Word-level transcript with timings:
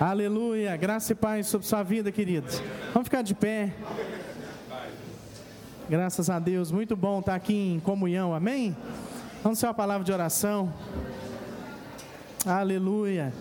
Aleluia. 0.00 0.76
Graça 0.76 1.12
e 1.12 1.14
paz 1.14 1.46
sobre 1.46 1.66
sua 1.66 1.82
vida, 1.82 2.10
queridos. 2.10 2.60
Vamos 2.92 3.06
ficar 3.06 3.22
de 3.22 3.34
pé. 3.34 3.72
Graças 5.88 6.30
a 6.30 6.38
Deus. 6.38 6.72
Muito 6.72 6.96
bom 6.96 7.20
estar 7.20 7.34
aqui 7.34 7.74
em 7.74 7.80
comunhão. 7.80 8.34
Amém? 8.34 8.76
Vamos 9.42 9.58
ser 9.58 9.66
uma 9.66 9.74
palavra 9.74 10.04
de 10.04 10.12
oração. 10.12 10.72
Aleluia. 12.44 13.32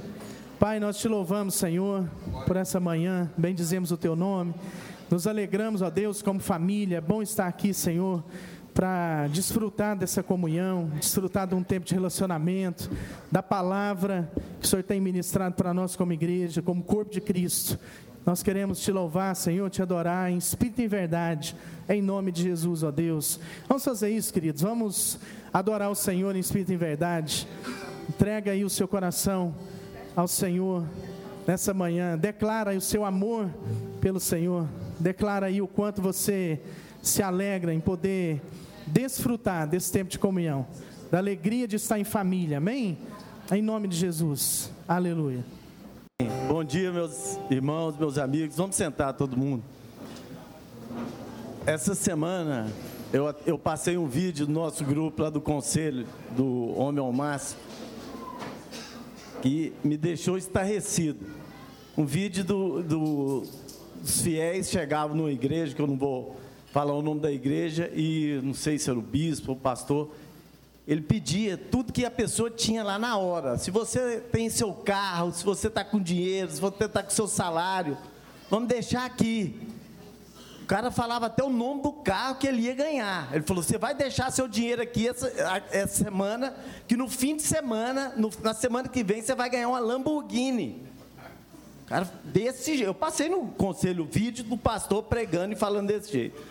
Pai, 0.60 0.80
nós 0.80 0.98
te 0.98 1.08
louvamos, 1.08 1.56
Senhor, 1.56 2.08
por 2.46 2.56
essa 2.56 2.80
manhã. 2.80 3.32
Bendizemos 3.38 3.92
o 3.92 3.98
teu 3.98 4.16
nome. 4.16 4.54
Nos 5.10 5.26
alegramos, 5.26 5.82
ó 5.82 5.90
Deus, 5.90 6.22
como 6.22 6.40
família. 6.40 6.98
É 6.98 7.02
bom 7.02 7.22
estar 7.22 7.48
aqui, 7.48 7.74
Senhor 7.74 8.24
para 8.74 9.28
desfrutar 9.28 9.98
dessa 9.98 10.24
comunhão, 10.24 10.90
desfrutar 10.96 11.48
de 11.48 11.56
um 11.56 11.64
tempo 11.64 11.86
de 11.86 11.94
relacionamento, 11.94 12.90
da 13.32 13.44
palavra 13.44 14.32
que 14.60 14.66
o 14.66 14.70
Senhor 14.70 14.84
tem 14.84 15.00
ministrado 15.00 15.56
para 15.56 15.74
nós 15.74 15.96
como 15.96 16.14
igreja, 16.14 16.62
como 16.62 16.84
corpo 16.84 17.12
de 17.12 17.22
Cristo. 17.22 17.78
Nós 18.26 18.44
queremos 18.44 18.80
te 18.80 18.92
louvar, 18.92 19.36
Senhor, 19.36 19.70
te 19.70 19.82
adorar 19.82 20.32
em 20.32 20.38
espírito 20.38 20.80
e 20.82 20.86
em 20.86 20.88
verdade, 20.88 21.56
em 21.90 22.02
nome 22.02 22.32
de 22.32 22.44
Jesus, 22.44 22.84
ó 22.84 22.92
Deus. 22.92 23.40
Vamos 23.68 23.84
fazer 23.84 24.10
isso, 24.10 24.32
queridos. 24.32 24.62
Vamos 24.62 25.20
adorar 25.52 25.90
o 25.90 25.96
Senhor 25.96 26.36
em 26.36 26.40
espírito 26.40 26.72
e 26.72 26.76
em 26.76 26.78
verdade. 26.78 27.48
Entrega 28.08 28.52
aí 28.52 28.64
o 28.64 28.70
seu 28.70 28.88
coração 28.88 29.56
ao 30.16 30.28
Senhor 30.28 30.86
nessa 31.48 31.74
manhã. 31.74 32.16
Declara 32.16 32.72
aí 32.72 32.78
o 32.78 32.82
seu 32.82 33.04
amor 33.04 33.50
pelo 34.00 34.20
Senhor. 34.20 34.68
Declara 35.00 35.48
aí 35.48 35.60
o 35.60 35.68
quanto 35.68 36.00
você 36.00 36.62
se 37.02 37.24
alegra 37.24 37.74
em 37.74 37.80
poder 37.80 38.40
desfrutar 38.92 39.68
desse 39.68 39.92
tempo 39.92 40.10
de 40.10 40.20
comunhão, 40.20 40.66
da 41.10 41.18
alegria 41.18 41.68
de 41.68 41.78
estar 41.78 42.00
em 42.00 42.04
família, 42.04 42.58
amém? 42.58 42.98
Em 43.52 43.62
nome 43.62 43.88
de 43.88 43.96
Jesus, 43.96 44.72
aleluia. 44.88 45.44
Bom 46.48 46.64
dia, 46.64 46.92
meus 46.92 47.38
irmãos, 47.50 47.98
meus 47.98 48.18
amigos, 48.18 48.58
vamos 48.58 48.76
sentar 48.76 49.14
todo 49.14 49.38
mundo. 49.38 49.64
Essa 51.66 51.96
semana 51.96 52.72
eu, 53.14 53.34
eu 53.46 53.58
passei 53.58 53.98
um 53.98 54.08
vídeo 54.08 54.46
do 54.46 54.52
nosso 54.52 54.84
grupo 54.84 55.22
lá 55.22 55.30
do 55.30 55.42
Conselho 55.42 56.06
do 56.36 56.74
Homem 56.78 57.00
ao 57.00 57.12
Máximo 57.12 57.62
que 59.42 59.74
me 59.84 59.98
deixou 59.98 60.38
estarrecido. 60.38 61.26
Um 61.98 62.06
vídeo 62.06 62.44
do, 62.44 62.84
do, 62.84 63.44
dos 64.00 64.22
fiéis 64.22 64.70
chegavam 64.70 65.16
numa 65.16 65.32
igreja, 65.32 65.76
que 65.76 65.82
eu 65.82 65.88
não 65.88 65.98
vou 65.98 66.38
falar 66.72 66.94
o 66.94 67.02
nome 67.02 67.20
da 67.20 67.32
igreja 67.32 67.92
e 67.94 68.40
não 68.44 68.54
sei 68.54 68.80
se 68.80 68.90
era 68.90 68.98
o 68.98 69.02
bispo, 69.02 69.52
o 69.52 69.56
pastor, 69.56 70.10
ele 70.88 71.02
pedia 71.02 71.58
tudo 71.58 71.94
que 71.94 72.06
a 72.06 72.12
pessoa 72.12 72.50
tinha 72.50 72.84
lá 72.84 72.98
na 72.98 73.18
hora. 73.18 73.58
Se 73.58 73.70
você 73.70 74.20
tem 74.32 74.50
seu 74.50 74.74
carro, 74.74 75.32
se 75.32 75.44
você 75.44 75.68
está 75.68 75.84
com 75.84 76.00
dinheiro, 76.00 76.50
se 76.50 76.60
você 76.60 76.86
está 76.86 77.04
com 77.04 77.10
seu 77.10 77.28
salário, 77.28 77.98
vamos 78.50 78.70
deixar 78.70 79.06
aqui. 79.06 79.60
O 80.64 80.66
cara 80.66 80.90
falava 80.90 81.26
até 81.26 81.44
o 81.44 81.50
nome 81.50 81.82
do 81.82 81.92
carro 81.92 82.36
que 82.36 82.48
ele 82.48 82.62
ia 82.62 82.74
ganhar. 82.74 83.30
Ele 83.34 83.44
falou: 83.44 83.62
você 83.62 83.78
vai 83.78 83.94
deixar 83.94 84.32
seu 84.32 84.48
dinheiro 84.48 84.82
aqui 84.82 85.10
essa, 85.10 85.28
essa 85.72 86.04
semana, 86.04 86.56
que 86.88 86.96
no 86.96 87.10
fim 87.10 87.36
de 87.36 87.42
semana, 87.42 88.14
no, 88.16 88.30
na 88.42 88.54
semana 88.54 88.88
que 88.88 89.04
vem, 89.04 89.22
você 89.22 89.36
vai 89.36 89.50
ganhar 89.50 89.68
uma 89.68 89.80
Lamborghini. 89.80 90.91
Cara, 91.92 92.10
desse 92.24 92.78
jeito. 92.78 92.88
Eu 92.88 92.94
passei 92.94 93.28
no 93.28 93.48
conselho 93.48 94.08
vídeo 94.10 94.46
do 94.46 94.58
pastor 94.58 95.04
pregando 95.04 95.52
e 95.52 95.58
falando 95.58 95.88
desse 95.88 96.10
jeito. 96.10 96.42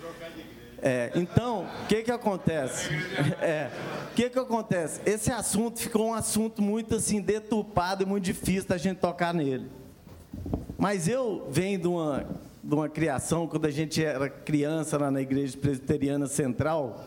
É, 0.82 1.10
então, 1.14 1.66
o 1.82 1.86
que 1.86 2.02
que 2.02 2.12
acontece? 2.12 2.90
É, 3.40 3.70
o 4.10 4.14
que 4.14 4.28
que 4.28 4.38
acontece? 4.38 5.00
Esse 5.06 5.32
assunto 5.32 5.78
ficou 5.78 6.08
um 6.08 6.14
assunto 6.14 6.60
muito 6.60 6.96
assim 6.96 7.22
deturpado 7.22 8.02
e 8.02 8.06
muito 8.06 8.22
difícil 8.22 8.68
da 8.68 8.76
gente 8.76 8.98
tocar 8.98 9.32
nele. 9.32 9.70
Mas 10.76 11.08
eu 11.08 11.48
venho 11.50 11.78
de 11.78 11.88
uma, 11.88 12.26
de 12.62 12.74
uma 12.74 12.88
criação 12.90 13.48
quando 13.48 13.64
a 13.64 13.70
gente 13.70 14.04
era 14.04 14.28
criança 14.28 14.98
lá 14.98 15.10
na 15.10 15.22
igreja 15.22 15.56
presbiteriana 15.56 16.26
central 16.26 17.02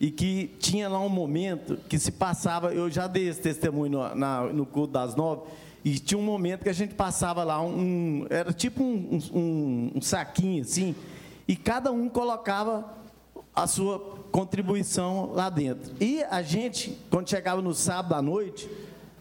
e 0.00 0.10
que 0.10 0.56
tinha 0.58 0.88
lá 0.88 0.98
um 0.98 1.08
momento 1.08 1.78
que 1.88 2.00
se 2.00 2.10
passava, 2.10 2.74
eu 2.74 2.90
já 2.90 3.06
dei 3.06 3.28
esse 3.28 3.40
testemunho 3.40 3.92
no, 3.92 4.14
na, 4.16 4.42
no 4.42 4.66
culto 4.66 4.92
das 4.92 5.14
nove, 5.14 5.42
e 5.84 5.98
tinha 5.98 6.18
um 6.18 6.22
momento 6.22 6.62
que 6.62 6.70
a 6.70 6.74
gente 6.74 6.94
passava 6.94 7.44
lá 7.44 7.60
um, 7.60 8.26
era 8.30 8.52
tipo 8.52 8.82
um, 8.82 9.20
um, 9.32 9.92
um 9.96 10.00
saquinho 10.00 10.62
assim, 10.62 10.94
e 11.46 11.54
cada 11.54 11.92
um 11.92 12.08
colocava 12.08 12.90
a 13.54 13.66
sua 13.66 13.98
contribuição 14.32 15.30
lá 15.32 15.50
dentro. 15.50 15.94
E 16.00 16.24
a 16.24 16.42
gente, 16.42 16.98
quando 17.10 17.28
chegava 17.28 17.60
no 17.60 17.74
sábado 17.74 18.14
à 18.14 18.22
noite, 18.22 18.68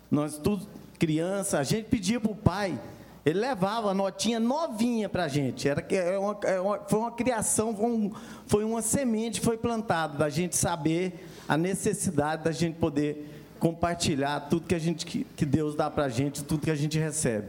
nós 0.09 0.37
tudo 0.37 0.65
criança, 0.97 1.59
a 1.59 1.63
gente 1.63 1.89
pedia 1.89 2.19
para 2.19 2.31
o 2.31 2.35
pai, 2.35 2.79
ele 3.25 3.39
levava 3.39 3.91
a 3.91 3.93
notinha 3.93 4.39
novinha 4.39 5.09
para 5.09 5.25
a 5.25 5.27
gente. 5.27 5.67
Era, 5.67 5.85
é 5.93 6.17
uma, 6.17 6.37
é 6.43 6.59
uma, 6.61 6.79
foi 6.79 6.99
uma 6.99 7.11
criação, 7.11 7.75
foi, 7.75 7.85
um, 7.85 8.11
foi 8.47 8.63
uma 8.63 8.81
semente 8.81 9.41
foi 9.41 9.57
plantada, 9.57 10.17
da 10.17 10.29
gente 10.29 10.55
saber 10.55 11.27
a 11.47 11.57
necessidade 11.57 12.45
da 12.45 12.51
gente 12.51 12.75
poder 12.75 13.42
compartilhar 13.63 14.41
tudo 14.49 14.67
que, 14.67 14.75
a 14.75 14.79
gente, 14.79 15.05
que, 15.05 15.23
que 15.23 15.45
Deus 15.45 15.73
dá 15.73 15.89
para 15.89 16.03
a 16.03 16.09
gente, 16.09 16.43
tudo 16.43 16.65
que 16.65 16.69
a 16.69 16.75
gente 16.75 16.99
recebe. 16.99 17.47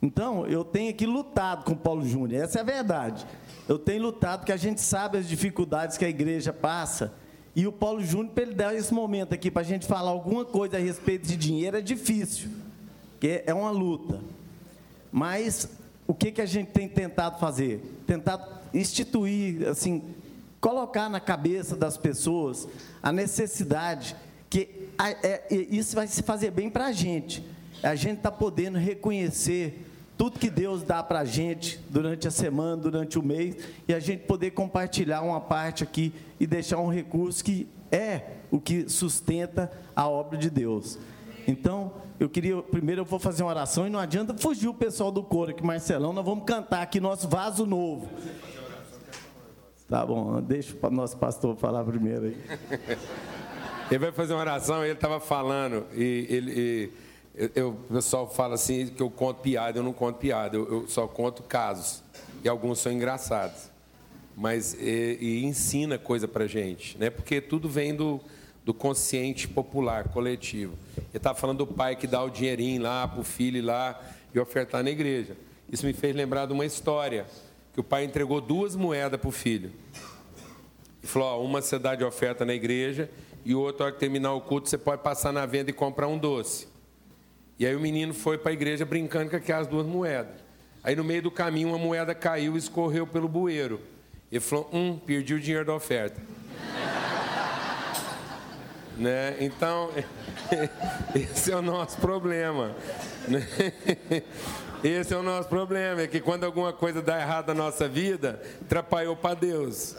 Então, 0.00 0.46
eu 0.46 0.64
tenho 0.64 0.88
aqui 0.88 1.04
lutado 1.04 1.66
com 1.66 1.74
Paulo 1.74 2.08
Júnior, 2.08 2.42
essa 2.42 2.60
é 2.60 2.62
a 2.62 2.64
verdade. 2.64 3.26
Eu 3.68 3.78
tenho 3.78 4.02
lutado 4.02 4.40
porque 4.40 4.52
a 4.52 4.56
gente 4.56 4.80
sabe 4.80 5.18
as 5.18 5.28
dificuldades 5.28 5.98
que 5.98 6.06
a 6.06 6.08
igreja 6.08 6.54
passa. 6.54 7.12
E 7.54 7.66
o 7.66 7.70
Paulo 7.70 8.02
Júnior, 8.02 8.32
para 8.32 8.44
ele 8.44 8.54
dar 8.54 8.74
esse 8.74 8.94
momento 8.94 9.34
aqui, 9.34 9.50
para 9.50 9.60
a 9.60 9.64
gente 9.64 9.86
falar 9.86 10.08
alguma 10.08 10.42
coisa 10.42 10.78
a 10.78 10.80
respeito 10.80 11.28
de 11.28 11.36
dinheiro, 11.36 11.76
é 11.76 11.82
difícil, 11.82 12.48
porque 13.10 13.42
é 13.44 13.52
uma 13.52 13.70
luta. 13.70 14.20
Mas 15.12 15.68
o 16.06 16.14
que, 16.14 16.32
que 16.32 16.40
a 16.40 16.46
gente 16.46 16.70
tem 16.70 16.88
tentado 16.88 17.38
fazer? 17.38 18.00
Tentar 18.06 18.62
instituir, 18.72 19.68
assim, 19.68 20.02
colocar 20.62 21.10
na 21.10 21.20
cabeça 21.20 21.76
das 21.76 21.98
pessoas 21.98 22.66
a 23.02 23.12
necessidade 23.12 24.16
que 24.52 24.68
é, 24.98 25.46
isso 25.50 25.96
vai 25.96 26.06
se 26.06 26.22
fazer 26.22 26.50
bem 26.50 26.68
para 26.68 26.84
a 26.84 26.92
gente. 26.92 27.42
A 27.82 27.94
gente 27.94 28.18
está 28.18 28.30
podendo 28.30 28.76
reconhecer 28.76 29.86
tudo 30.14 30.38
que 30.38 30.50
Deus 30.50 30.82
dá 30.82 31.02
para 31.02 31.20
a 31.20 31.24
gente 31.24 31.80
durante 31.88 32.28
a 32.28 32.30
semana, 32.30 32.76
durante 32.76 33.18
o 33.18 33.22
mês, 33.22 33.56
e 33.88 33.94
a 33.94 33.98
gente 33.98 34.24
poder 34.24 34.50
compartilhar 34.50 35.22
uma 35.22 35.40
parte 35.40 35.82
aqui 35.82 36.12
e 36.38 36.46
deixar 36.46 36.76
um 36.80 36.90
recurso 36.90 37.42
que 37.42 37.66
é 37.90 38.40
o 38.50 38.60
que 38.60 38.90
sustenta 38.90 39.72
a 39.96 40.06
obra 40.06 40.36
de 40.36 40.50
Deus. 40.50 40.98
Então, 41.48 41.94
eu 42.20 42.28
queria, 42.28 42.62
primeiro 42.62 43.00
eu 43.00 43.04
vou 43.06 43.18
fazer 43.18 43.42
uma 43.42 43.48
oração 43.48 43.86
e 43.86 43.90
não 43.90 43.98
adianta 43.98 44.36
fugir 44.36 44.68
o 44.68 44.74
pessoal 44.74 45.10
do 45.10 45.22
coro 45.22 45.52
aqui, 45.52 45.64
Marcelão, 45.64 46.12
nós 46.12 46.26
vamos 46.26 46.44
cantar 46.44 46.82
aqui 46.82 47.00
nosso 47.00 47.26
vaso 47.26 47.64
novo. 47.64 48.06
Tá 49.88 50.04
bom, 50.04 50.42
deixa 50.42 50.76
o 50.80 50.90
nosso 50.90 51.16
pastor 51.16 51.56
falar 51.56 51.84
primeiro 51.84 52.26
aí. 52.26 52.36
Ele 53.90 53.98
vai 53.98 54.12
fazer 54.12 54.32
uma 54.32 54.40
oração, 54.40 54.82
ele 54.82 54.94
estava 54.94 55.20
falando, 55.20 55.86
e 55.94 56.26
ele. 56.28 56.52
E 56.60 57.02
eu, 57.54 57.70
o 57.70 57.94
pessoal 57.94 58.28
fala 58.28 58.54
assim 58.54 58.88
que 58.88 59.02
eu 59.02 59.10
conto 59.10 59.40
piada, 59.40 59.78
eu 59.78 59.82
não 59.82 59.92
conto 59.92 60.18
piada, 60.18 60.56
eu, 60.56 60.70
eu 60.70 60.88
só 60.88 61.06
conto 61.06 61.42
casos. 61.42 62.02
E 62.44 62.48
alguns 62.48 62.78
são 62.78 62.92
engraçados. 62.92 63.70
Mas 64.36 64.74
e, 64.74 65.18
e 65.20 65.44
ensina 65.44 65.98
coisa 65.98 66.26
pra 66.26 66.46
gente, 66.46 66.96
né? 66.98 67.10
Porque 67.10 67.40
tudo 67.40 67.68
vem 67.68 67.94
do, 67.94 68.20
do 68.64 68.74
consciente 68.74 69.46
popular, 69.48 70.08
coletivo. 70.08 70.74
Ele 70.96 71.06
estava 71.14 71.38
falando 71.38 71.58
do 71.58 71.66
pai 71.66 71.96
que 71.96 72.06
dá 72.06 72.22
o 72.22 72.30
dinheirinho 72.30 72.82
lá 72.82 73.06
para 73.06 73.20
o 73.20 73.24
filho 73.24 73.64
lá 73.64 74.00
e 74.34 74.38
ofertar 74.38 74.82
na 74.82 74.90
igreja. 74.90 75.36
Isso 75.70 75.86
me 75.86 75.92
fez 75.92 76.14
lembrar 76.14 76.46
de 76.46 76.52
uma 76.52 76.66
história, 76.66 77.26
que 77.72 77.80
o 77.80 77.84
pai 77.84 78.04
entregou 78.04 78.40
duas 78.40 78.76
moedas 78.76 79.18
para 79.18 79.28
o 79.28 79.32
filho. 79.32 79.72
E 81.02 81.06
falou, 81.06 81.28
ó, 81.28 81.44
uma 81.44 81.60
você 81.60 81.78
dá 81.78 81.94
de 81.94 82.04
oferta 82.04 82.44
na 82.44 82.54
igreja 82.54 83.10
e 83.44 83.54
o 83.54 83.60
outro, 83.60 83.84
hora 83.84 83.92
que 83.92 83.98
terminar 83.98 84.32
o 84.32 84.40
culto, 84.40 84.68
você 84.68 84.78
pode 84.78 85.02
passar 85.02 85.32
na 85.32 85.44
venda 85.46 85.70
e 85.70 85.72
comprar 85.72 86.06
um 86.06 86.16
doce. 86.16 86.68
E 87.58 87.66
aí 87.66 87.74
o 87.74 87.80
menino 87.80 88.14
foi 88.14 88.38
para 88.38 88.50
a 88.50 88.52
igreja 88.52 88.84
brincando 88.84 89.30
com 89.30 89.36
aquelas 89.36 89.66
duas 89.66 89.86
moedas. 89.86 90.34
Aí 90.82 90.96
no 90.96 91.04
meio 91.04 91.22
do 91.22 91.30
caminho 91.30 91.68
uma 91.68 91.78
moeda 91.78 92.14
caiu 92.14 92.54
e 92.54 92.58
escorreu 92.58 93.06
pelo 93.06 93.28
bueiro. 93.28 93.80
Ele 94.30 94.40
falou: 94.40 94.68
Hum, 94.72 94.98
perdi 94.98 95.34
o 95.34 95.40
dinheiro 95.40 95.64
da 95.64 95.74
oferta. 95.74 96.20
né? 98.96 99.36
Então, 99.40 99.90
esse 101.14 101.52
é 101.52 101.56
o 101.56 101.62
nosso 101.62 101.98
problema. 101.98 102.74
Esse 104.82 105.14
é 105.14 105.16
o 105.16 105.22
nosso 105.22 105.48
problema, 105.48 106.02
é 106.02 106.08
que 106.08 106.20
quando 106.20 106.42
alguma 106.42 106.72
coisa 106.72 107.00
dá 107.00 107.20
errado 107.20 107.46
na 107.48 107.54
nossa 107.54 107.86
vida, 107.86 108.42
atrapalhou 108.62 109.14
para 109.14 109.36
Deus. 109.36 109.94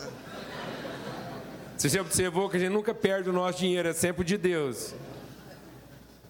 Você 1.84 1.90
já 1.90 2.02
observou 2.02 2.50
que 2.50 2.56
a 2.56 2.60
gente 2.62 2.72
nunca 2.72 2.94
perde 2.94 3.30
o 3.30 3.34
nosso 3.34 3.60
dinheiro, 3.60 3.90
é 3.90 3.92
sempre 3.92 4.24
de 4.24 4.38
Deus. 4.38 4.96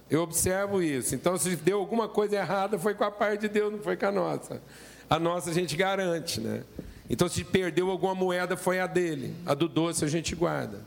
Eu 0.10 0.24
observo 0.24 0.82
isso. 0.82 1.14
Então, 1.14 1.38
se 1.38 1.56
deu 1.56 1.78
alguma 1.78 2.10
coisa 2.10 2.38
errada, 2.38 2.80
foi 2.80 2.96
com 2.96 3.04
a 3.04 3.12
parte 3.12 3.42
de 3.42 3.50
Deus, 3.50 3.72
não 3.72 3.78
foi 3.78 3.96
com 3.96 4.08
a 4.08 4.12
nossa. 4.12 4.60
A 5.08 5.20
nossa 5.20 5.52
a 5.52 5.54
gente 5.54 5.76
garante, 5.76 6.42
né? 6.42 6.64
Então, 7.08 7.30
se 7.30 7.44
perdeu 7.44 7.92
alguma 7.92 8.16
moeda, 8.16 8.58
foi 8.58 8.80
a 8.80 8.88
dele. 8.88 9.36
A 9.46 9.54
do 9.54 9.68
doce 9.68 10.04
a 10.04 10.08
gente 10.08 10.34
guarda. 10.34 10.82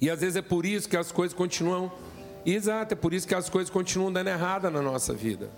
E 0.00 0.10
às 0.10 0.20
vezes 0.20 0.34
é 0.34 0.42
por 0.42 0.66
isso 0.66 0.88
que 0.88 0.96
as 0.96 1.12
coisas 1.12 1.32
continuam 1.32 1.92
Exato, 2.44 2.94
é 2.94 2.96
por 2.96 3.14
isso 3.14 3.28
que 3.28 3.36
as 3.36 3.48
coisas 3.48 3.70
continuam 3.70 4.12
dando 4.12 4.30
errada 4.30 4.68
na 4.68 4.82
nossa 4.82 5.14
vida. 5.14 5.48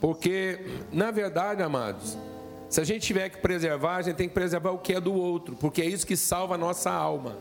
Porque, 0.00 0.60
na 0.92 1.10
verdade, 1.10 1.64
amados, 1.64 2.16
se 2.68 2.80
a 2.80 2.84
gente 2.84 3.06
tiver 3.06 3.28
que 3.30 3.38
preservar, 3.38 3.96
a 3.96 4.02
gente 4.02 4.16
tem 4.16 4.28
que 4.28 4.34
preservar 4.34 4.70
o 4.72 4.78
que 4.78 4.92
é 4.92 5.00
do 5.00 5.14
outro, 5.14 5.56
porque 5.56 5.80
é 5.80 5.86
isso 5.86 6.06
que 6.06 6.16
salva 6.16 6.54
a 6.54 6.58
nossa 6.58 6.90
alma. 6.90 7.36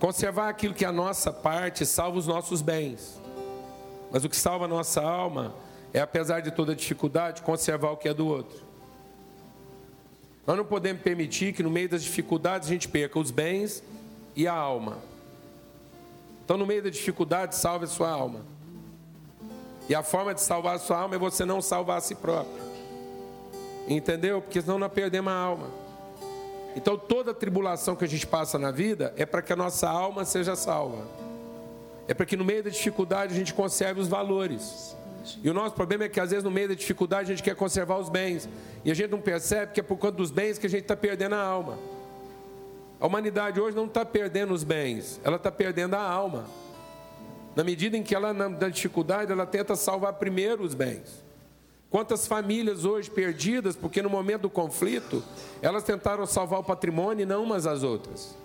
Conservar 0.00 0.48
aquilo 0.48 0.74
que 0.74 0.84
é 0.84 0.88
a 0.88 0.92
nossa 0.92 1.32
parte 1.32 1.86
salva 1.86 2.18
os 2.18 2.26
nossos 2.26 2.62
bens. 2.62 3.20
Mas 4.10 4.24
o 4.24 4.28
que 4.28 4.36
salva 4.36 4.64
a 4.64 4.68
nossa 4.68 5.00
alma 5.02 5.54
é, 5.92 6.00
apesar 6.00 6.40
de 6.40 6.50
toda 6.50 6.74
dificuldade, 6.74 7.42
conservar 7.42 7.90
o 7.90 7.96
que 7.96 8.08
é 8.08 8.14
do 8.14 8.26
outro. 8.26 8.58
Nós 10.46 10.56
não 10.56 10.64
podemos 10.64 11.02
permitir 11.02 11.52
que 11.52 11.62
no 11.62 11.70
meio 11.70 11.88
das 11.88 12.02
dificuldades 12.02 12.68
a 12.68 12.72
gente 12.72 12.88
perca 12.88 13.18
os 13.18 13.30
bens 13.30 13.82
e 14.34 14.48
a 14.48 14.52
alma. 14.52 14.98
Então, 16.44 16.56
no 16.56 16.66
meio 16.66 16.82
da 16.82 16.90
dificuldade, 16.90 17.54
salve 17.54 17.84
a 17.84 17.88
sua 17.88 18.10
alma. 18.10 18.40
E 19.88 19.94
a 19.94 20.02
forma 20.02 20.34
de 20.34 20.40
salvar 20.40 20.76
a 20.76 20.78
sua 20.78 20.98
alma 20.98 21.14
é 21.14 21.18
você 21.18 21.44
não 21.44 21.60
salvar 21.60 21.98
a 21.98 22.00
si 22.00 22.14
próprio. 22.14 22.69
Entendeu? 23.88 24.40
Porque 24.40 24.60
senão 24.60 24.78
nós 24.78 24.92
perdemos 24.92 25.32
a 25.32 25.36
alma. 25.36 25.68
Então, 26.76 26.96
toda 26.96 27.34
tribulação 27.34 27.96
que 27.96 28.04
a 28.04 28.08
gente 28.08 28.26
passa 28.26 28.58
na 28.58 28.70
vida 28.70 29.12
é 29.16 29.26
para 29.26 29.42
que 29.42 29.52
a 29.52 29.56
nossa 29.56 29.88
alma 29.88 30.24
seja 30.24 30.54
salva. 30.54 31.04
É 32.06 32.14
para 32.14 32.26
que 32.26 32.36
no 32.36 32.44
meio 32.44 32.62
da 32.62 32.70
dificuldade 32.70 33.34
a 33.34 33.36
gente 33.36 33.52
conserve 33.52 34.00
os 34.00 34.08
valores. 34.08 34.96
E 35.42 35.50
o 35.50 35.54
nosso 35.54 35.74
problema 35.74 36.04
é 36.04 36.08
que 36.08 36.20
às 36.20 36.30
vezes 36.30 36.44
no 36.44 36.50
meio 36.50 36.68
da 36.68 36.74
dificuldade 36.74 37.30
a 37.30 37.34
gente 37.34 37.42
quer 37.42 37.54
conservar 37.54 37.98
os 37.98 38.08
bens. 38.08 38.48
E 38.84 38.90
a 38.90 38.94
gente 38.94 39.10
não 39.10 39.20
percebe 39.20 39.72
que 39.72 39.80
é 39.80 39.82
por 39.82 39.96
conta 39.96 40.16
dos 40.16 40.30
bens 40.30 40.58
que 40.58 40.66
a 40.66 40.70
gente 40.70 40.82
está 40.82 40.96
perdendo 40.96 41.34
a 41.34 41.42
alma. 41.42 41.78
A 43.00 43.06
humanidade 43.06 43.60
hoje 43.60 43.76
não 43.76 43.86
está 43.86 44.04
perdendo 44.04 44.52
os 44.52 44.62
bens, 44.62 45.20
ela 45.24 45.36
está 45.36 45.50
perdendo 45.50 45.94
a 45.94 46.02
alma. 46.02 46.44
Na 47.56 47.64
medida 47.64 47.96
em 47.96 48.02
que 48.02 48.14
ela, 48.14 48.32
na 48.32 48.68
dificuldade, 48.68 49.32
ela 49.32 49.46
tenta 49.46 49.74
salvar 49.74 50.12
primeiro 50.14 50.62
os 50.62 50.74
bens. 50.74 51.24
Quantas 51.90 52.26
famílias 52.26 52.84
hoje 52.84 53.10
perdidas, 53.10 53.74
porque 53.74 54.00
no 54.00 54.08
momento 54.08 54.42
do 54.42 54.50
conflito, 54.50 55.24
elas 55.60 55.82
tentaram 55.82 56.24
salvar 56.24 56.60
o 56.60 56.64
patrimônio 56.64 57.24
e 57.24 57.26
não 57.26 57.42
umas 57.42 57.66
às 57.66 57.82
outras. 57.82 58.36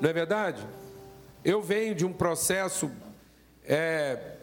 Não 0.00 0.08
é 0.08 0.12
verdade? 0.12 0.66
Eu 1.44 1.60
venho 1.60 1.94
de 1.94 2.06
um 2.06 2.12
processo 2.12 2.90
é, 3.62 4.36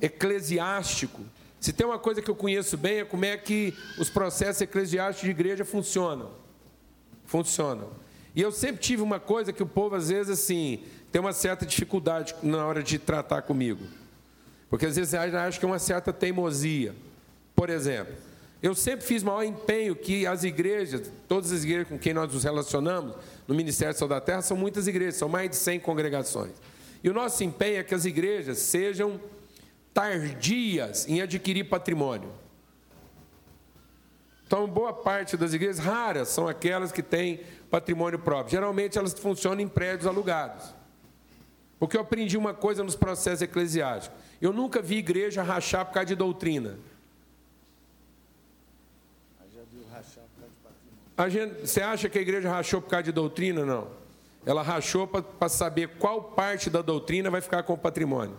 eclesiástico. 0.00 1.22
Se 1.60 1.72
tem 1.72 1.86
uma 1.86 1.98
coisa 1.98 2.20
que 2.20 2.28
eu 2.28 2.34
conheço 2.34 2.76
bem 2.76 3.00
é 3.00 3.04
como 3.04 3.24
é 3.24 3.36
que 3.36 3.72
os 3.98 4.10
processos 4.10 4.60
eclesiásticos 4.60 5.24
de 5.24 5.30
igreja 5.30 5.64
funcionam. 5.64 6.32
Funcionam. 7.24 7.90
E 8.34 8.42
eu 8.42 8.50
sempre 8.50 8.80
tive 8.80 9.02
uma 9.02 9.20
coisa 9.20 9.52
que 9.52 9.62
o 9.62 9.66
povo, 9.66 9.94
às 9.94 10.08
vezes, 10.08 10.40
assim, 10.40 10.82
tem 11.12 11.20
uma 11.20 11.32
certa 11.32 11.64
dificuldade 11.64 12.34
na 12.42 12.66
hora 12.66 12.82
de 12.82 12.98
tratar 12.98 13.42
comigo. 13.42 13.84
Porque 14.68 14.86
às 14.86 14.96
vezes 14.96 15.14
acha 15.14 15.58
que 15.58 15.64
é 15.64 15.68
uma 15.68 15.78
certa 15.78 16.12
teimosia. 16.12 16.94
Por 17.58 17.70
exemplo, 17.70 18.14
eu 18.62 18.72
sempre 18.72 19.04
fiz 19.04 19.20
maior 19.20 19.42
empenho 19.42 19.96
que 19.96 20.24
as 20.24 20.44
igrejas, 20.44 21.10
todas 21.26 21.50
as 21.50 21.64
igrejas 21.64 21.88
com 21.88 21.98
quem 21.98 22.14
nós 22.14 22.32
nos 22.32 22.44
relacionamos, 22.44 23.16
no 23.48 23.54
Ministério 23.54 23.92
do 23.92 23.98
Céu 23.98 24.06
da 24.06 24.20
Terra, 24.20 24.42
são 24.42 24.56
muitas 24.56 24.86
igrejas, 24.86 25.16
são 25.16 25.28
mais 25.28 25.50
de 25.50 25.56
100 25.56 25.80
congregações. 25.80 26.52
E 27.02 27.10
o 27.10 27.12
nosso 27.12 27.42
empenho 27.42 27.78
é 27.78 27.82
que 27.82 27.96
as 27.96 28.04
igrejas 28.04 28.58
sejam 28.58 29.20
tardias 29.92 31.08
em 31.08 31.20
adquirir 31.20 31.64
patrimônio. 31.64 32.30
Então, 34.46 34.68
boa 34.68 34.92
parte 34.92 35.36
das 35.36 35.52
igrejas 35.52 35.80
raras 35.80 36.28
são 36.28 36.46
aquelas 36.46 36.92
que 36.92 37.02
têm 37.02 37.40
patrimônio 37.68 38.20
próprio. 38.20 38.52
Geralmente 38.52 38.96
elas 38.96 39.12
funcionam 39.14 39.60
em 39.60 39.68
prédios 39.68 40.06
alugados. 40.06 40.72
Porque 41.76 41.96
eu 41.96 42.02
aprendi 42.02 42.36
uma 42.36 42.54
coisa 42.54 42.84
nos 42.84 42.94
processos 42.94 43.42
eclesiásticos. 43.42 44.16
Eu 44.40 44.52
nunca 44.52 44.80
vi 44.80 44.98
igreja 44.98 45.42
rachar 45.42 45.84
por 45.84 45.94
causa 45.94 46.06
de 46.06 46.14
doutrina. 46.14 46.78
Gente, 51.26 51.66
você 51.66 51.80
acha 51.80 52.08
que 52.08 52.18
a 52.18 52.20
igreja 52.20 52.48
rachou 52.48 52.80
por 52.80 52.90
causa 52.90 53.04
de 53.04 53.12
doutrina? 53.12 53.64
Não. 53.64 53.88
Ela 54.46 54.62
rachou 54.62 55.06
para 55.06 55.48
saber 55.48 55.96
qual 55.98 56.22
parte 56.22 56.70
da 56.70 56.80
doutrina 56.80 57.28
vai 57.30 57.40
ficar 57.40 57.64
com 57.64 57.72
o 57.72 57.78
patrimônio. 57.78 58.36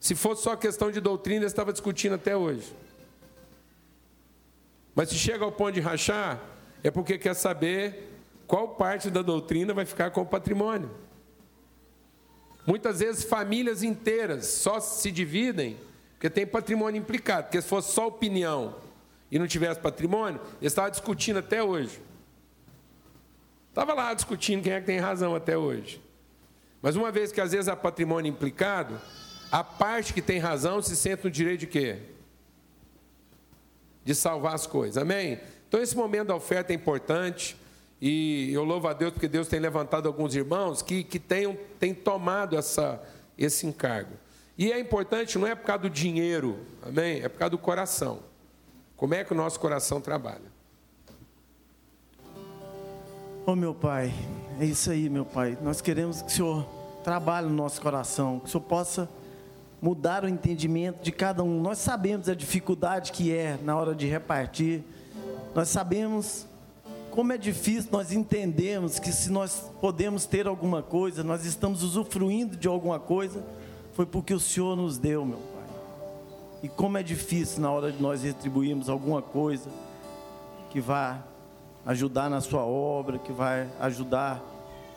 Se 0.00 0.16
fosse 0.16 0.42
só 0.42 0.56
questão 0.56 0.90
de 0.90 1.00
doutrina, 1.00 1.46
estava 1.46 1.72
discutindo 1.72 2.16
até 2.16 2.36
hoje. 2.36 2.74
Mas 4.94 5.10
se 5.10 5.14
chega 5.14 5.44
ao 5.44 5.52
ponto 5.52 5.72
de 5.72 5.80
rachar, 5.80 6.40
é 6.82 6.90
porque 6.90 7.16
quer 7.16 7.34
saber 7.34 8.12
qual 8.46 8.70
parte 8.70 9.08
da 9.08 9.22
doutrina 9.22 9.72
vai 9.72 9.86
ficar 9.86 10.10
com 10.10 10.22
o 10.22 10.26
patrimônio. 10.26 10.90
Muitas 12.66 12.98
vezes 12.98 13.22
famílias 13.22 13.82
inteiras 13.84 14.46
só 14.46 14.80
se 14.80 15.12
dividem 15.12 15.76
porque 16.14 16.28
tem 16.28 16.46
patrimônio 16.46 16.98
implicado. 16.98 17.44
Porque 17.44 17.62
se 17.62 17.68
fosse 17.68 17.92
só 17.92 18.08
opinião 18.08 18.76
e 19.32 19.38
não 19.38 19.46
tivesse 19.46 19.80
patrimônio, 19.80 20.38
eles 20.60 20.72
estavam 20.72 20.90
discutindo 20.90 21.38
até 21.38 21.62
hoje. 21.62 22.02
Estava 23.70 23.94
lá 23.94 24.12
discutindo 24.12 24.62
quem 24.62 24.74
é 24.74 24.80
que 24.80 24.86
tem 24.86 24.98
razão 24.98 25.34
até 25.34 25.56
hoje. 25.56 26.02
Mas 26.82 26.96
uma 26.96 27.10
vez 27.10 27.32
que 27.32 27.40
às 27.40 27.52
vezes 27.52 27.66
há 27.66 27.74
patrimônio 27.74 28.28
implicado, 28.28 29.00
a 29.50 29.64
parte 29.64 30.12
que 30.12 30.20
tem 30.20 30.38
razão 30.38 30.82
se 30.82 30.94
sente 30.94 31.24
no 31.24 31.30
direito 31.30 31.60
de 31.60 31.66
quê? 31.66 31.98
De 34.04 34.14
salvar 34.14 34.54
as 34.54 34.66
coisas. 34.66 34.98
Amém? 34.98 35.40
Então 35.66 35.80
esse 35.80 35.96
momento 35.96 36.28
da 36.28 36.36
oferta 36.36 36.70
é 36.70 36.76
importante. 36.76 37.56
E 38.02 38.52
eu 38.52 38.64
louvo 38.64 38.86
a 38.86 38.92
Deus 38.92 39.12
porque 39.12 39.28
Deus 39.28 39.48
tem 39.48 39.60
levantado 39.60 40.08
alguns 40.08 40.34
irmãos 40.34 40.82
que, 40.82 41.02
que 41.02 41.18
tenham, 41.18 41.56
têm 41.78 41.94
tomado 41.94 42.54
essa, 42.54 43.02
esse 43.38 43.66
encargo. 43.66 44.12
E 44.58 44.70
é 44.70 44.78
importante, 44.78 45.38
não 45.38 45.46
é 45.46 45.54
por 45.54 45.64
causa 45.64 45.84
do 45.84 45.90
dinheiro, 45.90 46.58
amém? 46.82 47.22
É 47.22 47.28
por 47.30 47.38
causa 47.38 47.50
do 47.50 47.58
coração. 47.58 48.31
Como 49.02 49.14
é 49.14 49.24
que 49.24 49.32
o 49.32 49.34
nosso 49.34 49.58
coração 49.58 50.00
trabalha? 50.00 50.46
Oh, 53.44 53.56
meu 53.56 53.74
Pai, 53.74 54.14
é 54.60 54.64
isso 54.64 54.92
aí, 54.92 55.10
meu 55.10 55.24
Pai. 55.24 55.58
Nós 55.60 55.80
queremos 55.80 56.22
que 56.22 56.28
o 56.28 56.30
Senhor 56.30 56.64
trabalhe 57.02 57.48
no 57.48 57.52
nosso 57.52 57.82
coração, 57.82 58.38
que 58.38 58.46
o 58.46 58.48
Senhor 58.48 58.62
possa 58.62 59.10
mudar 59.80 60.22
o 60.22 60.28
entendimento 60.28 61.02
de 61.02 61.10
cada 61.10 61.42
um. 61.42 61.60
Nós 61.60 61.78
sabemos 61.78 62.28
a 62.28 62.34
dificuldade 62.36 63.10
que 63.10 63.34
é 63.34 63.58
na 63.64 63.76
hora 63.76 63.92
de 63.92 64.06
repartir, 64.06 64.84
nós 65.52 65.68
sabemos 65.68 66.46
como 67.10 67.32
é 67.32 67.36
difícil 67.36 67.90
nós 67.90 68.12
entendermos 68.12 69.00
que 69.00 69.10
se 69.10 69.32
nós 69.32 69.68
podemos 69.80 70.26
ter 70.26 70.46
alguma 70.46 70.80
coisa, 70.80 71.24
nós 71.24 71.44
estamos 71.44 71.82
usufruindo 71.82 72.56
de 72.56 72.68
alguma 72.68 73.00
coisa, 73.00 73.44
foi 73.94 74.06
porque 74.06 74.32
o 74.32 74.38
Senhor 74.38 74.76
nos 74.76 74.96
deu, 74.96 75.26
meu. 75.26 75.51
E 76.62 76.68
como 76.68 76.96
é 76.96 77.02
difícil 77.02 77.60
na 77.60 77.70
hora 77.70 77.90
de 77.90 78.00
nós 78.00 78.22
retribuirmos 78.22 78.88
alguma 78.88 79.20
coisa 79.20 79.68
que 80.70 80.80
vai 80.80 81.20
ajudar 81.84 82.30
na 82.30 82.40
sua 82.40 82.64
obra, 82.64 83.18
que 83.18 83.32
vai 83.32 83.68
ajudar 83.80 84.40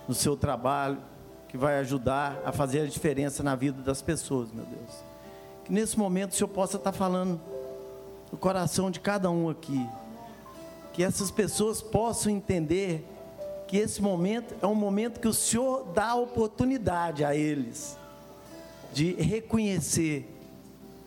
no 0.08 0.14
seu 0.14 0.38
trabalho, 0.38 1.00
que 1.48 1.58
vai 1.58 1.80
ajudar 1.80 2.40
a 2.46 2.52
fazer 2.52 2.82
a 2.82 2.86
diferença 2.86 3.42
na 3.42 3.56
vida 3.56 3.82
das 3.82 4.02
pessoas, 4.02 4.52
meu 4.52 4.66
Deus. 4.66 5.04
Que 5.64 5.74
nesse 5.74 5.98
momento 5.98 6.32
o 6.32 6.36
Senhor 6.36 6.50
possa 6.50 6.78
estar 6.78 6.92
falando 6.92 7.42
no 8.32 8.38
coração 8.38 8.92
de 8.92 9.00
cada 9.00 9.32
um 9.32 9.50
aqui 9.50 9.86
que 10.96 11.04
essas 11.04 11.30
pessoas 11.30 11.82
possam 11.82 12.32
entender 12.32 13.06
que 13.68 13.76
esse 13.76 14.02
momento 14.02 14.56
é 14.62 14.66
um 14.66 14.76
momento 14.76 15.20
que 15.20 15.28
o 15.28 15.34
Senhor 15.34 15.84
dá 15.94 16.16
oportunidade 16.16 17.26
a 17.26 17.36
eles 17.36 17.98
de 18.94 19.12
reconhecer, 19.16 20.26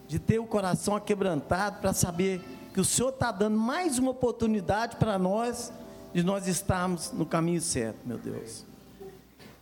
de 0.09 0.19
ter 0.19 0.41
o 0.41 0.47
coração 0.47 0.97
aquebrantado 0.97 1.81
para 1.81 1.93
saber 1.93 2.41
que 2.75 2.81
o 2.81 2.85
Senhor 2.85 3.11
está 3.11 3.31
dando 3.31 3.57
mais 3.57 3.99
uma 3.99 4.11
oportunidade 4.11 4.97
para 4.97 5.19
nós 5.19 5.73
de 6.12 6.25
nós 6.25 6.49
estarmos 6.49 7.12
no 7.12 7.27
caminho 7.27 7.61
certo, 7.61 7.99
meu 8.05 8.19
Deus. 8.19 8.65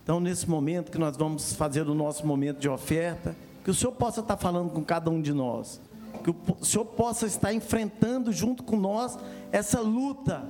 Então, 0.01 0.19
nesse 0.19 0.49
momento 0.49 0.91
que 0.91 0.97
nós 0.97 1.15
vamos 1.15 1.53
fazer 1.53 1.87
o 1.87 1.93
nosso 1.93 2.25
momento 2.25 2.59
de 2.59 2.69
oferta, 2.69 3.35
que 3.63 3.69
o 3.69 3.73
Senhor 3.73 3.91
possa 3.91 4.21
estar 4.21 4.37
falando 4.37 4.71
com 4.71 4.81
cada 4.81 5.11
um 5.11 5.21
de 5.21 5.33
nós 5.33 5.81
que 6.27 6.29
o 6.61 6.65
Senhor 6.65 6.85
possa 6.85 7.25
estar 7.25 7.53
enfrentando 7.53 8.33
junto 8.33 8.63
com 8.63 8.75
nós 8.75 9.17
essa 9.51 9.79
luta 9.79 10.43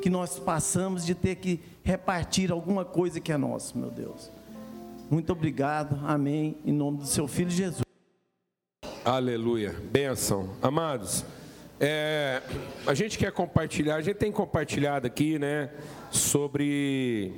que 0.00 0.08
nós 0.08 0.38
passamos 0.38 1.04
de 1.04 1.14
ter 1.14 1.36
que 1.36 1.60
repartir 1.82 2.52
alguma 2.52 2.84
coisa 2.84 3.18
que 3.18 3.32
é 3.32 3.36
nossa, 3.36 3.76
meu 3.76 3.90
Deus. 3.90 4.30
Muito 5.10 5.32
obrigado, 5.32 5.98
amém, 6.06 6.56
em 6.64 6.72
nome 6.72 6.98
do 6.98 7.06
seu 7.06 7.26
Filho 7.26 7.50
Jesus. 7.50 7.83
Aleluia, 9.04 9.74
benção. 9.92 10.56
Amados, 10.62 11.26
é, 11.78 12.40
a 12.86 12.94
gente 12.94 13.18
quer 13.18 13.30
compartilhar, 13.32 13.96
a 13.96 14.00
gente 14.00 14.16
tem 14.16 14.32
compartilhado 14.32 15.06
aqui, 15.06 15.38
né, 15.38 15.68
sobre 16.10 17.34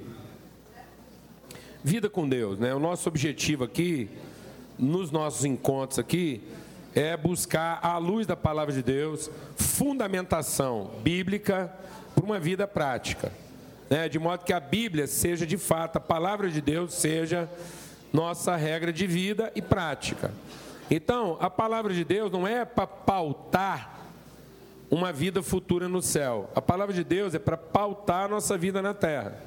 vida 1.82 2.08
com 2.08 2.28
Deus, 2.28 2.56
né? 2.56 2.72
O 2.72 2.78
nosso 2.78 3.08
objetivo 3.08 3.64
aqui, 3.64 4.08
nos 4.78 5.10
nossos 5.10 5.44
encontros 5.44 5.98
aqui, 5.98 6.40
é 6.94 7.16
buscar, 7.16 7.80
à 7.82 7.98
luz 7.98 8.28
da 8.28 8.36
palavra 8.36 8.72
de 8.72 8.80
Deus, 8.80 9.28
fundamentação 9.56 10.92
bíblica 11.02 11.72
para 12.14 12.24
uma 12.24 12.38
vida 12.38 12.68
prática. 12.68 13.32
né, 13.90 14.08
de 14.08 14.20
modo 14.20 14.44
que 14.44 14.52
a 14.52 14.60
Bíblia 14.60 15.08
seja 15.08 15.44
de 15.44 15.56
fato, 15.56 15.96
a 15.96 16.00
palavra 16.00 16.48
de 16.48 16.60
Deus 16.60 16.94
seja 16.94 17.48
nossa 18.12 18.54
regra 18.54 18.92
de 18.92 19.06
vida 19.06 19.50
e 19.54 19.62
prática. 19.62 20.30
Então, 20.90 21.36
a 21.40 21.50
palavra 21.50 21.92
de 21.92 22.04
Deus 22.04 22.30
não 22.30 22.46
é 22.46 22.64
para 22.64 22.86
pautar 22.86 23.96
uma 24.90 25.12
vida 25.12 25.42
futura 25.42 25.88
no 25.88 26.00
céu. 26.00 26.50
A 26.54 26.62
palavra 26.62 26.94
de 26.94 27.02
Deus 27.02 27.34
é 27.34 27.38
para 27.38 27.56
pautar 27.56 28.26
a 28.26 28.28
nossa 28.28 28.56
vida 28.56 28.80
na 28.80 28.94
terra. 28.94 29.40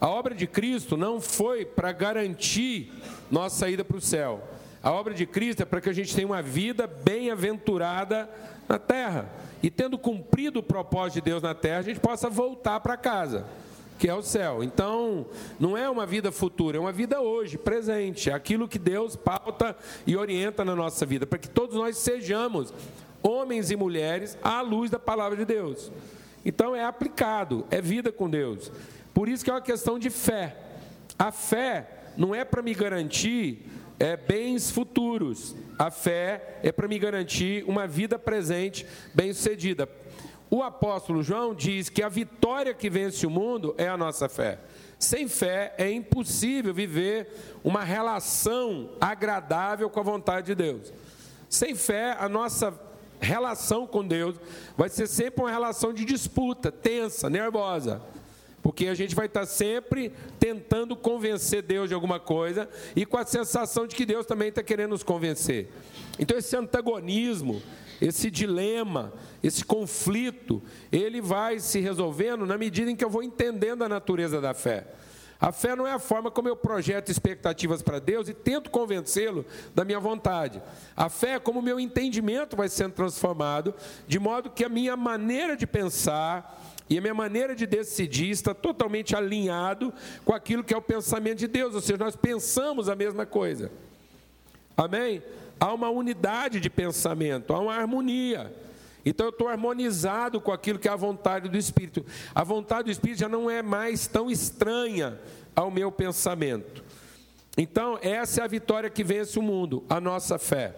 A 0.00 0.08
obra 0.08 0.34
de 0.34 0.46
Cristo 0.46 0.96
não 0.96 1.20
foi 1.20 1.66
para 1.66 1.92
garantir 1.92 2.90
nossa 3.30 3.56
saída 3.56 3.84
para 3.84 3.98
o 3.98 4.00
céu. 4.00 4.42
A 4.82 4.90
obra 4.90 5.12
de 5.12 5.26
Cristo 5.26 5.62
é 5.62 5.66
para 5.66 5.80
que 5.80 5.90
a 5.90 5.92
gente 5.92 6.14
tenha 6.14 6.26
uma 6.26 6.40
vida 6.40 6.86
bem-aventurada 6.86 8.30
na 8.66 8.78
terra. 8.78 9.28
E 9.62 9.70
tendo 9.70 9.98
cumprido 9.98 10.60
o 10.60 10.62
propósito 10.62 11.16
de 11.16 11.30
Deus 11.30 11.42
na 11.42 11.54
terra, 11.54 11.80
a 11.80 11.82
gente 11.82 12.00
possa 12.00 12.30
voltar 12.30 12.80
para 12.80 12.96
casa, 12.96 13.44
que 14.00 14.08
é 14.08 14.14
o 14.14 14.22
céu. 14.22 14.64
Então, 14.64 15.26
não 15.58 15.76
é 15.76 15.88
uma 15.90 16.06
vida 16.06 16.32
futura, 16.32 16.78
é 16.78 16.80
uma 16.80 16.90
vida 16.90 17.20
hoje, 17.20 17.58
presente. 17.58 18.30
É 18.30 18.32
aquilo 18.32 18.66
que 18.66 18.78
Deus 18.78 19.14
pauta 19.14 19.76
e 20.06 20.16
orienta 20.16 20.64
na 20.64 20.74
nossa 20.74 21.04
vida, 21.04 21.26
para 21.26 21.38
que 21.38 21.50
todos 21.50 21.76
nós 21.76 21.98
sejamos 21.98 22.72
homens 23.22 23.70
e 23.70 23.76
mulheres 23.76 24.38
à 24.42 24.62
luz 24.62 24.90
da 24.90 24.98
palavra 24.98 25.36
de 25.36 25.44
Deus. 25.44 25.92
Então, 26.46 26.74
é 26.74 26.82
aplicado, 26.82 27.66
é 27.70 27.82
vida 27.82 28.10
com 28.10 28.30
Deus. 28.30 28.72
Por 29.12 29.28
isso 29.28 29.44
que 29.44 29.50
é 29.50 29.52
uma 29.52 29.60
questão 29.60 29.98
de 29.98 30.08
fé. 30.08 30.56
A 31.18 31.30
fé 31.30 31.86
não 32.16 32.34
é 32.34 32.42
para 32.42 32.62
me 32.62 32.72
garantir 32.72 33.66
é, 33.98 34.16
bens 34.16 34.70
futuros. 34.70 35.54
A 35.78 35.90
fé 35.90 36.58
é 36.62 36.72
para 36.72 36.88
me 36.88 36.98
garantir 36.98 37.64
uma 37.68 37.86
vida 37.86 38.18
presente 38.18 38.86
bem-sucedida. 39.14 39.86
O 40.50 40.64
apóstolo 40.64 41.22
João 41.22 41.54
diz 41.54 41.88
que 41.88 42.02
a 42.02 42.08
vitória 42.08 42.74
que 42.74 42.90
vence 42.90 43.24
o 43.24 43.30
mundo 43.30 43.72
é 43.78 43.88
a 43.88 43.96
nossa 43.96 44.28
fé. 44.28 44.58
Sem 44.98 45.28
fé 45.28 45.72
é 45.78 45.90
impossível 45.90 46.74
viver 46.74 47.28
uma 47.62 47.84
relação 47.84 48.90
agradável 49.00 49.88
com 49.88 50.00
a 50.00 50.02
vontade 50.02 50.48
de 50.48 50.54
Deus. 50.56 50.92
Sem 51.48 51.76
fé, 51.76 52.16
a 52.18 52.28
nossa 52.28 52.78
relação 53.20 53.86
com 53.86 54.04
Deus 54.04 54.34
vai 54.76 54.88
ser 54.88 55.06
sempre 55.06 55.40
uma 55.40 55.50
relação 55.50 55.92
de 55.92 56.04
disputa, 56.04 56.72
tensa, 56.72 57.30
nervosa. 57.30 58.02
Porque 58.62 58.88
a 58.88 58.94
gente 58.94 59.14
vai 59.14 59.26
estar 59.26 59.46
sempre 59.46 60.12
tentando 60.38 60.96
convencer 60.96 61.62
Deus 61.62 61.88
de 61.88 61.94
alguma 61.94 62.18
coisa 62.18 62.68
e 62.94 63.06
com 63.06 63.16
a 63.16 63.24
sensação 63.24 63.86
de 63.86 63.94
que 63.94 64.04
Deus 64.04 64.26
também 64.26 64.48
está 64.48 64.62
querendo 64.62 64.90
nos 64.90 65.02
convencer. 65.02 65.70
Então, 66.18 66.36
esse 66.36 66.54
antagonismo, 66.56 67.62
esse 68.00 68.30
dilema, 68.30 69.12
esse 69.42 69.64
conflito, 69.64 70.62
ele 70.90 71.20
vai 71.20 71.58
se 71.58 71.80
resolvendo 71.80 72.46
na 72.46 72.56
medida 72.56 72.90
em 72.90 72.96
que 72.96 73.04
eu 73.04 73.10
vou 73.10 73.22
entendendo 73.22 73.82
a 73.82 73.88
natureza 73.88 74.40
da 74.40 74.54
fé. 74.54 74.86
A 75.40 75.52
fé 75.52 75.74
não 75.74 75.86
é 75.86 75.92
a 75.92 75.98
forma 75.98 76.30
como 76.30 76.48
eu 76.48 76.56
projeto 76.56 77.10
expectativas 77.10 77.80
para 77.80 77.98
Deus 77.98 78.28
e 78.28 78.34
tento 78.34 78.70
convencê-lo 78.70 79.44
da 79.74 79.86
minha 79.86 79.98
vontade. 79.98 80.60
A 80.94 81.08
fé 81.08 81.32
é 81.32 81.38
como 81.38 81.60
o 81.60 81.62
meu 81.62 81.80
entendimento 81.80 82.56
vai 82.56 82.68
sendo 82.68 82.92
transformado, 82.92 83.74
de 84.06 84.18
modo 84.18 84.50
que 84.50 84.64
a 84.64 84.68
minha 84.68 84.96
maneira 84.98 85.56
de 85.56 85.66
pensar, 85.66 86.58
e 86.90 86.98
a 86.98 87.00
minha 87.00 87.14
maneira 87.14 87.54
de 87.54 87.66
decidir 87.66 88.30
está 88.30 88.52
totalmente 88.52 89.14
alinhado 89.14 89.94
com 90.24 90.34
aquilo 90.34 90.64
que 90.64 90.74
é 90.74 90.76
o 90.76 90.82
pensamento 90.82 91.38
de 91.38 91.46
Deus, 91.46 91.72
ou 91.72 91.80
seja, 91.80 91.96
nós 91.96 92.16
pensamos 92.16 92.88
a 92.88 92.96
mesma 92.96 93.24
coisa. 93.24 93.70
Amém? 94.76 95.22
Há 95.60 95.72
uma 95.74 95.90
unidade 95.90 96.58
de 96.58 96.70
pensamento, 96.70 97.52
há 97.52 97.60
uma 97.60 97.74
harmonia. 97.74 98.52
Então 99.04 99.26
eu 99.26 99.30
estou 99.30 99.48
harmonizado 99.48 100.40
com 100.40 100.50
aquilo 100.50 100.78
que 100.78 100.88
é 100.88 100.90
a 100.90 100.96
vontade 100.96 101.48
do 101.48 101.56
Espírito. 101.56 102.04
A 102.34 102.42
vontade 102.42 102.84
do 102.84 102.90
Espírito 102.90 103.20
já 103.20 103.28
não 103.28 103.50
é 103.50 103.62
mais 103.62 104.06
tão 104.06 104.30
estranha 104.30 105.18
ao 105.54 105.70
meu 105.70 105.92
pensamento. 105.92 106.82
Então, 107.56 107.98
essa 108.00 108.40
é 108.40 108.44
a 108.44 108.46
vitória 108.46 108.88
que 108.88 109.04
vence 109.04 109.38
o 109.38 109.42
mundo, 109.42 109.84
a 109.88 110.00
nossa 110.00 110.38
fé. 110.38 110.76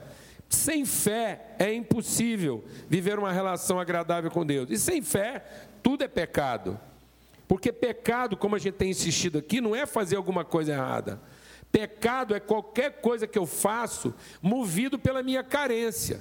Sem 0.49 0.85
fé 0.85 1.55
é 1.59 1.73
impossível 1.73 2.65
viver 2.89 3.19
uma 3.19 3.33
relação 3.33 3.79
agradável 3.79 4.31
com 4.31 4.45
Deus. 4.45 4.69
E 4.71 4.79
sem 4.79 5.01
fé 5.01 5.45
tudo 5.83 6.03
é 6.03 6.09
pecado. 6.09 6.79
Porque 7.47 7.73
pecado, 7.73 8.37
como 8.37 8.57
a 8.57 8.59
gente 8.59 8.75
tem 8.75 8.91
insistido 8.91 9.39
aqui, 9.39 9.61
não 9.61 9.77
é 9.77 9.87
fazer 9.87 10.17
alguma 10.17 10.45
coisa 10.45 10.73
errada. 10.73 11.21
Pecado 11.73 12.35
é 12.35 12.41
qualquer 12.41 13.01
coisa 13.01 13.27
que 13.27 13.39
eu 13.39 13.47
faço 13.47 14.15
movido 14.43 14.99
pela 14.99 15.23
minha 15.23 15.43
carência. 15.43 16.21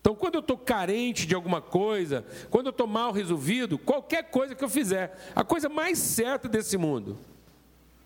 Então, 0.00 0.14
quando 0.14 0.34
eu 0.34 0.40
estou 0.40 0.58
carente 0.58 1.26
de 1.26 1.34
alguma 1.34 1.62
coisa, 1.62 2.26
quando 2.50 2.66
eu 2.66 2.70
estou 2.72 2.86
mal 2.86 3.12
resolvido, 3.12 3.78
qualquer 3.78 4.24
coisa 4.24 4.54
que 4.54 4.62
eu 4.62 4.68
fizer, 4.68 5.16
a 5.34 5.44
coisa 5.44 5.68
mais 5.68 5.98
certa 5.98 6.46
desse 6.48 6.76
mundo, 6.76 7.16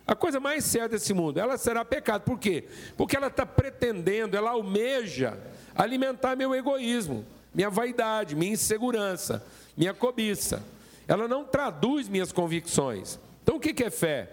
a 0.06 0.14
coisa 0.14 0.38
mais 0.38 0.64
certa 0.64 0.90
desse 0.90 1.12
mundo, 1.12 1.40
ela 1.40 1.56
será 1.56 1.85
pecado. 1.85 2.23
Por 2.23 2.38
quê? 2.38 2.68
Porque 2.97 3.16
ela 3.16 3.26
está 3.26 3.44
pretendendo, 3.44 4.37
ela 4.37 4.50
almeja 4.50 5.38
alimentar 5.75 6.37
meu 6.37 6.54
egoísmo, 6.54 7.26
minha 7.54 7.70
vaidade, 7.70 8.37
minha 8.37 8.52
insegurança, 8.52 9.44
minha 9.76 9.92
cobiça. 9.94 10.62
Ela 11.08 11.26
não 11.26 11.42
traduz 11.42 12.08
minhas 12.08 12.30
convicções. 12.32 13.18
Então 13.42 13.56
o 13.56 13.61
que 13.61 13.82
é 13.82 13.90
fé? 13.90 14.30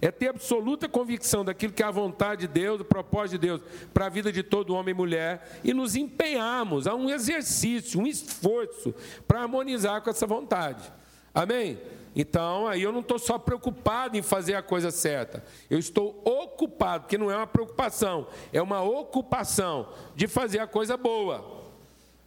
É 0.00 0.10
ter 0.10 0.28
absoluta 0.28 0.88
convicção 0.88 1.44
daquilo 1.44 1.72
que 1.72 1.82
é 1.82 1.86
a 1.86 1.90
vontade 1.90 2.42
de 2.42 2.48
Deus, 2.48 2.80
o 2.80 2.84
propósito 2.84 3.38
de 3.38 3.46
Deus 3.46 3.60
para 3.92 4.06
a 4.06 4.08
vida 4.08 4.32
de 4.32 4.42
todo 4.42 4.74
homem 4.74 4.92
e 4.92 4.96
mulher 4.96 5.60
e 5.62 5.74
nos 5.74 5.94
empenharmos 5.94 6.86
a 6.86 6.94
um 6.94 7.10
exercício, 7.10 8.00
um 8.00 8.06
esforço 8.06 8.94
para 9.28 9.42
harmonizar 9.42 10.00
com 10.00 10.08
essa 10.08 10.26
vontade. 10.26 10.90
Amém? 11.34 11.78
Então, 12.14 12.66
aí 12.66 12.82
eu 12.82 12.90
não 12.90 13.00
estou 13.00 13.18
só 13.18 13.38
preocupado 13.38 14.16
em 14.16 14.22
fazer 14.22 14.54
a 14.54 14.62
coisa 14.62 14.90
certa, 14.90 15.44
eu 15.68 15.78
estou 15.78 16.20
ocupado, 16.24 17.04
porque 17.04 17.16
não 17.16 17.30
é 17.30 17.36
uma 17.36 17.46
preocupação, 17.46 18.26
é 18.52 18.60
uma 18.60 18.82
ocupação 18.82 19.88
de 20.16 20.26
fazer 20.26 20.58
a 20.58 20.66
coisa 20.66 20.96
boa, 20.96 21.62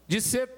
de, 0.08 0.22
ser, 0.22 0.50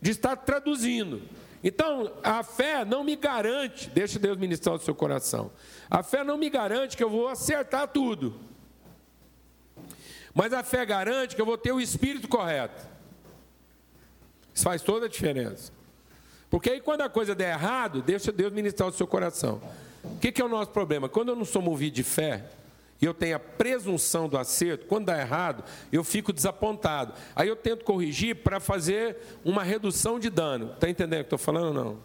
de 0.00 0.10
estar 0.10 0.36
traduzindo. 0.36 1.20
Então, 1.64 2.12
a 2.22 2.42
fé 2.42 2.84
não 2.84 3.04
me 3.04 3.14
garante, 3.14 3.88
deixa 3.90 4.18
Deus 4.18 4.36
ministrar 4.36 4.74
o 4.74 4.80
seu 4.80 4.94
coração. 4.94 5.52
A 5.88 6.02
fé 6.02 6.24
não 6.24 6.36
me 6.36 6.50
garante 6.50 6.96
que 6.96 7.04
eu 7.04 7.10
vou 7.10 7.28
acertar 7.28 7.86
tudo. 7.88 8.34
Mas 10.34 10.52
a 10.52 10.62
fé 10.62 10.84
garante 10.84 11.36
que 11.36 11.40
eu 11.40 11.46
vou 11.46 11.58
ter 11.58 11.72
o 11.72 11.80
espírito 11.80 12.26
correto. 12.26 12.86
Isso 14.52 14.64
faz 14.64 14.82
toda 14.82 15.06
a 15.06 15.08
diferença. 15.08 15.72
Porque 16.50 16.70
aí 16.70 16.80
quando 16.80 17.02
a 17.02 17.08
coisa 17.08 17.34
der 17.34 17.52
errado, 17.52 18.02
deixa 18.02 18.32
Deus 18.32 18.52
ministrar 18.52 18.88
o 18.88 18.92
seu 18.92 19.06
coração. 19.06 19.60
O 20.02 20.18
que, 20.18 20.32
que 20.32 20.42
é 20.42 20.44
o 20.44 20.48
nosso 20.48 20.70
problema? 20.70 21.08
Quando 21.08 21.28
eu 21.28 21.36
não 21.36 21.44
sou 21.44 21.62
movido 21.62 21.94
de 21.94 22.02
fé, 22.02 22.44
e 23.02 23.04
eu 23.04 23.12
tenho 23.12 23.34
a 23.34 23.40
presunção 23.40 24.28
do 24.28 24.38
acerto, 24.38 24.86
quando 24.86 25.06
dá 25.06 25.18
errado, 25.18 25.64
eu 25.90 26.04
fico 26.04 26.32
desapontado. 26.32 27.12
Aí 27.34 27.48
eu 27.48 27.56
tento 27.56 27.84
corrigir 27.84 28.36
para 28.36 28.60
fazer 28.60 29.16
uma 29.44 29.64
redução 29.64 30.20
de 30.20 30.30
dano. 30.30 30.72
Está 30.74 30.88
entendendo 30.88 31.18
o 31.18 31.24
que 31.24 31.26
estou 31.26 31.38
falando 31.38 31.66
ou 31.66 31.74
não? 31.74 31.98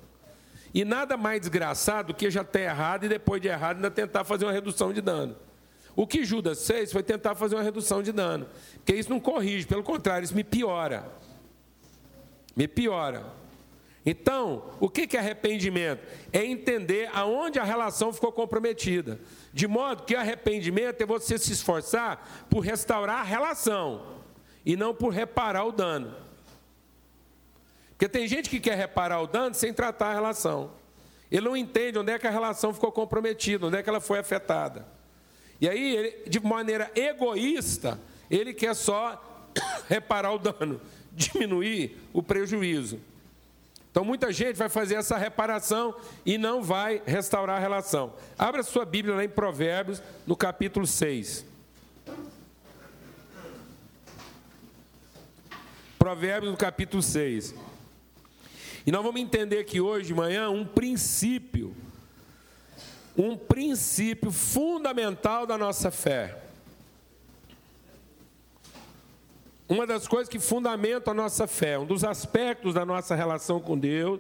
E 0.74 0.84
nada 0.84 1.16
mais 1.16 1.40
desgraçado 1.42 2.08
do 2.08 2.14
que 2.16 2.32
já 2.32 2.44
ter 2.44 2.62
errado 2.62 3.06
e 3.06 3.10
depois 3.10 3.40
de 3.40 3.48
errado 3.48 3.76
ainda 3.76 3.92
tentar 3.92 4.24
fazer 4.24 4.46
uma 4.46 4.52
redução 4.52 4.92
de 4.92 5.00
dano. 5.00 5.36
O 5.96 6.08
que 6.08 6.26
Judas 6.26 6.66
fez 6.66 6.92
foi 6.92 7.04
tentar 7.04 7.36
fazer 7.36 7.54
uma 7.56 7.64
redução 7.64 8.02
de 8.02 8.12
dano. 8.12 8.48
Porque 8.78 8.96
isso 8.96 9.12
não 9.12 9.20
corrige, 9.20 9.68
pelo 9.68 9.84
contrário, 9.84 10.26
isso 10.26 10.36
me 10.36 10.44
piora. 10.44 11.08
Me 12.56 12.68
piora. 12.68 13.24
Então, 14.04 14.64
o 14.80 14.90
que 14.90 15.16
é 15.16 15.20
arrependimento? 15.20 16.02
É 16.34 16.44
entender 16.44 17.08
aonde 17.14 17.60
a 17.60 17.64
relação 17.64 18.12
ficou 18.12 18.32
comprometida. 18.32 19.20
De 19.58 19.68
modo 19.68 20.04
que 20.04 20.14
arrependimento 20.14 21.02
é 21.02 21.06
você 21.08 21.36
se 21.36 21.52
esforçar 21.52 22.46
por 22.48 22.60
restaurar 22.60 23.22
a 23.22 23.24
relação 23.24 24.22
e 24.64 24.76
não 24.76 24.94
por 24.94 25.10
reparar 25.10 25.66
o 25.66 25.72
dano. 25.72 26.14
Porque 27.90 28.08
tem 28.08 28.28
gente 28.28 28.52
que 28.52 28.60
quer 28.60 28.78
reparar 28.78 29.20
o 29.20 29.26
dano 29.26 29.56
sem 29.56 29.74
tratar 29.74 30.10
a 30.10 30.14
relação. 30.14 30.74
Ele 31.32 31.48
não 31.48 31.58
entende 31.58 31.98
onde 31.98 32.12
é 32.12 32.20
que 32.20 32.28
a 32.28 32.30
relação 32.30 32.72
ficou 32.72 32.92
comprometida, 32.92 33.66
onde 33.66 33.78
é 33.78 33.82
que 33.82 33.90
ela 33.90 34.00
foi 34.00 34.20
afetada. 34.20 34.86
E 35.60 35.68
aí, 35.68 35.96
ele, 35.96 36.30
de 36.30 36.40
maneira 36.40 36.92
egoísta, 36.94 38.00
ele 38.30 38.54
quer 38.54 38.76
só 38.76 39.50
reparar 39.90 40.34
o 40.34 40.38
dano, 40.38 40.80
diminuir 41.12 41.98
o 42.14 42.22
prejuízo. 42.22 43.02
Então 43.98 44.06
muita 44.06 44.32
gente 44.32 44.58
vai 44.58 44.70
fazer 44.70 44.94
essa 44.94 45.18
reparação 45.18 45.96
e 46.24 46.38
não 46.38 46.62
vai 46.62 47.02
restaurar 47.04 47.58
a 47.58 47.60
relação. 47.60 48.14
Abra 48.38 48.62
sua 48.62 48.86
Bíblia 48.86 49.16
lá 49.16 49.24
em 49.24 49.28
Provérbios, 49.28 50.04
no 50.28 50.36
capítulo 50.36 50.86
6. 50.86 51.44
Provérbios 55.98 56.52
no 56.52 56.56
capítulo 56.56 57.02
6. 57.02 57.56
E 58.86 58.92
nós 58.92 59.02
vamos 59.02 59.20
entender 59.20 59.58
aqui 59.58 59.82
hoje 59.82 60.06
de 60.06 60.14
manhã 60.14 60.48
um 60.52 60.64
princípio, 60.64 61.76
um 63.18 63.36
princípio 63.36 64.32
fundamental 64.32 65.48
da 65.48 65.58
nossa 65.58 65.90
fé. 65.90 66.38
Uma 69.70 69.86
das 69.86 70.08
coisas 70.08 70.30
que 70.30 70.40
fundamentam 70.40 71.12
a 71.12 71.16
nossa 71.16 71.46
fé, 71.46 71.78
um 71.78 71.86
dos 71.86 72.04
aspectos 72.04 72.74
da 72.74 72.86
nossa 72.86 73.16
relação 73.16 73.60
com 73.60 73.78
Deus, 73.78 74.20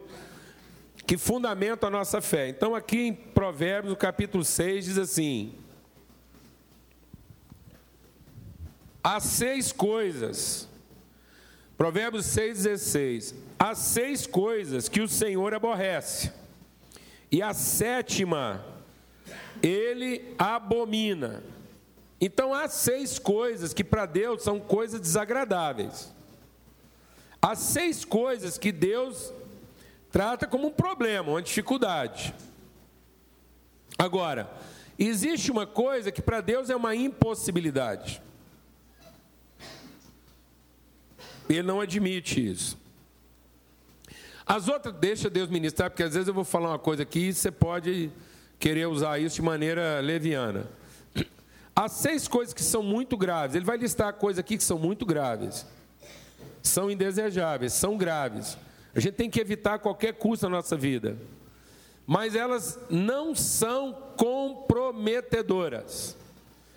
que 1.05 1.17
fundamentam 1.17 1.87
a 1.87 1.91
nossa 1.91 2.19
fé. 2.19 2.49
Então, 2.49 2.75
aqui 2.75 3.07
em 3.07 3.13
Provérbios, 3.13 3.91
no 3.91 3.97
capítulo 3.97 4.43
6, 4.43 4.85
diz 4.85 4.97
assim: 4.97 5.53
Há 9.01 9.21
seis 9.21 9.71
coisas, 9.71 10.67
Provérbios 11.77 12.25
6,16: 12.25 13.33
Há 13.57 13.73
seis 13.73 14.27
coisas 14.27 14.89
que 14.89 14.99
o 14.99 15.07
Senhor 15.07 15.53
aborrece, 15.53 16.29
e 17.31 17.41
a 17.41 17.53
sétima 17.53 18.65
ele 19.63 20.35
abomina. 20.37 21.41
Então 22.19 22.53
há 22.53 22.67
seis 22.67 23.19
coisas 23.19 23.73
que 23.73 23.83
para 23.83 24.05
Deus 24.05 24.43
são 24.43 24.59
coisas 24.59 24.99
desagradáveis. 24.99 26.13
Há 27.41 27.55
seis 27.55 28.03
coisas 28.03 28.57
que 28.57 28.71
Deus 28.71 29.31
trata 30.11 30.47
como 30.47 30.67
um 30.67 30.71
problema, 30.71 31.29
uma 31.31 31.41
dificuldade. 31.41 32.33
Agora, 33.97 34.51
existe 34.97 35.51
uma 35.51 35.67
coisa 35.67 36.11
que 36.11 36.21
para 36.21 36.41
Deus 36.41 36.69
é 36.69 36.75
uma 36.75 36.95
impossibilidade. 36.95 38.21
Ele 41.47 41.63
não 41.63 41.79
admite 41.79 42.51
isso. 42.51 42.77
As 44.45 44.67
outras, 44.67 44.95
deixa 44.95 45.29
Deus 45.29 45.49
ministrar, 45.49 45.89
porque 45.89 46.03
às 46.03 46.13
vezes 46.13 46.27
eu 46.27 46.33
vou 46.33 46.43
falar 46.43 46.69
uma 46.69 46.79
coisa 46.79 47.03
aqui 47.03 47.27
e 47.27 47.33
você 47.33 47.51
pode 47.51 48.09
querer 48.57 48.87
usar 48.87 49.19
isso 49.19 49.35
de 49.35 49.41
maneira 49.41 49.99
leviana. 49.99 50.67
Há 51.79 51.87
seis 51.87 52.27
coisas 52.27 52.55
que 52.55 52.63
são 52.63 52.81
muito 52.81 53.15
graves. 53.15 53.55
Ele 53.55 53.63
vai 53.63 53.77
listar 53.77 54.11
coisas 54.13 54.39
aqui 54.39 54.57
que 54.57 54.63
são 54.63 54.79
muito 54.79 55.05
graves. 55.05 55.63
São 56.63 56.89
indesejáveis, 56.89 57.73
são 57.73 57.95
graves. 57.95 58.57
A 58.95 58.99
gente 58.99 59.13
tem 59.13 59.29
que 59.29 59.39
evitar 59.39 59.77
qualquer 59.77 60.13
custo 60.13 60.49
na 60.49 60.55
nossa 60.55 60.75
vida. 60.75 61.15
Mas 62.03 62.33
elas 62.33 62.79
não 62.89 63.35
são 63.35 63.93
comprometedoras. 64.17 66.17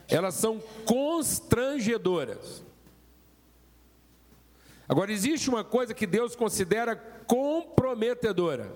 Elas 0.06 0.34
são 0.34 0.60
constrangedoras. 0.84 2.62
Agora, 4.86 5.10
existe 5.10 5.48
uma 5.48 5.64
coisa 5.64 5.94
que 5.94 6.06
Deus 6.06 6.36
considera 6.36 6.94
comprometedora. 7.26 8.70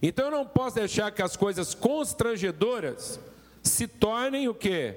Então 0.00 0.24
eu 0.24 0.30
não 0.30 0.46
posso 0.46 0.76
deixar 0.76 1.10
que 1.10 1.20
as 1.20 1.36
coisas 1.36 1.74
constrangedoras 1.74 3.20
se 3.64 3.88
tornem 3.88 4.46
o 4.48 4.54
quê? 4.54 4.96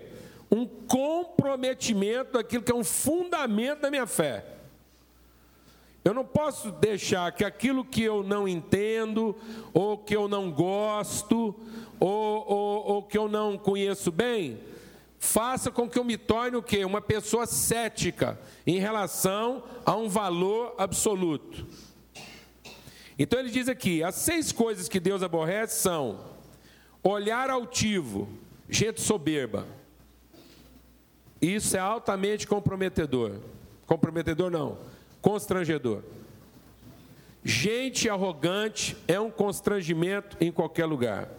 Um 0.51 0.65
comprometimento 0.65 2.33
daquilo 2.33 2.63
que 2.63 2.71
é 2.71 2.75
um 2.75 2.83
fundamento 2.83 3.81
da 3.81 3.89
minha 3.89 4.05
fé. 4.05 4.45
Eu 6.03 6.13
não 6.13 6.23
posso 6.23 6.71
deixar 6.71 7.31
que 7.33 7.43
aquilo 7.43 7.83
que 7.83 8.01
eu 8.01 8.23
não 8.23 8.47
entendo, 8.47 9.35
ou 9.73 9.97
que 9.97 10.15
eu 10.15 10.27
não 10.27 10.51
gosto, 10.51 11.53
ou, 11.99 12.45
ou, 12.47 12.85
ou 12.85 13.03
que 13.03 13.17
eu 13.17 13.27
não 13.27 13.57
conheço 13.57 14.09
bem, 14.09 14.59
faça 15.19 15.69
com 15.69 15.89
que 15.89 15.99
eu 15.99 16.05
me 16.05 16.17
torne 16.17 16.55
o 16.55 16.63
quê? 16.63 16.85
Uma 16.85 17.01
pessoa 17.01 17.45
cética 17.45 18.39
em 18.65 18.79
relação 18.79 19.63
a 19.85 19.95
um 19.95 20.07
valor 20.07 20.75
absoluto. 20.77 21.67
Então 23.19 23.39
ele 23.39 23.49
diz 23.49 23.67
aqui: 23.67 24.03
as 24.03 24.15
seis 24.15 24.51
coisas 24.51 24.87
que 24.87 24.99
Deus 24.99 25.21
aborrece 25.23 25.81
são 25.81 26.19
olhar 27.03 27.49
altivo, 27.49 28.29
gente 28.69 29.01
soberba. 29.01 29.65
Isso 31.41 31.77
é 31.77 31.79
altamente 31.79 32.47
comprometedor. 32.47 33.39
Comprometedor 33.85 34.51
não, 34.51 34.77
constrangedor. 35.21 36.03
Gente 37.43 38.09
arrogante 38.09 38.97
é 39.07 39.19
um 39.19 39.31
constrangimento 39.31 40.35
em 40.41 40.51
qualquer 40.51 40.85
lugar. 40.85 41.29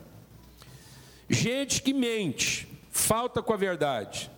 Gente 1.28 1.82
que 1.82 1.92
mente, 1.92 2.66
falta 2.90 3.42
com 3.42 3.52
a 3.52 3.56
verdade. 3.56 4.30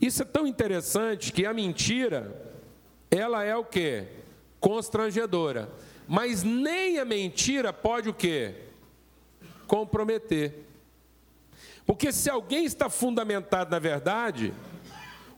Isso 0.00 0.22
é 0.22 0.26
tão 0.26 0.46
interessante 0.46 1.32
que 1.32 1.46
a 1.46 1.54
mentira, 1.54 2.54
ela 3.10 3.42
é 3.42 3.56
o 3.56 3.64
que? 3.64 4.04
Constrangedora. 4.60 5.70
Mas 6.06 6.42
nem 6.42 6.98
a 6.98 7.04
mentira 7.04 7.72
pode 7.72 8.10
o 8.10 8.14
quê? 8.14 8.54
Comprometer. 9.66 10.65
Porque 11.86 12.10
se 12.12 12.28
alguém 12.28 12.64
está 12.64 12.90
fundamentado 12.90 13.70
na 13.70 13.78
verdade, 13.78 14.52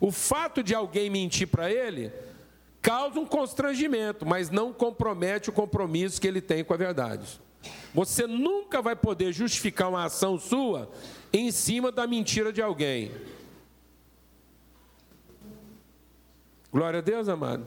o 0.00 0.10
fato 0.10 0.62
de 0.62 0.74
alguém 0.74 1.10
mentir 1.10 1.46
para 1.46 1.70
ele 1.70 2.10
causa 2.80 3.20
um 3.20 3.26
constrangimento, 3.26 4.24
mas 4.24 4.48
não 4.48 4.72
compromete 4.72 5.50
o 5.50 5.52
compromisso 5.52 6.20
que 6.20 6.26
ele 6.26 6.40
tem 6.40 6.64
com 6.64 6.72
a 6.72 6.76
verdade. 6.76 7.40
Você 7.92 8.26
nunca 8.26 8.80
vai 8.80 8.96
poder 8.96 9.32
justificar 9.32 9.88
uma 9.90 10.04
ação 10.04 10.38
sua 10.38 10.90
em 11.32 11.50
cima 11.50 11.92
da 11.92 12.06
mentira 12.06 12.52
de 12.52 12.62
alguém. 12.62 13.12
Glória 16.72 17.00
a 17.00 17.02
Deus, 17.02 17.28
amado. 17.28 17.66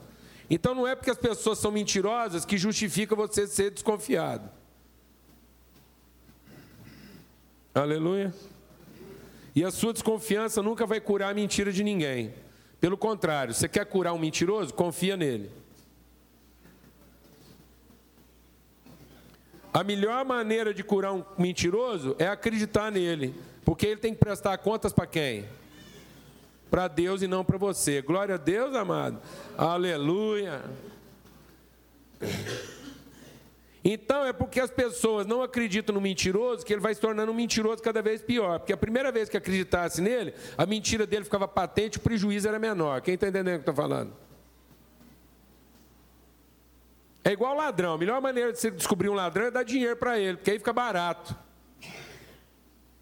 Então 0.50 0.74
não 0.74 0.88
é 0.88 0.96
porque 0.96 1.12
as 1.12 1.17
pessoas 1.17 1.60
são 1.60 1.72
mentirosas 1.72 2.46
que 2.46 2.58
justifica 2.58 3.15
você 3.15 3.48
ser 3.48 3.72
desconfiado. 3.72 4.50
Aleluia. 7.74 8.34
E 9.56 9.64
a 9.64 9.72
sua 9.72 9.94
desconfiança 9.94 10.62
nunca 10.62 10.86
vai 10.86 11.00
curar 11.02 11.32
a 11.32 11.34
mentira 11.34 11.72
de 11.72 11.84
ninguém. 11.84 12.34
Pelo 12.80 12.98
contrário, 12.98 13.54
você 13.54 13.68
quer 13.68 13.86
curar 13.86 14.14
um 14.14 14.20
mentiroso? 14.20 14.74
Confia 14.74 15.18
nele. 15.18 15.52
A 19.74 19.84
melhor 19.84 20.26
maneira 20.26 20.74
de 20.74 20.84
curar 20.84 21.14
um 21.14 21.24
mentiroso 21.38 22.16
é 22.20 22.28
acreditar 22.28 22.92
nele, 22.92 23.34
porque 23.64 23.88
ele 23.88 24.02
tem 24.02 24.14
que 24.14 24.20
prestar 24.20 24.58
contas 24.58 24.92
para 24.92 25.06
quem? 25.06 25.46
para 26.72 26.88
Deus 26.88 27.22
e 27.22 27.28
não 27.28 27.44
para 27.44 27.58
você. 27.58 28.02
Glória 28.02 28.36
a 28.36 28.38
Deus, 28.38 28.74
amado. 28.74 29.20
Aleluia. 29.58 30.64
Então 33.84 34.26
é 34.26 34.32
porque 34.32 34.60
as 34.60 34.70
pessoas 34.70 35.26
não 35.26 35.41
acreditam 35.41 35.96
no 35.96 36.02
mentiroso 36.02 36.63
que 36.63 36.72
ele 36.72 36.82
vai 36.82 36.94
se 36.94 37.02
tornando 37.02 37.32
um 37.32 37.36
mentiroso 37.36 37.82
cada 37.82 38.02
vez 38.02 38.22
pior. 38.22 38.60
Porque 38.60 38.74
a 38.74 38.78
primeira 38.78 39.12
vez 39.12 39.28
que 39.28 39.36
acreditasse 39.36 40.02
nele, 40.02 40.34
a 40.56 40.65
mentira 40.65 41.08
dele 41.08 41.24
ficava 41.24 41.48
patente, 41.48 41.98
o 41.98 42.02
prejuízo 42.02 42.48
era 42.48 42.60
menor. 42.60 43.02
Quem 43.02 43.15
está 43.15 43.28
entendendo 43.28 43.56
o 43.56 43.63
que 43.63 43.70
eu 43.70 43.72
estou 43.72 43.76
falando? 43.76 44.13
É 47.24 47.32
igual 47.32 47.56
ladrão. 47.56 47.94
A 47.94 47.98
melhor 47.98 48.22
maneira 48.22 48.52
de 48.52 48.60
você 48.60 48.70
descobrir 48.70 49.10
um 49.10 49.13
ladrão 49.13 49.46
é 49.46 49.52
dar 49.52 49.63
dinheiro 49.63 49.96
para 49.96 50.20
ele, 50.20 50.38
porque 50.38 50.52
aí 50.52 50.60
fica 50.60 50.74
barato. 50.74 51.36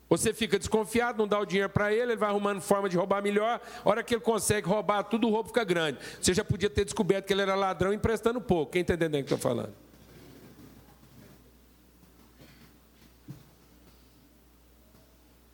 Você 0.09 0.33
fica 0.33 0.57
desconfiado, 0.57 1.19
não 1.19 1.27
dá 1.27 1.39
o 1.39 1.45
dinheiro 1.45 1.69
para 1.69 1.93
ele, 1.93 2.13
ele 2.13 2.15
vai 2.15 2.29
arrumando 2.29 2.61
forma 2.61 2.89
de 2.89 2.97
roubar 2.97 3.21
melhor. 3.21 3.61
A 3.83 3.89
hora 3.89 4.03
que 4.03 4.15
ele 4.15 4.21
consegue 4.21 4.67
roubar 4.67 5.03
tudo, 5.03 5.27
o 5.27 5.31
roubo 5.31 5.49
fica 5.49 5.63
grande. 5.63 5.99
Você 6.19 6.33
já 6.33 6.43
podia 6.43 6.69
ter 6.69 6.83
descoberto 6.83 7.27
que 7.27 7.33
ele 7.33 7.43
era 7.43 7.53
ladrão 7.53 7.93
emprestando 7.93 8.41
pouco. 8.41 8.71
Quem 8.71 8.81
está 8.81 8.95
entendendo 8.95 9.21
o 9.21 9.25
que 9.25 9.33
eu 9.33 9.37
estou 9.37 9.51
falando? 9.51 9.73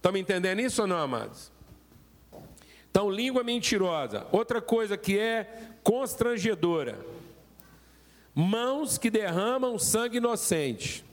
Estão 0.05 0.15
entendendo 0.15 0.59
isso 0.59 0.83
ou 0.83 0.87
não, 0.87 0.97
amados? 0.99 1.51
Então, 2.91 3.09
língua 3.09 3.43
mentirosa. 3.43 4.27
Outra 4.31 4.61
coisa 4.61 4.95
que 4.95 5.17
é 5.17 5.71
constrangedora. 5.81 7.03
Mãos 8.35 8.99
que 8.99 9.09
derramam 9.09 9.79
sangue 9.79 10.17
inocente. 10.17 11.03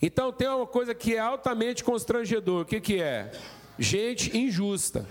Então 0.00 0.30
tem 0.30 0.46
uma 0.46 0.68
coisa 0.68 0.94
que 0.94 1.16
é 1.16 1.18
altamente 1.18 1.82
constrangedor. 1.82 2.62
O 2.62 2.64
que, 2.64 2.80
que 2.80 3.02
é? 3.02 3.32
Gente 3.76 4.38
injusta. 4.38 5.04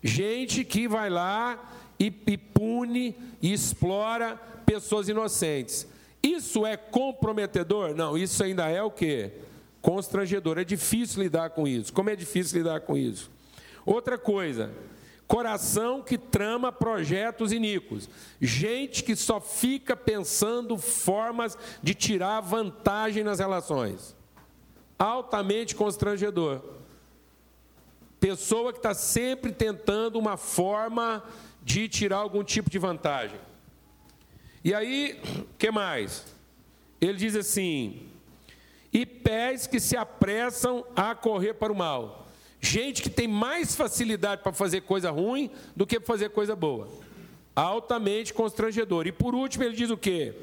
Gente 0.00 0.64
que 0.64 0.86
vai 0.86 1.10
lá 1.10 1.72
e, 1.98 2.12
e 2.24 2.38
pune 2.38 3.16
e 3.42 3.52
explora 3.52 4.36
pessoas 4.64 5.08
inocentes. 5.08 5.88
Isso 6.22 6.64
é 6.64 6.76
comprometedor? 6.76 7.96
Não, 7.96 8.16
isso 8.16 8.44
ainda 8.44 8.68
é 8.68 8.80
o 8.80 8.92
que? 8.92 9.47
Constrangedor. 9.88 10.58
É 10.58 10.64
difícil 10.64 11.22
lidar 11.22 11.48
com 11.48 11.66
isso. 11.66 11.94
Como 11.94 12.10
é 12.10 12.14
difícil 12.14 12.58
lidar 12.58 12.80
com 12.80 12.94
isso? 12.94 13.30
Outra 13.86 14.18
coisa, 14.18 14.70
Coração 15.26 16.02
que 16.02 16.16
trama 16.16 16.72
projetos 16.72 17.52
iníquos. 17.52 18.08
Gente 18.40 19.04
que 19.04 19.14
só 19.14 19.38
fica 19.38 19.94
pensando 19.94 20.78
formas 20.78 21.56
de 21.82 21.94
tirar 21.94 22.40
vantagem 22.40 23.22
nas 23.22 23.38
relações. 23.38 24.16
Altamente 24.98 25.74
constrangedor. 25.74 26.62
Pessoa 28.18 28.72
que 28.72 28.78
está 28.78 28.94
sempre 28.94 29.52
tentando 29.52 30.18
uma 30.18 30.38
forma 30.38 31.22
de 31.62 31.88
tirar 31.88 32.16
algum 32.16 32.42
tipo 32.42 32.70
de 32.70 32.78
vantagem. 32.78 33.38
E 34.64 34.74
aí, 34.74 35.20
que 35.58 35.70
mais? 35.70 36.24
Ele 36.98 37.18
diz 37.18 37.36
assim: 37.36 38.07
e 38.92 39.04
pés 39.04 39.66
que 39.66 39.80
se 39.80 39.96
apressam 39.96 40.84
a 40.96 41.14
correr 41.14 41.54
para 41.54 41.72
o 41.72 41.76
mal. 41.76 42.26
Gente 42.60 43.02
que 43.02 43.10
tem 43.10 43.28
mais 43.28 43.76
facilidade 43.76 44.42
para 44.42 44.52
fazer 44.52 44.80
coisa 44.82 45.10
ruim 45.10 45.50
do 45.76 45.86
que 45.86 46.00
para 46.00 46.06
fazer 46.06 46.30
coisa 46.30 46.56
boa. 46.56 46.88
Altamente 47.54 48.34
constrangedor. 48.34 49.06
E 49.06 49.12
por 49.12 49.34
último, 49.34 49.64
ele 49.64 49.76
diz 49.76 49.90
o 49.90 49.96
quê? 49.96 50.34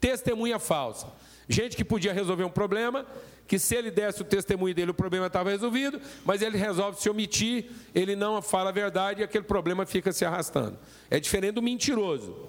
Testemunha 0.00 0.58
falsa. 0.58 1.06
Gente 1.48 1.76
que 1.76 1.84
podia 1.84 2.12
resolver 2.12 2.44
um 2.44 2.50
problema, 2.50 3.06
que 3.46 3.58
se 3.58 3.74
ele 3.74 3.90
desse 3.90 4.22
o 4.22 4.24
testemunho 4.24 4.74
dele, 4.74 4.90
o 4.90 4.94
problema 4.94 5.26
estava 5.26 5.50
resolvido, 5.50 6.00
mas 6.24 6.40
ele 6.40 6.56
resolve 6.56 7.00
se 7.00 7.10
omitir, 7.10 7.70
ele 7.94 8.16
não 8.16 8.40
fala 8.40 8.70
a 8.70 8.72
verdade 8.72 9.20
e 9.20 9.24
aquele 9.24 9.44
problema 9.44 9.84
fica 9.84 10.12
se 10.12 10.24
arrastando. 10.24 10.78
É 11.10 11.18
diferente 11.18 11.54
do 11.54 11.62
mentiroso. 11.62 12.48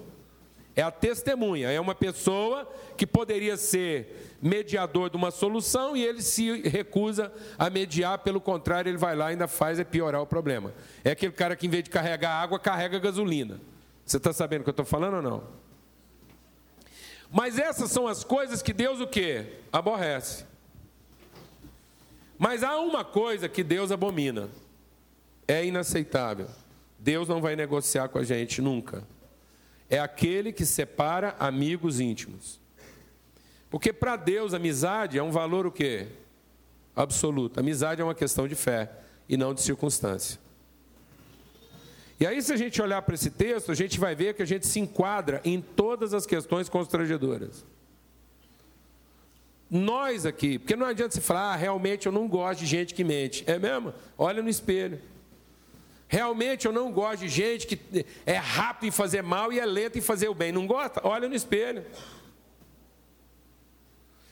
É 0.76 0.82
a 0.82 0.90
testemunha, 0.90 1.70
é 1.70 1.80
uma 1.80 1.94
pessoa 1.94 2.68
que 2.96 3.06
poderia 3.06 3.56
ser 3.56 4.36
mediador 4.42 5.08
de 5.08 5.16
uma 5.16 5.30
solução 5.30 5.96
e 5.96 6.04
ele 6.04 6.20
se 6.20 6.68
recusa 6.68 7.32
a 7.56 7.70
mediar, 7.70 8.18
pelo 8.18 8.40
contrário, 8.40 8.90
ele 8.90 8.98
vai 8.98 9.14
lá 9.14 9.26
e 9.26 9.32
ainda 9.32 9.46
faz 9.46 9.78
é 9.78 9.84
piorar 9.84 10.20
o 10.20 10.26
problema. 10.26 10.74
É 11.04 11.12
aquele 11.12 11.32
cara 11.32 11.54
que, 11.54 11.66
em 11.66 11.70
vez 11.70 11.84
de 11.84 11.90
carregar 11.90 12.32
água, 12.32 12.58
carrega 12.58 12.98
gasolina. 12.98 13.60
Você 14.04 14.16
está 14.16 14.32
sabendo 14.32 14.62
o 14.62 14.64
que 14.64 14.70
eu 14.70 14.72
estou 14.72 14.84
falando 14.84 15.14
ou 15.14 15.22
não? 15.22 15.44
Mas 17.30 17.58
essas 17.58 17.90
são 17.90 18.06
as 18.06 18.24
coisas 18.24 18.60
que 18.60 18.72
Deus 18.72 19.00
o 19.00 19.06
quê? 19.06 19.58
Aborrece. 19.72 20.44
Mas 22.38 22.62
há 22.62 22.78
uma 22.78 23.04
coisa 23.04 23.48
que 23.48 23.62
Deus 23.62 23.92
abomina. 23.92 24.48
É 25.46 25.64
inaceitável. 25.64 26.48
Deus 26.98 27.28
não 27.28 27.40
vai 27.40 27.54
negociar 27.54 28.08
com 28.08 28.18
a 28.18 28.24
gente 28.24 28.60
nunca. 28.60 29.04
É 29.88 29.98
aquele 29.98 30.52
que 30.52 30.64
separa 30.64 31.36
amigos 31.38 32.00
íntimos. 32.00 32.60
Porque 33.70 33.92
para 33.92 34.16
Deus 34.16 34.54
amizade 34.54 35.18
é 35.18 35.22
um 35.22 35.30
valor 35.30 35.66
o 35.66 35.72
quê? 35.72 36.08
Absoluto. 36.94 37.58
Amizade 37.58 38.00
é 38.00 38.04
uma 38.04 38.14
questão 38.14 38.46
de 38.46 38.54
fé 38.54 38.90
e 39.28 39.36
não 39.36 39.52
de 39.52 39.60
circunstância. 39.60 40.38
E 42.18 42.26
aí, 42.26 42.40
se 42.40 42.52
a 42.52 42.56
gente 42.56 42.80
olhar 42.80 43.02
para 43.02 43.14
esse 43.14 43.30
texto, 43.30 43.72
a 43.72 43.74
gente 43.74 43.98
vai 43.98 44.14
ver 44.14 44.34
que 44.34 44.42
a 44.42 44.46
gente 44.46 44.66
se 44.66 44.78
enquadra 44.78 45.40
em 45.44 45.60
todas 45.60 46.14
as 46.14 46.24
questões 46.24 46.68
constrangedoras. 46.68 47.66
Nós 49.68 50.24
aqui, 50.24 50.58
porque 50.58 50.76
não 50.76 50.86
adianta 50.86 51.14
você 51.14 51.20
falar, 51.20 51.52
ah, 51.52 51.56
realmente 51.56 52.06
eu 52.06 52.12
não 52.12 52.28
gosto 52.28 52.60
de 52.60 52.66
gente 52.66 52.94
que 52.94 53.02
mente. 53.02 53.42
É 53.46 53.58
mesmo? 53.58 53.92
Olha 54.16 54.40
no 54.40 54.48
espelho. 54.48 55.00
Realmente 56.14 56.64
eu 56.64 56.72
não 56.72 56.92
gosto 56.92 57.22
de 57.22 57.28
gente 57.28 57.66
que 57.66 58.06
é 58.24 58.36
rápido 58.36 58.86
em 58.86 58.92
fazer 58.92 59.20
mal 59.20 59.52
e 59.52 59.58
é 59.58 59.66
lento 59.66 59.98
em 59.98 60.00
fazer 60.00 60.28
o 60.28 60.34
bem. 60.34 60.52
Não 60.52 60.64
gosta? 60.64 61.00
Olha 61.02 61.28
no 61.28 61.34
espelho. 61.34 61.84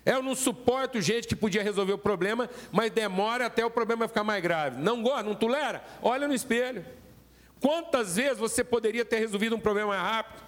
Eu 0.07 0.23
não 0.23 0.37
suporto 0.37 1.01
gente 1.01 1.27
que 1.27 1.35
podia 1.35 1.61
resolver 1.61 1.95
o 1.95 1.99
problema, 1.99 2.49
mas 2.71 2.93
demora 2.93 3.47
até 3.47 3.67
o 3.67 3.71
problema 3.71 4.07
ficar 4.07 4.23
mais 4.23 4.41
grave. 4.41 4.81
Não 4.81 5.03
gosta? 5.03 5.25
Não 5.25 5.35
tolera? 5.35 5.85
Olha 6.01 6.29
no 6.29 6.35
espelho. 6.35 6.87
Quantas 7.61 8.15
vezes 8.15 8.39
você 8.39 8.63
poderia 8.63 9.05
ter 9.05 9.19
resolvido 9.19 9.57
um 9.57 9.61
problema 9.61 9.97
rápido? 9.97 10.41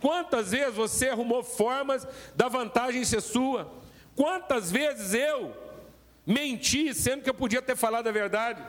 Quantas 0.00 0.52
vezes 0.52 0.76
você 0.76 1.08
arrumou 1.08 1.42
formas 1.42 2.06
da 2.36 2.46
vantagem 2.46 3.04
ser 3.04 3.22
sua? 3.22 3.72
Quantas 4.14 4.70
vezes 4.70 5.14
eu 5.14 5.52
menti 6.24 6.94
sendo 6.94 7.24
que 7.24 7.30
eu 7.30 7.34
podia 7.34 7.60
ter 7.60 7.74
falado 7.74 8.06
a 8.06 8.12
verdade? 8.12 8.62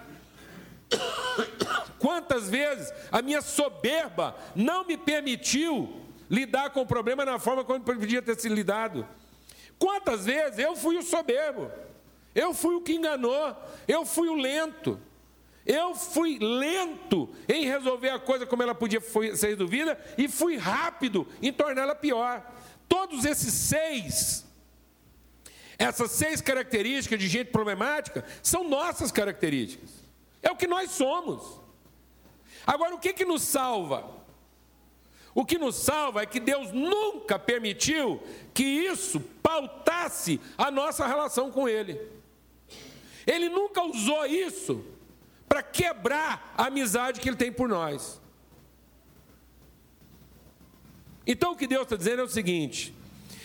Quantas 1.99 2.49
vezes 2.49 2.93
a 3.11 3.21
minha 3.21 3.41
soberba 3.41 4.35
não 4.55 4.85
me 4.85 4.97
permitiu 4.97 6.01
lidar 6.29 6.71
com 6.71 6.81
o 6.81 6.85
problema 6.85 7.23
na 7.23 7.39
forma 7.39 7.63
como 7.63 7.79
podia 7.81 8.21
ter 8.21 8.39
sido 8.39 8.55
lidado? 8.55 9.07
Quantas 9.79 10.25
vezes 10.25 10.59
eu 10.59 10.75
fui 10.75 10.97
o 10.97 11.03
soberbo? 11.03 11.71
Eu 12.35 12.53
fui 12.53 12.75
o 12.75 12.81
que 12.81 12.93
enganou, 12.93 13.55
eu 13.87 14.05
fui 14.05 14.27
o 14.27 14.35
lento. 14.35 14.99
Eu 15.65 15.95
fui 15.95 16.37
lento 16.39 17.29
em 17.47 17.65
resolver 17.65 18.09
a 18.09 18.19
coisa 18.19 18.45
como 18.45 18.61
ela 18.61 18.75
podia 18.75 18.99
ser 18.99 19.47
resolvida 19.47 19.97
e 20.17 20.27
fui 20.27 20.57
rápido 20.57 21.25
em 21.41 21.53
torná-la 21.53 21.95
pior. 21.95 22.45
Todos 22.89 23.23
esses 23.23 23.53
seis, 23.53 24.45
essas 25.77 26.11
seis 26.11 26.41
características 26.41 27.17
de 27.17 27.29
gente 27.29 27.49
problemática, 27.49 28.25
são 28.41 28.67
nossas 28.67 29.09
características. 29.09 30.02
É 30.43 30.51
o 30.51 30.55
que 30.55 30.67
nós 30.67 30.91
somos. 30.91 31.59
Agora, 32.67 32.93
o 32.93 32.99
que, 32.99 33.13
que 33.13 33.25
nos 33.25 33.41
salva? 33.41 34.21
O 35.33 35.43
que 35.43 35.57
nos 35.57 35.75
salva 35.75 36.21
é 36.21 36.25
que 36.25 36.39
Deus 36.39 36.71
nunca 36.71 37.39
permitiu 37.39 38.21
que 38.53 38.63
isso 38.63 39.19
pautasse 39.41 40.39
a 40.57 40.69
nossa 40.69 41.07
relação 41.07 41.49
com 41.49 41.67
Ele. 41.67 41.99
Ele 43.25 43.49
nunca 43.49 43.81
usou 43.83 44.25
isso 44.25 44.85
para 45.47 45.63
quebrar 45.63 46.53
a 46.57 46.67
amizade 46.67 47.19
que 47.19 47.29
Ele 47.29 47.35
tem 47.35 47.51
por 47.51 47.67
nós. 47.67 48.21
Então 51.25 51.53
o 51.53 51.55
que 51.55 51.65
Deus 51.65 51.83
está 51.83 51.95
dizendo 51.95 52.21
é 52.21 52.25
o 52.25 52.29
seguinte: 52.29 52.93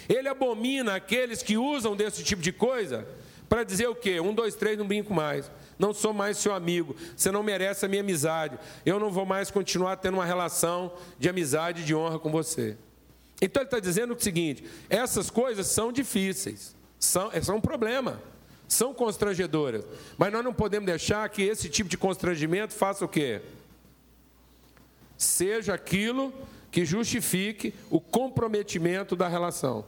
Ele 0.09 0.29
abomina 0.29 0.97
aqueles 0.97 1.43
que 1.43 1.57
usam 1.57 1.97
desse 1.97 2.23
tipo 2.23 2.43
de 2.43 2.53
coisa 2.53 3.09
para 3.49 3.65
dizer 3.65 3.89
o 3.89 3.95
quê? 3.95 4.21
Um, 4.21 4.35
dois, 4.35 4.55
três, 4.55 4.77
não 4.77 4.87
brinco 4.87 5.15
mais. 5.15 5.51
Não 5.79 5.95
sou 5.95 6.13
mais 6.13 6.39
seu 6.39 6.55
amigo. 6.55 6.97
Você 7.17 7.31
não 7.31 7.43
merece 7.43 7.85
a 7.85 7.89
minha 7.89 8.03
amizade. 8.03 8.59
Eu 8.85 8.99
não 8.99 9.11
vou 9.11 9.25
mais 9.25 9.51
continuar 9.51 9.97
tendo 9.97 10.15
uma 10.15 10.25
relação 10.25 10.93
de 11.19 11.29
amizade 11.29 11.83
e 11.83 11.85
de 11.85 11.95
honra 11.95 12.19
com 12.19 12.31
você. 12.31 12.77
Então 13.41 13.63
ele 13.63 13.69
está 13.69 13.79
dizendo 13.79 14.15
o 14.15 14.21
seguinte: 14.21 14.65
essas 14.91 15.31
coisas 15.31 15.67
são 15.69 15.93
difíceis, 15.93 16.75
são, 16.99 17.31
são 17.43 17.57
um 17.57 17.61
problema 17.61 18.21
são 18.69 18.93
constrangedoras. 18.93 19.85
Mas 20.17 20.33
nós 20.33 20.45
não 20.45 20.53
podemos 20.53 20.87
deixar 20.87 21.27
que 21.31 21.43
esse 21.43 21.69
tipo 21.69 21.89
de 21.89 21.97
constrangimento 21.97 22.75
faça 22.75 23.05
o 23.05 23.09
quê? 23.09 23.41
Seja 25.17 25.75
aquilo 25.75 26.33
que 26.71 26.85
justifique 26.85 27.75
o 27.91 27.99
comprometimento 27.99 29.17
da 29.17 29.27
relação. 29.27 29.85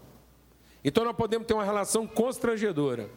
Então 0.82 1.04
nós 1.04 1.14
podemos 1.14 1.46
ter 1.46 1.52
uma 1.52 1.64
relação 1.64 2.06
constrangedora. 2.06 3.10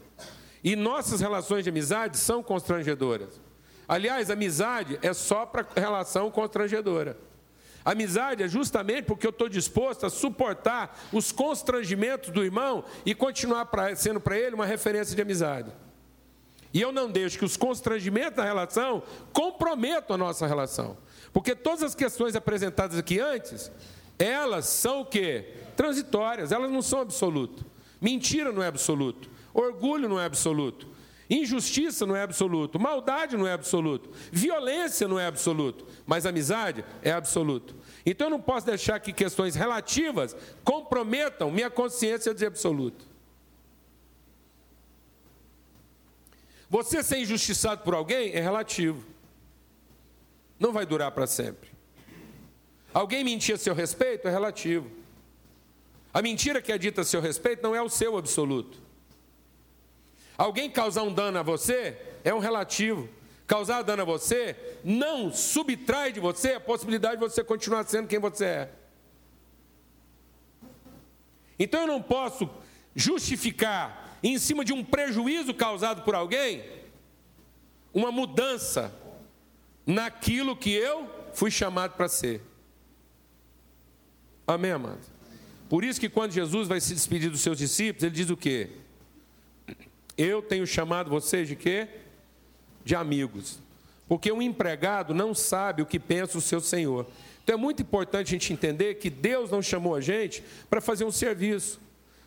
E 0.64 0.76
nossas 0.76 1.20
relações 1.20 1.64
de 1.64 1.70
amizade 1.70 2.18
são 2.18 2.42
constrangedoras. 2.42 3.42
Aliás, 3.88 4.30
amizade 4.32 4.98
é 5.02 5.14
só 5.14 5.46
para 5.46 5.68
relação 5.76 6.32
constrangedora. 6.32 7.18
Amizade 7.84 8.42
é 8.42 8.48
justamente 8.48 9.06
porque 9.06 9.28
eu 9.28 9.32
estou 9.32 9.50
disposto 9.50 10.06
a 10.06 10.10
suportar 10.10 10.98
os 11.12 11.34
constrangimentos 11.34 12.30
do 12.30 12.44
irmão 12.44 12.86
e 13.06 13.14
continuar 13.14 13.66
pra, 13.66 13.94
sendo 13.96 14.22
para 14.22 14.38
ele 14.38 14.56
uma 14.56 14.66
referência 14.66 15.14
de 15.14 15.22
amizade. 15.22 15.70
E 16.74 16.82
eu 16.82 16.92
não 16.92 17.12
deixo 17.12 17.38
que 17.38 17.46
os 17.46 17.58
constrangimentos 17.58 18.38
da 18.38 18.46
relação 18.46 19.04
comprometam 19.34 20.16
a 20.16 20.18
nossa 20.18 20.48
relação. 20.48 20.98
Porque 21.34 21.54
todas 21.56 21.84
as 21.84 21.94
questões 21.94 22.36
apresentadas 22.36 22.98
aqui 22.98 23.20
antes, 23.20 23.70
elas 24.18 24.66
são 24.66 25.02
o 25.02 25.06
quê? 25.06 25.54
Transitórias, 25.76 26.52
elas 26.52 26.72
não 26.72 26.82
são 26.82 27.02
absolutas. 27.02 27.66
Mentira 28.02 28.52
não 28.52 28.64
é 28.64 28.68
absoluto. 28.68 29.30
Orgulho 29.54 30.10
não 30.10 30.20
é 30.20 30.26
absoluto. 30.26 30.88
Injustiça 31.30 32.06
não 32.06 32.16
é 32.16 32.22
absoluto, 32.22 32.80
maldade 32.80 33.38
não 33.38 33.48
é 33.48 33.54
absoluto, 33.54 34.12
violência 34.32 35.08
não 35.08 35.20
é 35.20 35.26
absoluto, 35.26 35.88
mas 36.06 36.26
amizade 36.26 36.84
é 37.02 37.12
absoluto. 37.12 37.76
Então 38.06 38.28
eu 38.28 38.32
não 38.32 38.42
posso 38.42 38.66
deixar 38.66 39.00
que 39.00 39.14
questões 39.14 39.56
relativas 39.56 40.36
comprometam 40.64 41.50
minha 41.50 41.70
consciência 41.70 42.34
de 42.34 42.46
absoluto. 42.46 43.08
Você 46.70 47.02
ser 47.02 47.20
injustiçado 47.20 47.84
por 47.84 47.94
alguém 47.94 48.34
é 48.34 48.42
relativo. 48.42 49.06
Não 50.60 50.74
vai 50.74 50.86
durar 50.86 51.12
para 51.12 51.28
sempre. 51.28 51.70
Alguém 52.94 53.24
mentir 53.24 53.56
a 53.56 53.58
seu 53.58 53.74
respeito 53.74 54.28
é 54.28 54.32
relativo. 54.32 54.90
A 56.14 56.22
mentira 56.22 56.62
que 56.62 56.72
é 56.72 56.78
dita 56.78 57.02
a 57.02 57.04
seu 57.04 57.22
respeito 57.22 57.64
não 57.64 57.76
é 57.76 57.82
o 57.82 57.90
seu 57.90 58.18
absoluto. 58.18 58.83
Alguém 60.44 60.70
causar 60.70 61.04
um 61.04 61.14
dano 61.14 61.40
a 61.40 61.42
você 61.42 61.98
é 62.22 62.34
um 62.34 62.40
relativo. 62.40 63.08
Causar 63.48 63.82
dano 63.82 64.02
a 64.02 64.06
você 64.06 64.58
não 64.84 65.32
subtrai 65.32 66.12
de 66.12 66.20
você 66.20 66.56
a 66.56 66.60
possibilidade 66.60 67.16
de 67.16 67.22
você 67.22 67.42
continuar 67.42 67.86
sendo 67.86 68.10
quem 68.10 68.20
você 68.20 68.44
é. 68.44 68.72
Então 71.58 71.80
eu 71.80 71.88
não 71.88 72.02
posso 72.02 72.50
justificar, 72.94 74.20
em 74.22 74.38
cima 74.38 74.66
de 74.66 74.74
um 74.74 74.84
prejuízo 74.84 75.54
causado 75.54 76.02
por 76.02 76.14
alguém, 76.14 76.62
uma 77.94 78.12
mudança 78.12 78.94
naquilo 79.86 80.58
que 80.58 80.74
eu 80.74 81.10
fui 81.32 81.52
chamado 81.52 81.96
para 81.96 82.10
ser. 82.10 82.42
Amém, 84.46 84.72
amado? 84.72 85.00
Por 85.70 85.86
isso 85.86 86.02
que 86.02 86.10
quando 86.10 86.34
Jesus 86.34 86.68
vai 86.68 86.82
se 86.82 86.94
despedir 86.94 87.30
dos 87.30 87.40
seus 87.40 87.58
discípulos, 87.58 88.04
ele 88.04 88.14
diz 88.14 88.30
o 88.30 88.36
quê? 88.36 88.83
Eu 90.18 90.42
tenho 90.42 90.66
chamado 90.68 91.10
vocês 91.10 91.48
de 91.48 91.56
quê? 91.56 91.88
De 92.84 92.96
amigos. 92.96 93.60
Porque 94.08 94.32
um 94.32 94.42
empregado 94.42 95.14
não 95.14 95.34
sabe 95.34 95.82
o 95.82 95.86
que 95.86 96.00
pensa 96.00 96.38
o 96.38 96.42
seu 96.42 96.60
senhor. 96.60 97.08
Então 97.44 97.56
é 97.56 97.58
muito 97.58 97.82
importante 97.82 98.28
a 98.28 98.32
gente 98.32 98.54
entender 98.54 98.96
que 98.96 99.10
Deus 99.10 99.52
não 99.52 99.62
chamou 99.62 99.96
a 99.96 100.02
gente 100.02 100.44
para 100.70 100.80
fazer 100.80 101.04
um 101.04 101.12
serviço. 101.12 101.82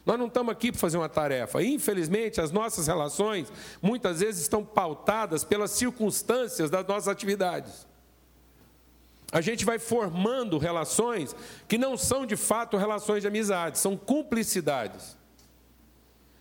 Nós 0.04 0.18
não 0.18 0.26
estamos 0.26 0.52
aqui 0.52 0.70
para 0.70 0.80
fazer 0.80 0.96
uma 0.96 1.08
tarefa. 1.08 1.62
Infelizmente, 1.62 2.40
as 2.40 2.52
nossas 2.52 2.86
relações 2.86 3.52
muitas 3.82 4.20
vezes 4.20 4.42
estão 4.42 4.64
pautadas 4.64 5.42
pelas 5.42 5.72
circunstâncias 5.72 6.70
das 6.70 6.86
nossas 6.86 7.08
atividades. 7.08 7.86
a 9.32 9.40
gente 9.40 9.64
vai 9.64 9.78
formando 9.78 10.56
relações 10.56 11.34
que 11.66 11.76
não 11.76 11.96
são 11.96 12.24
de 12.24 12.36
fato 12.36 12.76
relações 12.76 13.22
de 13.22 13.26
amizade, 13.26 13.76
são 13.76 13.96
cumplicidades. 13.96 15.15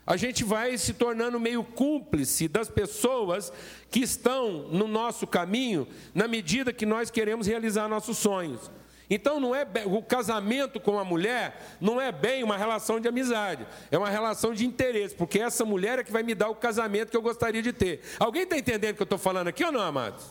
A 0.07 0.15
gente 0.17 0.43
vai 0.43 0.77
se 0.77 0.93
tornando 0.93 1.39
meio 1.39 1.63
cúmplice 1.63 2.47
das 2.47 2.69
pessoas 2.69 3.51
que 3.89 4.01
estão 4.01 4.67
no 4.69 4.87
nosso 4.87 5.25
caminho 5.25 5.87
na 6.13 6.27
medida 6.27 6.71
que 6.71 6.85
nós 6.85 7.09
queremos 7.09 7.47
realizar 7.47 7.87
nossos 7.87 8.17
sonhos. 8.17 8.69
Então 9.09 9.39
não 9.39 9.55
é 9.55 9.65
o 9.85 10.01
casamento 10.01 10.79
com 10.79 10.97
a 10.97 11.03
mulher 11.03 11.77
não 11.79 12.01
é 12.01 12.11
bem 12.11 12.43
uma 12.43 12.57
relação 12.57 12.99
de 12.99 13.07
amizade, 13.07 13.65
é 13.91 13.97
uma 13.97 14.09
relação 14.09 14.53
de 14.53 14.65
interesse, 14.65 15.15
porque 15.15 15.39
essa 15.39 15.63
mulher 15.63 15.99
é 15.99 16.03
que 16.03 16.11
vai 16.11 16.23
me 16.23 16.33
dar 16.33 16.49
o 16.49 16.55
casamento 16.55 17.09
que 17.09 17.17
eu 17.17 17.21
gostaria 17.21 17.61
de 17.61 17.71
ter. 17.71 18.01
Alguém 18.19 18.43
está 18.43 18.57
entendendo 18.57 18.93
o 18.93 18.95
que 18.95 19.01
eu 19.01 19.05
estou 19.05 19.19
falando 19.19 19.47
aqui 19.47 19.63
ou 19.63 19.71
não, 19.71 19.81
amados? 19.81 20.25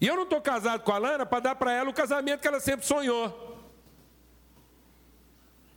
E 0.00 0.06
eu 0.06 0.16
não 0.16 0.22
estou 0.22 0.40
casado 0.40 0.82
com 0.82 0.92
a 0.92 0.98
Lana 0.98 1.26
para 1.26 1.40
dar 1.40 1.54
para 1.54 1.72
ela 1.72 1.90
o 1.90 1.94
casamento 1.94 2.40
que 2.40 2.48
ela 2.48 2.58
sempre 2.58 2.86
sonhou. 2.86 3.49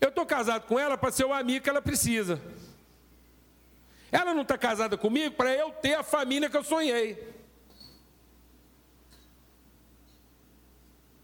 Eu 0.04 0.10
estou 0.10 0.26
casado 0.26 0.68
com 0.68 0.78
ela 0.78 0.98
para 0.98 1.14
ser 1.14 1.24
o 1.24 1.32
amigo 1.32 1.64
que 1.64 1.70
ela 1.70 1.82
precisa. 1.82 2.42
Ela 4.12 4.34
não 4.34 4.42
está 4.42 4.58
casada 4.58 4.98
comigo 4.98 5.34
para 5.34 5.56
eu 5.56 5.72
ter 5.72 5.94
a 5.94 6.04
família 6.04 6.50
que 6.50 6.58
eu 6.58 6.64
sonhei. 6.64 7.34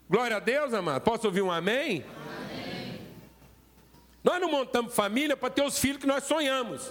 Glória 0.10 0.38
a 0.38 0.39
Deus, 0.39 0.74
amado. 0.74 1.04
Posso 1.04 1.28
ouvir 1.28 1.42
um 1.42 1.52
amém? 1.52 2.06
amém. 2.06 3.02
Nós 4.24 4.39
não 4.39 4.50
montamos 4.50 4.96
família 4.96 5.36
para 5.36 5.50
ter 5.50 5.62
os 5.62 5.78
filhos 5.78 5.98
que 5.98 6.08
nós 6.08 6.24
sonhamos. 6.24 6.89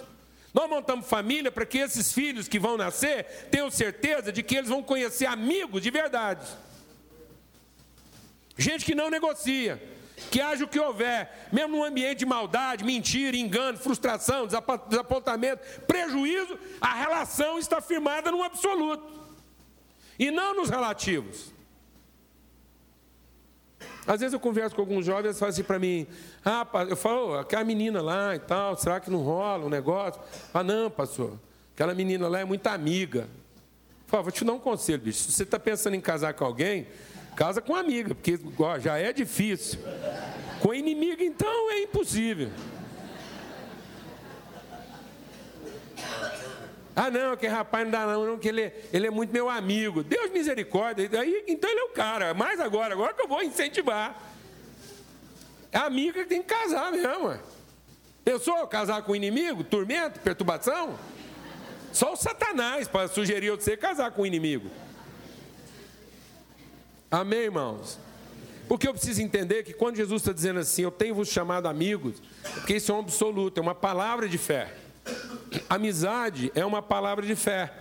Nós 0.53 0.69
montamos 0.69 1.07
família 1.07 1.51
para 1.51 1.65
que 1.65 1.79
esses 1.79 2.13
filhos 2.13 2.47
que 2.47 2.59
vão 2.59 2.77
nascer 2.77 3.49
tenham 3.49 3.71
certeza 3.71 4.31
de 4.31 4.43
que 4.43 4.57
eles 4.57 4.69
vão 4.69 4.83
conhecer 4.83 5.25
amigos 5.25 5.81
de 5.81 5.89
verdade. 5.89 6.47
Gente 8.55 8.85
que 8.85 8.93
não 8.93 9.09
negocia, 9.09 9.81
que 10.31 10.41
age 10.41 10.63
o 10.63 10.67
que 10.67 10.79
houver, 10.79 11.47
mesmo 11.51 11.77
num 11.77 11.83
ambiente 11.83 12.19
de 12.19 12.25
maldade, 12.25 12.83
mentira, 12.83 13.35
engano, 13.35 13.77
frustração, 13.77 14.47
desapontamento, 14.47 15.63
prejuízo, 15.81 16.57
a 16.79 16.93
relação 16.93 17.57
está 17.57 17.81
firmada 17.81 18.31
no 18.31 18.43
absoluto 18.43 19.19
e 20.17 20.29
não 20.29 20.55
nos 20.55 20.69
relativos. 20.69 21.53
Às 24.05 24.21
vezes 24.21 24.33
eu 24.33 24.39
converso 24.39 24.75
com 24.75 24.81
alguns 24.81 25.05
jovens 25.05 25.35
e 25.35 25.39
falam 25.39 25.51
assim 25.51 25.63
para 25.63 25.77
mim, 25.77 26.07
ah, 26.43 26.67
eu 26.89 26.97
falo, 26.97 27.37
aquela 27.37 27.63
menina 27.63 28.01
lá 28.01 28.35
e 28.35 28.39
tal, 28.39 28.75
será 28.75 28.99
que 28.99 29.09
não 29.09 29.19
rola 29.19 29.65
um 29.65 29.69
negócio? 29.69 30.19
Ah, 30.53 30.63
não, 30.63 30.89
pastor, 30.89 31.39
aquela 31.75 31.93
menina 31.93 32.27
lá 32.27 32.39
é 32.39 32.45
muito 32.45 32.65
amiga. 32.67 33.27
Falo, 34.07 34.23
vou 34.23 34.31
te 34.31 34.43
dar 34.43 34.53
um 34.53 34.59
conselho, 34.59 35.03
bicho. 35.03 35.19
Se 35.19 35.31
você 35.31 35.43
está 35.43 35.59
pensando 35.59 35.93
em 35.93 36.01
casar 36.01 36.33
com 36.33 36.43
alguém, 36.43 36.87
casa 37.39 37.61
com 37.61 37.73
amiga, 37.73 38.13
porque 38.13 38.37
ó, 38.59 38.77
já 38.77 38.97
é 38.97 39.13
difícil. 39.13 39.79
Com 40.59 40.73
inimigo, 40.73 41.23
então, 41.23 41.71
é 41.71 41.83
impossível. 41.83 42.49
Ah, 46.93 47.09
não, 47.09 47.37
que 47.37 47.47
rapaz 47.47 47.85
não 47.85 47.91
dá 47.91 48.05
não, 48.05 48.25
não 48.25 48.37
que 48.37 48.49
ele, 48.49 48.73
ele 48.91 49.07
é 49.07 49.09
muito 49.09 49.31
meu 49.31 49.49
amigo. 49.49 50.03
Deus 50.03 50.29
misericórdia. 50.31 51.09
Aí, 51.17 51.45
então 51.47 51.69
ele 51.69 51.79
é 51.79 51.83
o 51.85 51.93
cara. 51.93 52.33
Mas 52.33 52.59
agora, 52.59 52.93
agora 52.93 53.13
que 53.13 53.21
eu 53.21 53.27
vou 53.27 53.41
incentivar. 53.41 54.21
É 55.71 55.77
amiga 55.77 56.23
que 56.23 56.27
tem 56.27 56.41
que 56.41 56.53
casar 56.53 56.91
mesmo. 56.91 57.39
Pensou 58.25 58.67
casar 58.67 59.01
com 59.03 59.15
inimigo? 59.15 59.63
Tormento? 59.63 60.19
Perturbação? 60.19 60.99
Só 61.93 62.11
o 62.11 62.17
Satanás 62.17 62.89
para 62.89 63.07
sugerir 63.07 63.51
você 63.51 63.77
casar 63.77 64.11
com 64.11 64.23
o 64.23 64.25
inimigo. 64.25 64.69
Amém, 67.11 67.39
irmãos? 67.39 67.97
Porque 68.67 68.87
eu 68.87 68.93
preciso 68.93 69.19
entender 69.19 69.63
que 69.63 69.73
quando 69.73 69.95
Jesus 69.95 70.21
está 70.21 70.31
dizendo 70.31 70.59
assim, 70.59 70.83
eu 70.83 70.91
tenho 70.91 71.15
vos 71.15 71.27
chamado 71.27 71.67
amigos, 71.67 72.21
porque 72.53 72.75
isso 72.75 72.91
é 72.91 72.95
um 72.95 72.99
absoluto, 72.99 73.57
é 73.57 73.61
uma 73.61 73.73
palavra 73.73 74.29
de 74.29 74.37
fé. 74.37 74.75
Amizade 75.67 76.51
é 76.53 76.63
uma 76.63 76.83
palavra 76.83 77.25
de 77.25 77.35
fé. 77.35 77.73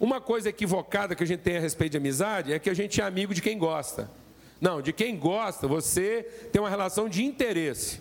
Uma 0.00 0.22
coisa 0.22 0.48
equivocada 0.48 1.14
que 1.14 1.22
a 1.22 1.26
gente 1.26 1.40
tem 1.40 1.58
a 1.58 1.60
respeito 1.60 1.92
de 1.92 1.98
amizade 1.98 2.54
é 2.54 2.58
que 2.58 2.70
a 2.70 2.74
gente 2.74 3.02
é 3.02 3.04
amigo 3.04 3.34
de 3.34 3.42
quem 3.42 3.58
gosta. 3.58 4.10
Não, 4.58 4.80
de 4.80 4.94
quem 4.94 5.14
gosta, 5.14 5.68
você 5.68 6.22
tem 6.50 6.62
uma 6.62 6.70
relação 6.70 7.06
de 7.06 7.22
interesse. 7.22 8.00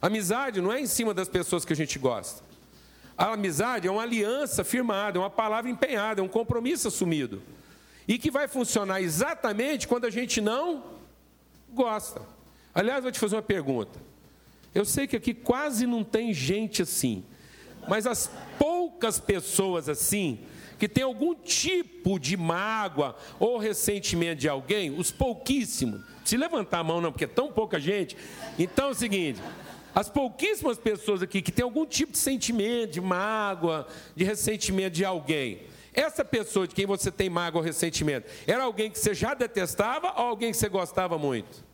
Amizade 0.00 0.60
não 0.60 0.72
é 0.72 0.80
em 0.80 0.86
cima 0.86 1.12
das 1.12 1.28
pessoas 1.28 1.64
que 1.64 1.72
a 1.72 1.76
gente 1.76 1.98
gosta. 1.98 2.44
A 3.18 3.32
amizade 3.32 3.88
é 3.88 3.90
uma 3.90 4.02
aliança 4.02 4.62
firmada, 4.62 5.18
é 5.18 5.20
uma 5.20 5.30
palavra 5.30 5.68
empenhada, 5.68 6.20
é 6.20 6.24
um 6.24 6.28
compromisso 6.28 6.86
assumido. 6.86 7.42
E 8.06 8.18
que 8.18 8.30
vai 8.30 8.46
funcionar 8.46 9.00
exatamente 9.00 9.88
quando 9.88 10.04
a 10.04 10.10
gente 10.10 10.40
não 10.40 10.84
gosta. 11.72 12.22
Aliás, 12.74 13.02
vou 13.02 13.10
te 13.10 13.18
fazer 13.18 13.36
uma 13.36 13.42
pergunta. 13.42 13.98
Eu 14.74 14.84
sei 14.84 15.06
que 15.06 15.16
aqui 15.16 15.32
quase 15.32 15.86
não 15.86 16.04
tem 16.04 16.32
gente 16.32 16.82
assim. 16.82 17.24
Mas 17.88 18.06
as 18.06 18.30
poucas 18.58 19.18
pessoas 19.18 19.88
assim, 19.88 20.40
que 20.78 20.88
tem 20.88 21.04
algum 21.04 21.34
tipo 21.34 22.18
de 22.18 22.36
mágoa 22.36 23.16
ou 23.38 23.58
ressentimento 23.58 24.40
de 24.40 24.48
alguém, 24.48 24.90
os 24.90 25.10
pouquíssimos, 25.10 26.02
se 26.24 26.36
levantar 26.36 26.80
a 26.80 26.84
mão 26.84 27.00
não, 27.00 27.10
porque 27.10 27.24
é 27.24 27.28
tão 27.28 27.50
pouca 27.50 27.80
gente. 27.80 28.16
Então 28.58 28.88
é 28.88 28.90
o 28.90 28.94
seguinte, 28.94 29.40
as 29.94 30.10
pouquíssimas 30.10 30.78
pessoas 30.78 31.22
aqui 31.22 31.40
que 31.40 31.52
tem 31.52 31.62
algum 31.62 31.86
tipo 31.86 32.12
de 32.12 32.18
sentimento, 32.18 32.92
de 32.92 33.00
mágoa, 33.00 33.86
de 34.14 34.24
ressentimento 34.24 34.94
de 34.94 35.04
alguém, 35.04 35.62
essa 35.96 36.22
pessoa 36.22 36.68
de 36.68 36.74
quem 36.74 36.84
você 36.84 37.10
tem 37.10 37.30
mágoa 37.30 37.60
ou 37.60 37.64
ressentimento, 37.64 38.30
era 38.46 38.62
alguém 38.62 38.90
que 38.90 38.98
você 38.98 39.14
já 39.14 39.32
detestava 39.32 40.12
ou 40.20 40.26
alguém 40.26 40.52
que 40.52 40.58
você 40.58 40.68
gostava 40.68 41.16
muito? 41.16 41.64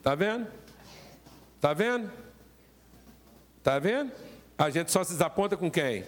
Tá 0.00 0.14
vendo? 0.14 0.46
Tá 1.60 1.74
vendo? 1.74 2.10
Tá 3.64 3.78
vendo? 3.80 4.12
A 4.56 4.70
gente 4.70 4.92
só 4.92 5.02
se 5.02 5.12
desaponta 5.12 5.56
com 5.56 5.68
quem? 5.68 6.04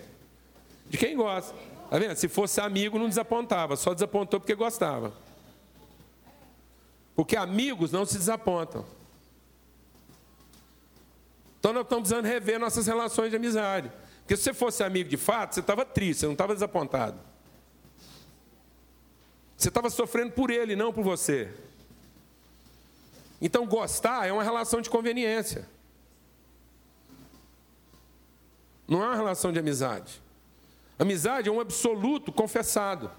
De 0.86 0.96
quem 0.96 1.16
gosta. 1.16 1.54
Tá 1.90 1.98
vendo? 1.98 2.16
Se 2.16 2.28
fosse 2.28 2.60
amigo, 2.60 2.98
não 2.98 3.08
desapontava, 3.08 3.74
só 3.76 3.92
desapontou 3.92 4.38
porque 4.38 4.54
gostava. 4.54 5.12
Porque 7.16 7.36
amigos 7.36 7.90
não 7.90 8.06
se 8.06 8.16
desapontam. 8.16 8.84
Então 11.58 11.72
nós 11.72 11.82
estamos 11.82 12.08
precisando 12.08 12.26
rever 12.26 12.60
nossas 12.60 12.86
relações 12.86 13.30
de 13.30 13.36
amizade. 13.36 13.90
Porque 14.24 14.36
se 14.38 14.44
você 14.44 14.54
fosse 14.54 14.82
amigo 14.82 15.08
de 15.08 15.18
fato, 15.18 15.54
você 15.54 15.60
estava 15.60 15.84
triste, 15.84 16.20
você 16.20 16.26
não 16.26 16.32
estava 16.32 16.54
desapontado. 16.54 17.20
Você 19.54 19.68
estava 19.68 19.90
sofrendo 19.90 20.32
por 20.32 20.50
ele, 20.50 20.74
não 20.74 20.92
por 20.92 21.04
você. 21.04 21.52
Então 23.40 23.66
gostar 23.66 24.26
é 24.26 24.32
uma 24.32 24.42
relação 24.42 24.80
de 24.80 24.88
conveniência. 24.88 25.68
Não 28.88 29.02
é 29.02 29.08
uma 29.08 29.16
relação 29.16 29.52
de 29.52 29.58
amizade. 29.58 30.22
Amizade 30.98 31.50
é 31.50 31.52
um 31.52 31.60
absoluto 31.60 32.32
confessado. 32.32 33.10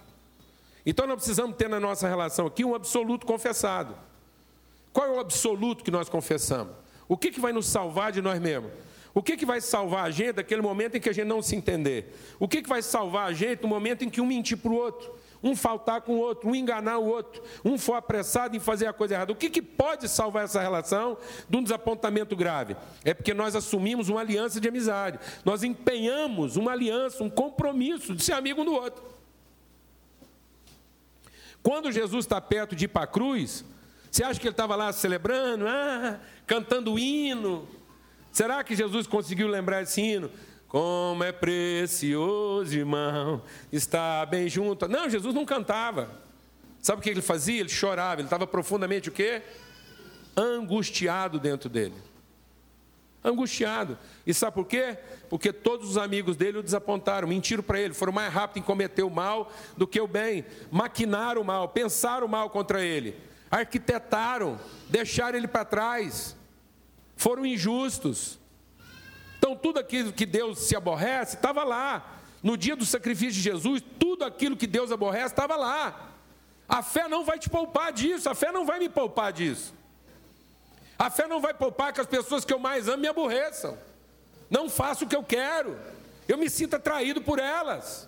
Então 0.84 1.06
nós 1.06 1.18
precisamos 1.18 1.56
ter 1.56 1.70
na 1.70 1.80
nossa 1.80 2.08
relação 2.08 2.48
aqui 2.48 2.66
um 2.66 2.74
absoluto 2.74 3.28
confessado. 3.28 3.96
Qual 4.92 5.06
é 5.06 5.12
o 5.12 5.20
absoluto 5.20 5.84
que 5.84 5.92
nós 5.92 6.10
confessamos? 6.10 6.76
O 7.08 7.16
que, 7.16 7.30
que 7.30 7.40
vai 7.40 7.54
nos 7.54 7.68
salvar 7.68 8.12
de 8.12 8.22
nós 8.22 8.40
mesmos? 8.40 8.72
O 9.16 9.24
que, 9.24 9.38
que 9.38 9.46
vai 9.46 9.62
salvar 9.62 10.04
a 10.04 10.12
gente 10.12 10.36
naquele 10.36 10.62
momento 10.62 10.98
em 10.98 11.00
que 11.00 11.10
a 11.10 11.14
gente 11.14 11.26
não 11.26 11.42
se 11.42 11.56
entender? 11.56 12.14
O 12.38 12.50
que, 12.50 12.62
que 12.62 12.68
vai 12.68 12.82
salvar 12.82 13.30
a 13.30 13.34
gente 13.34 13.64
no 13.64 13.70
momento 13.70 14.04
em 14.04 14.10
que 14.10 14.20
um 14.20 14.26
mentir 14.26 14.58
para 14.58 14.72
o 14.72 14.76
outro? 14.76 15.16
um 15.44 15.56
faltar 15.56 16.02
com 16.02 16.14
o 16.14 16.18
outro, 16.18 16.50
um 16.50 16.56
enganar 16.56 16.98
o 16.98 17.06
outro, 17.06 17.44
um 17.64 17.78
for 17.78 17.94
apressado 17.94 18.58
em 18.58 18.60
fazer 18.60 18.88
a 18.88 18.94
coisa 18.94 19.14
errada. 19.14 19.32
O 19.32 19.36
que, 19.36 19.48
que 19.48 19.62
pode 19.62 20.10
salvar 20.10 20.46
essa 20.46 20.60
relação 20.60 21.20
de 21.48 21.56
um 21.56 21.62
desapontamento 21.62 22.36
grave? 22.36 22.76
É 23.04 23.14
porque 23.14 23.32
nós 23.32 23.56
assumimos 23.56 24.10
uma 24.10 24.22
aliança 24.22 24.60
de 24.60 24.68
amizade, 24.68 25.20
nós 25.44 25.64
empenhamos 25.64 26.56
uma 26.56 26.72
aliança, 26.72 27.24
um 27.24 27.30
compromisso 27.30 28.16
de 28.16 28.24
ser 28.24 28.34
amigo 28.34 28.62
um 28.62 28.66
do 28.66 28.74
outro. 28.74 29.04
Quando 31.62 31.92
Jesus 31.92 32.26
está 32.26 32.42
perto 32.42 32.76
de 32.76 32.86
ir 32.86 32.88
para 32.88 33.04
a 33.04 33.08
cruz, 33.08 33.64
você 34.10 34.24
acha 34.24 34.40
que 34.40 34.48
ele 34.48 34.54
estava 34.54 34.76
lá 34.76 34.92
celebrando, 34.92 35.68
ah, 35.68 36.20
cantando 36.48 36.98
hino? 36.98 37.68
Será 38.36 38.66
que 38.66 38.76
Jesus 38.76 39.08
conseguiu 39.08 39.48
lembrar 39.48 39.84
esse 39.84 40.02
hino? 40.02 40.30
Como 40.68 41.24
é 41.24 41.32
precioso, 41.32 42.78
irmão, 42.78 43.42
estar 43.72 44.26
bem 44.26 44.50
junto. 44.50 44.90
Não, 44.90 45.10
Jesus 45.10 45.34
não 45.34 45.46
cantava. 45.46 46.20
Sabe 46.82 47.00
o 47.00 47.02
que 47.02 47.10
ele 47.10 47.22
fazia? 47.22 47.62
Ele 47.62 47.70
chorava, 47.70 48.20
ele 48.20 48.26
estava 48.26 48.46
profundamente 48.46 49.08
o 49.08 49.12
quê? 49.14 49.42
Angustiado 50.36 51.40
dentro 51.40 51.70
dele. 51.70 51.94
Angustiado. 53.24 53.98
E 54.28 54.34
sabe 54.34 54.54
por 54.54 54.66
quê? 54.66 54.98
Porque 55.30 55.54
todos 55.54 55.92
os 55.92 55.98
amigos 55.98 56.36
dele 56.36 56.58
o 56.58 56.64
desapontaram, 56.64 57.30
mentiram 57.30 57.64
para 57.64 57.80
ele, 57.80 57.94
foram 57.94 58.12
mais 58.12 58.34
rápidos 58.34 58.62
em 58.62 58.66
cometer 58.66 59.04
o 59.04 59.10
mal 59.10 59.50
do 59.78 59.88
que 59.88 60.02
o 60.02 60.08
bem, 60.10 60.44
maquinaram 60.70 61.42
o 61.42 61.46
mal, 61.46 61.70
pensaram 61.70 62.28
o 62.28 62.30
mal 62.30 62.50
contra 62.50 62.84
ele, 62.84 63.16
arquitetaram, 63.50 64.60
deixaram 64.90 65.38
ele 65.38 65.48
para 65.48 65.64
trás, 65.64 66.36
foram 67.16 67.46
injustos. 67.46 68.40
Então, 69.38 69.56
tudo 69.56 69.80
aquilo 69.80 70.12
que 70.12 70.26
Deus 70.26 70.60
se 70.60 70.76
aborrece 70.76 71.36
estava 71.36 71.64
lá. 71.64 72.12
no 72.44 72.56
dia 72.56 72.76
do 72.76 72.86
sacrifício 72.86 73.34
de 73.34 73.42
Jesus, 73.42 73.82
tudo 74.00 74.24
aquilo 74.24 74.56
que 74.56 74.68
Deus 74.68 74.92
aborrece 74.92 75.34
estava 75.34 75.56
lá. 75.56 76.12
A 76.70 76.84
fé 76.84 77.08
não 77.08 77.26
vai 77.26 77.40
te 77.40 77.50
poupar 77.50 77.92
disso, 77.92 78.30
a 78.30 78.36
fé 78.36 78.52
não 78.52 78.66
vai 78.66 78.78
me 78.78 78.88
poupar 78.88 79.34
disso. 79.34 79.74
A 80.98 81.10
fé 81.10 81.28
não 81.28 81.42
vai 81.42 81.54
poupar 81.54 81.92
que 81.92 82.00
as 82.00 82.08
pessoas 82.08 82.46
que 82.46 82.54
eu 82.54 82.60
mais 82.60 82.88
amo 82.88 83.02
me 83.02 83.08
aborreçam. 83.08 83.78
Não 84.50 84.70
faço 84.70 85.06
o 85.06 85.08
que 85.08 85.16
eu 85.16 85.24
quero. 85.24 85.78
Eu 86.28 86.38
me 86.38 86.50
sinto 86.50 86.76
atraído 86.76 87.22
por 87.22 87.40
elas. 87.40 88.08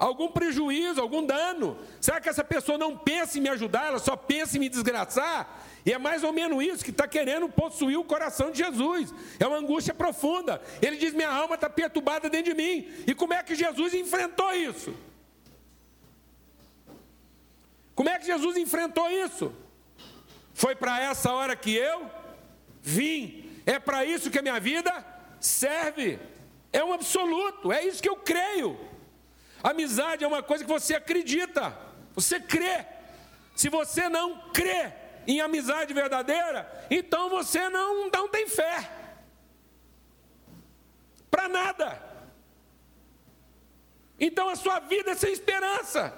Algum 0.00 0.28
prejuízo, 0.28 0.98
algum 0.98 1.26
dano. 1.26 1.76
Será 2.00 2.18
que 2.22 2.28
essa 2.30 2.42
pessoa 2.42 2.78
não 2.78 2.96
pensa 2.96 3.36
em 3.36 3.42
me 3.42 3.50
ajudar, 3.50 3.88
ela 3.88 3.98
só 3.98 4.16
pensa 4.16 4.56
em 4.56 4.60
me 4.60 4.70
desgraçar? 4.70 5.62
E 5.84 5.92
é 5.92 5.98
mais 5.98 6.24
ou 6.24 6.32
menos 6.32 6.64
isso 6.64 6.82
que 6.82 6.90
está 6.90 7.06
querendo 7.06 7.50
possuir 7.50 7.98
o 7.98 8.04
coração 8.04 8.50
de 8.50 8.56
Jesus. 8.56 9.12
É 9.38 9.46
uma 9.46 9.58
angústia 9.58 9.92
profunda. 9.92 10.62
Ele 10.80 10.96
diz: 10.96 11.12
Minha 11.12 11.28
alma 11.28 11.54
está 11.54 11.68
perturbada 11.68 12.30
dentro 12.30 12.54
de 12.54 12.56
mim. 12.56 12.88
E 13.06 13.14
como 13.14 13.34
é 13.34 13.42
que 13.42 13.54
Jesus 13.54 13.92
enfrentou 13.92 14.50
isso? 14.54 14.94
Como 17.94 18.08
é 18.08 18.18
que 18.18 18.24
Jesus 18.24 18.56
enfrentou 18.56 19.10
isso? 19.10 19.52
Foi 20.54 20.74
para 20.74 20.98
essa 20.98 21.30
hora 21.30 21.54
que 21.54 21.76
eu 21.76 22.10
vim. 22.80 23.44
É 23.66 23.78
para 23.78 24.06
isso 24.06 24.30
que 24.30 24.38
a 24.38 24.42
minha 24.42 24.58
vida 24.58 25.04
serve. 25.38 26.18
É 26.72 26.82
um 26.82 26.94
absoluto, 26.94 27.70
é 27.70 27.84
isso 27.84 28.02
que 28.02 28.08
eu 28.08 28.16
creio. 28.16 28.88
Amizade 29.62 30.24
é 30.24 30.28
uma 30.28 30.42
coisa 30.42 30.64
que 30.64 30.70
você 30.70 30.94
acredita, 30.94 31.76
você 32.14 32.40
crê. 32.40 32.86
Se 33.54 33.68
você 33.68 34.08
não 34.08 34.50
crê 34.52 34.92
em 35.26 35.40
amizade 35.40 35.92
verdadeira, 35.92 36.86
então 36.90 37.28
você 37.28 37.68
não, 37.68 38.08
não 38.08 38.28
tem 38.28 38.46
fé. 38.46 38.90
Para 41.30 41.48
nada. 41.48 42.10
Então 44.18 44.48
a 44.48 44.56
sua 44.56 44.80
vida 44.80 45.10
é 45.10 45.14
sem 45.14 45.32
esperança. 45.32 46.14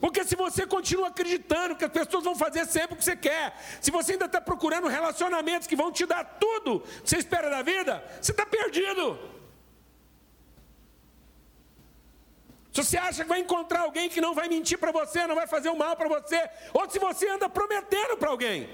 Porque 0.00 0.24
se 0.24 0.34
você 0.34 0.66
continua 0.66 1.08
acreditando 1.08 1.76
que 1.76 1.84
as 1.84 1.92
pessoas 1.92 2.24
vão 2.24 2.34
fazer 2.34 2.66
sempre 2.66 2.94
o 2.94 2.96
que 2.96 3.04
você 3.04 3.14
quer, 3.14 3.54
se 3.80 3.90
você 3.90 4.12
ainda 4.12 4.24
está 4.24 4.40
procurando 4.40 4.88
relacionamentos 4.88 5.68
que 5.68 5.76
vão 5.76 5.92
te 5.92 6.06
dar 6.06 6.24
tudo 6.24 6.80
que 6.80 7.10
você 7.10 7.18
espera 7.18 7.50
da 7.50 7.62
vida, 7.62 8.02
você 8.20 8.32
está 8.32 8.46
perdido. 8.46 9.29
Se 12.72 12.84
você 12.84 12.96
acha 12.96 13.22
que 13.24 13.28
vai 13.28 13.40
encontrar 13.40 13.80
alguém 13.80 14.08
que 14.08 14.20
não 14.20 14.34
vai 14.34 14.48
mentir 14.48 14.78
para 14.78 14.92
você, 14.92 15.26
não 15.26 15.34
vai 15.34 15.46
fazer 15.46 15.70
o 15.70 15.76
mal 15.76 15.96
para 15.96 16.08
você, 16.08 16.48
ou 16.72 16.88
se 16.88 16.98
você 16.98 17.28
anda 17.28 17.48
prometendo 17.48 18.16
para 18.16 18.30
alguém 18.30 18.68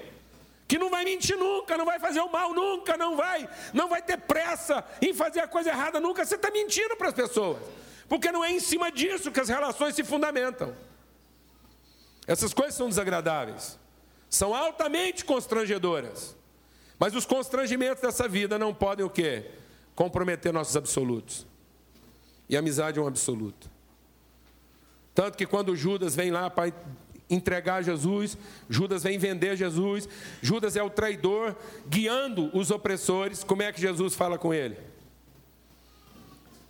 que 0.67 0.77
não 0.77 0.89
vai 0.89 1.03
mentir 1.05 1.37
nunca, 1.37 1.77
não 1.77 1.85
vai 1.85 1.97
fazer 1.97 2.19
o 2.19 2.29
mal 2.29 2.53
nunca, 2.53 2.97
não 2.97 3.15
vai, 3.15 3.49
não 3.73 3.87
vai 3.87 4.01
ter 4.01 4.17
pressa 4.17 4.83
em 5.01 5.13
fazer 5.13 5.39
a 5.39 5.47
coisa 5.47 5.69
errada 5.69 5.99
nunca, 5.99 6.25
você 6.25 6.35
está 6.35 6.51
mentindo 6.51 6.95
para 6.95 7.07
as 7.07 7.13
pessoas, 7.13 7.57
porque 8.07 8.31
não 8.31 8.43
é 8.43 8.51
em 8.51 8.59
cima 8.59 8.91
disso 8.91 9.31
que 9.31 9.39
as 9.39 9.49
relações 9.49 9.95
se 9.95 10.03
fundamentam. 10.03 10.75
Essas 12.27 12.53
coisas 12.53 12.75
são 12.75 12.89
desagradáveis, 12.89 13.79
são 14.29 14.53
altamente 14.53 15.23
constrangedoras. 15.23 16.35
Mas 16.99 17.15
os 17.15 17.25
constrangimentos 17.25 18.01
dessa 18.01 18.27
vida 18.27 18.57
não 18.57 18.73
podem 18.73 19.05
o 19.05 19.09
quê? 19.09 19.51
Comprometer 19.95 20.51
nossos 20.51 20.75
absolutos. 20.75 21.45
E 22.49 22.57
amizade 22.57 22.99
é 22.99 23.01
um 23.01 23.07
absoluto. 23.07 23.76
Tanto 25.17 25.35
que 25.35 25.47
quando 25.47 25.75
Judas 25.75 26.15
vem 26.15 26.29
lá 26.29 26.47
para 26.47 26.71
entregar 27.27 27.81
Jesus, 27.81 28.37
Judas 28.69 29.01
vem 29.01 29.17
vender 29.17 29.57
Jesus, 29.57 30.07
Judas 30.43 30.75
é 30.75 30.83
o 30.83 30.91
traidor 30.91 31.55
guiando 31.87 32.55
os 32.55 32.69
opressores. 32.69 33.43
Como 33.43 33.63
é 33.63 33.73
que 33.73 33.81
Jesus 33.81 34.13
fala 34.13 34.37
com 34.37 34.53
ele? 34.53 34.77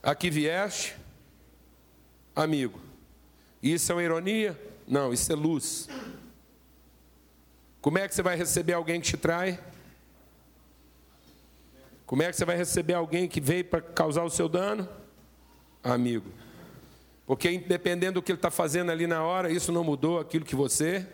Aqui 0.01 0.29
vieste, 0.29 0.95
amigo. 2.33 2.79
Isso 3.61 3.91
é 3.91 3.95
uma 3.95 4.03
ironia? 4.03 4.57
Não, 4.87 5.11
isso 5.11 5.29
é 5.29 5.35
luz. 5.35 5.89
Como 7.81 7.97
é 7.97 8.07
que 8.07 8.15
você 8.15 8.21
vai 8.21 8.37
receber 8.37 8.71
alguém 8.71 9.01
que 9.01 9.07
te 9.07 9.17
trai? 9.17 9.59
Como 12.05 12.23
é 12.23 12.29
que 12.29 12.37
você 12.37 12.45
vai 12.45 12.55
receber 12.55 12.93
alguém 12.93 13.27
que 13.27 13.41
veio 13.41 13.65
para 13.65 13.81
causar 13.81 14.23
o 14.23 14.29
seu 14.29 14.47
dano? 14.47 14.87
Amigo. 15.83 16.46
Porque 17.27 17.51
independendo 17.51 18.13
do 18.13 18.23
que 18.23 18.31
ele 18.31 18.37
está 18.37 18.49
fazendo 18.49 18.89
ali 18.89 19.05
na 19.05 19.21
hora, 19.21 19.51
isso 19.51 19.69
não 19.69 19.83
mudou 19.83 20.17
aquilo 20.17 20.45
que 20.45 20.55
você 20.55 21.05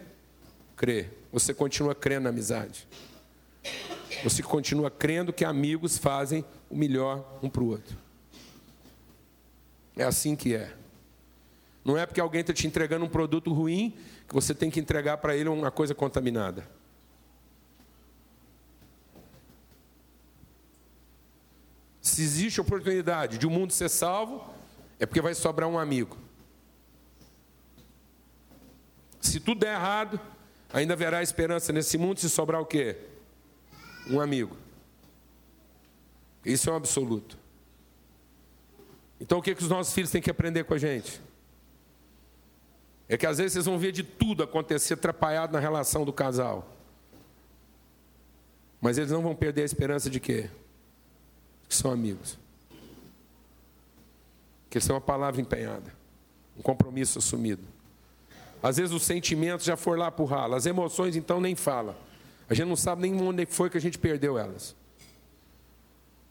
crê. 0.75 1.09
Você 1.31 1.55
continua 1.55 1.95
crendo 1.95 2.25
na 2.25 2.29
amizade. 2.29 2.87
Você 4.23 4.43
continua 4.43 4.91
crendo 4.91 5.33
que 5.33 5.43
amigos 5.43 5.97
fazem 5.97 6.45
o 6.69 6.77
melhor 6.77 7.39
um 7.41 7.49
para 7.49 7.63
o 7.63 7.67
outro. 7.67 7.97
É 9.97 10.03
assim 10.03 10.35
que 10.35 10.55
é. 10.55 10.71
Não 11.83 11.97
é 11.97 12.05
porque 12.05 12.21
alguém 12.21 12.41
está 12.41 12.53
te 12.53 12.67
entregando 12.67 13.03
um 13.03 13.09
produto 13.09 13.51
ruim 13.51 13.97
que 14.27 14.35
você 14.35 14.53
tem 14.53 14.69
que 14.69 14.79
entregar 14.79 15.17
para 15.17 15.35
ele 15.35 15.49
uma 15.49 15.71
coisa 15.71 15.95
contaminada. 15.95 16.65
Se 21.99 22.21
existe 22.21 22.61
oportunidade 22.61 23.39
de 23.39 23.47
o 23.47 23.49
um 23.49 23.53
mundo 23.53 23.73
ser 23.73 23.89
salvo, 23.89 24.53
é 24.99 25.05
porque 25.05 25.21
vai 25.21 25.33
sobrar 25.33 25.67
um 25.69 25.77
amigo. 25.77 26.17
Se 29.21 29.39
tudo 29.39 29.61
der 29.61 29.75
errado, 29.75 30.19
ainda 30.71 30.93
haverá 30.93 31.23
esperança 31.23 31.71
nesse 31.71 31.97
mundo 31.97 32.19
se 32.19 32.29
sobrar 32.29 32.61
o 32.61 32.65
quê? 32.65 32.97
Um 34.09 34.19
amigo. 34.19 34.57
Isso 36.43 36.69
é 36.69 36.73
um 36.73 36.75
absoluto. 36.75 37.37
Então 39.19 39.39
o 39.39 39.41
que, 39.41 39.55
que 39.55 39.63
os 39.63 39.69
nossos 39.69 39.93
filhos 39.93 40.11
têm 40.11 40.21
que 40.21 40.29
aprender 40.29 40.65
com 40.65 40.73
a 40.73 40.77
gente? 40.77 41.21
É 43.07 43.17
que 43.17 43.25
às 43.25 43.37
vezes 43.37 43.53
vocês 43.53 43.65
vão 43.65 43.77
ver 43.77 43.91
de 43.91 44.03
tudo 44.03 44.43
acontecer 44.43 44.95
atrapalhado 44.95 45.53
na 45.53 45.59
relação 45.59 46.03
do 46.03 46.11
casal. 46.11 46.75
Mas 48.81 48.97
eles 48.97 49.11
não 49.11 49.21
vão 49.21 49.33
perder 49.33 49.61
a 49.61 49.65
esperança 49.65 50.09
de 50.09 50.19
quê? 50.19 50.49
Que 51.69 51.75
são 51.75 51.91
amigos. 51.91 52.37
Que 54.73 54.79
eles 54.79 54.85
são 54.85 54.95
uma 54.95 55.01
palavra 55.01 55.39
empenhada. 55.39 55.93
Um 56.57 56.63
compromisso 56.63 57.19
assumido. 57.19 57.61
Às 58.63 58.77
vezes 58.77 58.91
os 58.91 59.03
sentimentos 59.03 59.67
já 59.67 59.77
foram 59.77 59.99
lá 59.99 60.09
para 60.09 60.23
o 60.23 60.25
ralo. 60.25 60.55
As 60.55 60.65
emoções 60.65 61.15
então 61.15 61.39
nem 61.39 61.53
fala. 61.53 61.95
A 62.49 62.55
gente 62.55 62.67
não 62.67 62.75
sabe 62.75 63.03
nem 63.03 63.21
onde 63.21 63.45
foi 63.45 63.69
que 63.69 63.77
a 63.77 63.81
gente 63.81 63.99
perdeu 63.99 64.35
elas. 64.35 64.75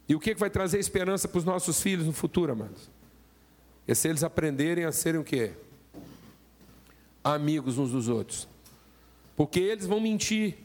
E 0.08 0.16
o 0.16 0.18
que 0.18 0.34
vai 0.34 0.50
trazer 0.50 0.80
esperança 0.80 1.28
para 1.28 1.38
os 1.38 1.44
nossos 1.44 1.80
filhos 1.80 2.04
no 2.04 2.12
futuro, 2.12 2.50
amados? 2.50 2.90
É 3.86 3.94
se 3.94 4.08
eles 4.08 4.24
aprenderem 4.24 4.86
a 4.86 4.90
serem 4.90 5.20
o 5.20 5.24
quê? 5.24 5.52
amigos 7.22 7.78
uns 7.78 7.92
dos 7.92 8.08
outros. 8.08 8.48
Porque 9.36 9.60
eles 9.60 9.86
vão 9.86 10.00
mentir, 10.00 10.56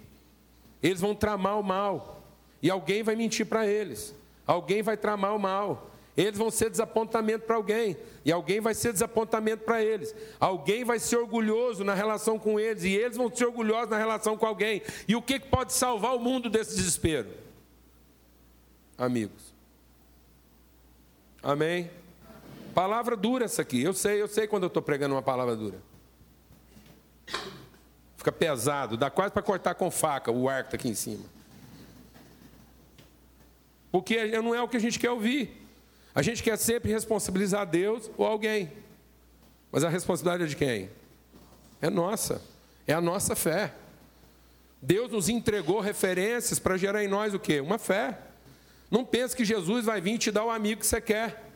eles 0.82 1.00
vão 1.00 1.14
tramar 1.14 1.60
o 1.60 1.64
mal, 1.64 2.24
e 2.60 2.72
alguém 2.72 3.04
vai 3.04 3.16
mentir 3.16 3.46
para 3.46 3.68
eles, 3.68 4.16
alguém 4.48 4.82
vai 4.82 4.98
tramar 4.98 5.36
o 5.36 5.40
mal, 5.40 5.92
eles 6.18 6.38
vão 6.38 6.50
ser 6.50 6.72
desapontamento 6.72 7.46
para 7.46 7.56
alguém, 7.56 7.96
e 8.26 8.32
alguém 8.32 8.60
vai 8.60 8.74
ser 8.74 8.92
desapontamento 8.92 9.64
para 9.64 9.84
eles, 9.84 10.16
alguém 10.40 10.84
vai 10.84 10.98
ser 10.98 11.18
orgulhoso 11.18 11.84
na 11.84 11.94
relação 11.94 12.40
com 12.40 12.60
eles, 12.60 12.84
e 12.84 12.92
eles 12.92 13.16
vão 13.16 13.34
ser 13.34 13.46
orgulhosos 13.46 13.90
na 13.90 13.98
relação 13.98 14.36
com 14.36 14.48
alguém. 14.48 14.82
E 15.08 15.16
o 15.16 15.22
que 15.22 15.40
pode 15.40 15.74
salvar 15.74 16.16
o 16.16 16.20
mundo 16.20 16.50
desse 16.50 16.76
desespero? 16.76 17.30
Amigos. 18.98 19.54
Amém? 21.44 21.92
Palavra 22.74 23.16
dura 23.16 23.46
essa 23.46 23.62
aqui. 23.62 23.82
Eu 23.82 23.94
sei, 23.94 24.20
eu 24.20 24.28
sei 24.28 24.48
quando 24.48 24.64
eu 24.64 24.68
estou 24.68 24.82
pregando 24.82 25.14
uma 25.14 25.22
palavra 25.22 25.56
dura. 25.56 25.80
Fica 28.18 28.32
pesado, 28.32 28.98
dá 28.98 29.12
quase 29.12 29.32
para 29.32 29.44
cortar 29.44 29.76
com 29.76 29.92
faca 29.92 30.32
o 30.32 30.50
ar 30.50 30.64
que 30.64 30.70
está 30.70 30.78
aqui 30.78 30.90
em 30.90 30.96
cima. 30.96 31.26
Porque 33.92 34.40
não 34.42 34.54
é 34.54 34.62
o 34.62 34.68
que 34.68 34.78
a 34.78 34.80
gente 34.80 34.98
quer 35.00 35.12
ouvir. 35.12 35.67
A 36.18 36.24
gente 36.24 36.42
quer 36.42 36.58
sempre 36.58 36.92
responsabilizar 36.92 37.64
Deus 37.68 38.10
ou 38.18 38.26
alguém. 38.26 38.72
Mas 39.72 39.84
a 39.84 39.90
responsabilidade 39.90 40.46
é 40.46 40.48
de 40.48 40.56
quem? 40.56 40.90
É 41.80 41.92
nossa. 41.92 42.42
É 42.88 42.94
a 42.94 43.00
nossa 43.00 43.36
fé. 43.36 43.72
Deus 44.82 45.12
nos 45.12 45.30
entregou 45.30 45.80
referências 45.80 46.58
para 46.58 46.76
gerar 46.76 47.04
em 47.04 47.08
nós 47.08 47.36
o 47.36 47.40
quê? 47.40 47.62
Uma 47.62 47.78
fé. 47.78 48.18
Não 48.90 49.06
pense 49.06 49.36
que 49.36 49.46
Jesus 49.46 49.86
vai 49.86 50.02
vir 50.02 50.18
te 50.18 50.32
dar 50.32 50.44
o 50.44 50.50
amigo 50.50 50.82
que 50.82 50.88
você 50.88 51.00
quer. 51.00 51.52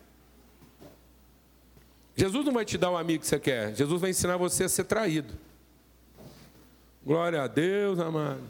Jesus 2.16 2.46
não 2.46 2.54
vai 2.54 2.64
te 2.64 2.78
dar 2.78 2.92
o 2.92 2.98
amigo 2.98 3.22
que 3.22 3.28
você 3.28 3.40
quer. 3.40 3.74
Jesus 3.74 4.00
vai 4.00 4.12
ensinar 4.12 4.38
você 4.38 4.66
a 4.66 4.70
ser 4.70 4.84
traído. 4.84 5.34
Glória 7.04 7.42
a 7.42 7.48
Deus, 7.48 8.00
amado. 8.00 8.44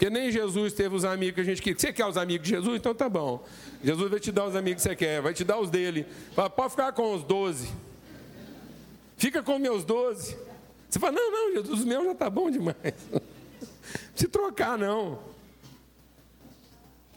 Porque 0.00 0.08
nem 0.08 0.30
Jesus 0.30 0.72
teve 0.72 0.96
os 0.96 1.04
amigos 1.04 1.34
que 1.34 1.40
a 1.42 1.44
gente 1.44 1.60
queria. 1.60 1.78
Você 1.78 1.92
quer 1.92 2.06
os 2.06 2.16
amigos 2.16 2.48
de 2.48 2.54
Jesus? 2.54 2.74
Então 2.74 2.94
tá 2.94 3.06
bom. 3.06 3.46
Jesus 3.84 4.10
vai 4.10 4.18
te 4.18 4.32
dar 4.32 4.46
os 4.46 4.56
amigos 4.56 4.82
que 4.82 4.88
você 4.88 4.96
quer, 4.96 5.20
vai 5.20 5.34
te 5.34 5.44
dar 5.44 5.58
os 5.60 5.68
dele. 5.68 6.06
Fala, 6.34 6.48
pode 6.48 6.70
ficar 6.70 6.90
com 6.94 7.12
os 7.14 7.22
doze. 7.22 7.70
Fica 9.18 9.42
com 9.42 9.58
meus 9.58 9.84
doze. 9.84 10.38
Você 10.88 10.98
fala, 10.98 11.12
não, 11.12 11.30
não, 11.30 11.52
Jesus, 11.52 11.80
os 11.80 11.84
meus 11.84 12.02
já 12.06 12.14
tá 12.14 12.30
bom 12.30 12.50
demais. 12.50 12.78
Se 14.16 14.26
trocar, 14.26 14.78
não. 14.78 15.18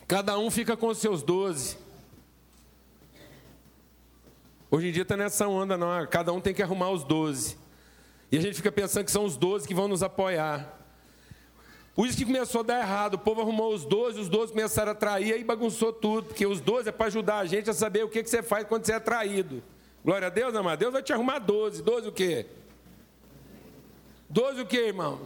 Cada 0.06 0.38
um 0.38 0.52
fica 0.52 0.76
com 0.76 0.88
os 0.88 0.98
seus 0.98 1.24
doze. 1.24 1.78
Hoje 4.70 4.90
em 4.90 4.92
dia 4.92 5.04
está 5.04 5.16
nessa 5.16 5.48
onda, 5.48 5.78
não. 5.78 6.06
Cada 6.08 6.34
um 6.34 6.42
tem 6.42 6.54
que 6.54 6.62
arrumar 6.62 6.90
os 6.90 7.06
12. 7.06 7.58
E 8.30 8.38
a 8.38 8.42
gente 8.42 8.56
fica 8.56 8.74
pensando 8.74 9.06
que 9.06 9.12
são 9.12 9.24
os 9.24 9.38
12 9.38 9.66
que 9.66 9.74
vão 9.74 9.88
nos 9.88 10.04
apoiar. 10.04 10.83
Por 11.96 12.08
isso 12.08 12.18
que 12.18 12.26
começou 12.26 12.62
a 12.62 12.64
dar 12.64 12.80
errado. 12.80 13.16
O 13.16 13.20
povo 13.20 13.42
arrumou 13.42 13.74
os 13.74 13.86
12, 13.86 14.20
os 14.20 14.30
12 14.30 14.52
começaram 14.52 14.92
a 14.92 14.96
trair, 14.96 15.34
aí 15.34 15.44
bagunçou 15.44 15.94
tudo. 15.94 16.28
Porque 16.28 16.46
os 16.46 16.60
12 16.60 16.90
é 16.90 16.92
para 16.92 17.06
ajudar 17.08 17.40
a 17.40 17.46
gente 17.46 17.70
a 17.70 17.74
saber 17.74 18.04
o 18.04 18.10
que, 18.10 18.24
você 18.24 18.42
faz 18.42 18.66
quando 18.68 18.86
você 18.86 18.94
é 18.94 19.00
traído. 19.00 19.64
Glória 20.04 20.28
a 20.28 20.30
Deus, 20.30 20.56
amado. 20.56 20.80
Deus 20.80 20.92
vai 20.92 21.04
te 21.04 21.14
arrumar 21.14 21.40
12. 21.40 21.84
12 21.84 22.08
o 22.08 22.12
quê? 22.12 22.48
12 24.28 24.62
o 24.62 24.66
quê, 24.66 24.88
irmão? 24.88 25.22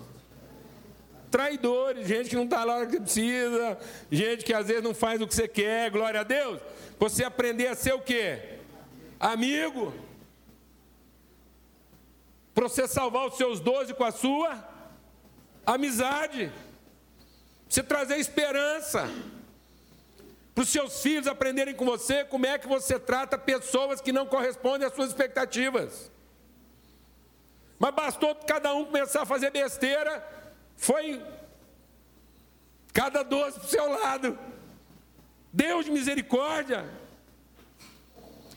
Traidores, 1.32 2.08
gente 2.08 2.30
que 2.30 2.36
não 2.36 2.44
está 2.44 2.64
lá 2.64 2.74
na 2.74 2.80
hora 2.80 2.88
que 2.88 3.00
precisa, 3.00 3.78
gente 4.10 4.46
que 4.46 4.54
às 4.54 4.68
vezes 4.68 4.84
não 4.84 4.94
faz 4.94 5.22
o 5.22 5.28
que 5.28 5.36
você 5.36 5.48
quer, 5.48 5.90
glória 5.90 6.22
a 6.22 6.24
Deus. 6.24 6.60
Você 7.00 7.24
aprender 7.24 7.68
a 7.68 7.76
ser 7.76 7.94
o 7.94 8.02
quê? 8.02 8.60
Amigo. 9.20 9.94
Para 12.54 12.68
você 12.68 12.88
salvar 12.88 13.28
os 13.28 13.38
seus 13.38 13.60
12 13.60 13.94
com 13.94 14.04
a 14.04 14.12
sua 14.12 14.77
amizade. 15.68 16.52
Você 17.68 17.84
trazer 17.84 18.18
esperança. 18.18 19.10
Para 20.56 20.64
os 20.64 20.70
seus 20.70 21.02
filhos 21.04 21.28
aprenderem 21.28 21.76
com 21.76 21.86
você 21.86 22.26
como 22.26 22.48
é 22.48 22.58
que 22.58 22.68
você 22.68 22.98
trata 22.98 23.38
pessoas 23.38 24.02
que 24.02 24.12
não 24.12 24.26
correspondem 24.26 24.88
às 24.88 24.96
suas 24.96 25.10
expectativas. 25.10 26.10
Mas 27.78 27.94
bastou 27.94 28.34
cada 28.34 28.74
um 28.74 28.86
começar 28.86 29.22
a 29.22 29.26
fazer 29.26 29.52
besteira, 29.52 30.26
foi 30.76 31.22
cada 32.92 33.22
doze 33.22 33.60
para 33.60 33.68
o 33.68 33.70
seu 33.70 33.88
lado. 33.88 34.40
Deus 35.54 35.86
de 35.86 35.92
misericórdia. 35.92 36.90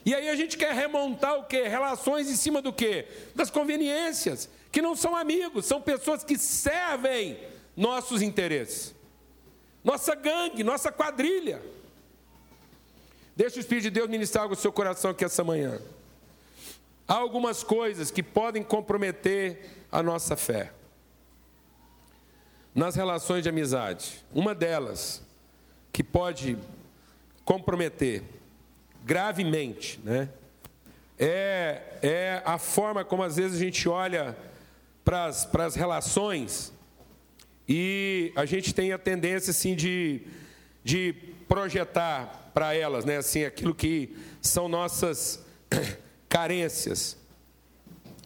E 0.06 0.14
aí 0.14 0.30
a 0.30 0.34
gente 0.34 0.56
quer 0.56 0.72
remontar 0.72 1.36
o 1.36 1.44
quê? 1.44 1.68
Relações 1.68 2.30
em 2.30 2.36
cima 2.36 2.62
do 2.62 2.72
quê? 2.72 3.06
Das 3.34 3.50
conveniências, 3.50 4.48
que 4.70 4.80
não 4.80 4.94
são 4.94 5.16
amigos, 5.16 5.66
são 5.66 5.80
pessoas 5.80 6.22
que 6.22 6.38
servem 6.38 7.38
nossos 7.76 8.22
interesses. 8.22 8.94
Nossa 9.82 10.14
gangue, 10.14 10.62
nossa 10.62 10.92
quadrilha. 10.92 11.60
Deixa 13.34 13.56
o 13.56 13.60
Espírito 13.60 13.84
de 13.84 13.90
Deus 13.90 14.08
ministrar 14.08 14.42
algo 14.42 14.54
no 14.54 14.60
seu 14.60 14.72
coração 14.72 15.10
aqui 15.10 15.24
essa 15.24 15.42
manhã. 15.42 15.80
Há 17.08 17.14
algumas 17.14 17.62
coisas 17.62 18.10
que 18.10 18.22
podem 18.22 18.62
comprometer 18.62 19.84
a 19.90 20.02
nossa 20.02 20.36
fé 20.36 20.72
nas 22.74 22.94
relações 22.94 23.42
de 23.42 23.48
amizade. 23.48 24.24
Uma 24.32 24.54
delas, 24.54 25.22
que 25.92 26.04
pode 26.04 26.56
comprometer 27.44 28.22
gravemente, 29.02 29.98
né? 30.04 30.28
É, 31.18 31.98
é 32.02 32.42
a 32.44 32.58
forma 32.58 33.04
como 33.04 33.22
às 33.22 33.36
vezes 33.36 33.56
a 33.56 33.64
gente 33.64 33.88
olha 33.88 34.36
para 35.04 35.26
as 35.64 35.74
relações 35.74 36.72
e 37.72 38.32
a 38.34 38.44
gente 38.44 38.74
tem 38.74 38.92
a 38.92 38.98
tendência 38.98 39.52
assim 39.52 39.76
de, 39.76 40.22
de 40.82 41.14
projetar 41.46 42.50
para 42.52 42.74
elas, 42.74 43.04
né? 43.04 43.18
Assim, 43.18 43.44
aquilo 43.44 43.72
que 43.72 44.16
são 44.42 44.68
nossas 44.68 45.46
carências. 46.28 47.16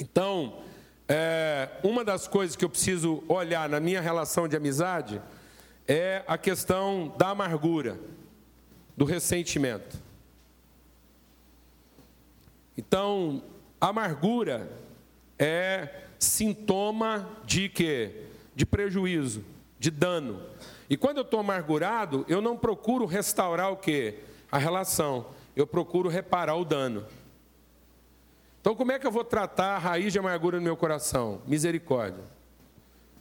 Então, 0.00 0.62
é, 1.06 1.68
uma 1.82 2.02
das 2.02 2.26
coisas 2.26 2.56
que 2.56 2.64
eu 2.64 2.70
preciso 2.70 3.22
olhar 3.28 3.68
na 3.68 3.80
minha 3.80 4.00
relação 4.00 4.48
de 4.48 4.56
amizade 4.56 5.20
é 5.86 6.24
a 6.26 6.38
questão 6.38 7.14
da 7.18 7.28
amargura, 7.28 8.00
do 8.96 9.04
ressentimento. 9.04 10.02
Então, 12.78 13.42
amargura 13.78 14.70
é 15.38 16.04
sintoma 16.24 17.28
de 17.44 17.68
quê? 17.68 18.24
De 18.54 18.66
prejuízo, 18.66 19.44
de 19.78 19.90
dano. 19.90 20.42
E 20.88 20.96
quando 20.96 21.18
eu 21.18 21.22
estou 21.22 21.40
amargurado, 21.40 22.24
eu 22.28 22.40
não 22.40 22.56
procuro 22.56 23.06
restaurar 23.06 23.72
o 23.72 23.76
quê? 23.76 24.18
A 24.50 24.58
relação. 24.58 25.26
Eu 25.54 25.66
procuro 25.66 26.08
reparar 26.08 26.56
o 26.56 26.64
dano. 26.64 27.06
Então, 28.60 28.74
como 28.74 28.92
é 28.92 28.98
que 28.98 29.06
eu 29.06 29.12
vou 29.12 29.24
tratar 29.24 29.76
a 29.76 29.78
raiz 29.78 30.12
de 30.12 30.18
amargura 30.18 30.58
no 30.58 30.64
meu 30.64 30.76
coração? 30.76 31.42
Misericórdia, 31.46 32.24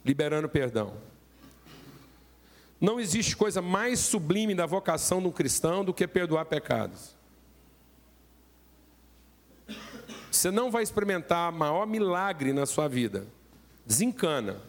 liberando 0.04 0.48
perdão. 0.48 0.94
Não 2.80 2.98
existe 2.98 3.36
coisa 3.36 3.62
mais 3.62 4.00
sublime 4.00 4.54
da 4.54 4.66
vocação 4.66 5.20
de 5.20 5.28
um 5.28 5.32
cristão 5.32 5.84
do 5.84 5.94
que 5.94 6.06
perdoar 6.06 6.46
pecados. 6.46 7.13
Você 10.36 10.50
não 10.50 10.70
vai 10.70 10.82
experimentar 10.82 11.52
maior 11.52 11.86
milagre 11.86 12.52
na 12.52 12.66
sua 12.66 12.88
vida. 12.88 13.26
Desencana. 13.86 14.60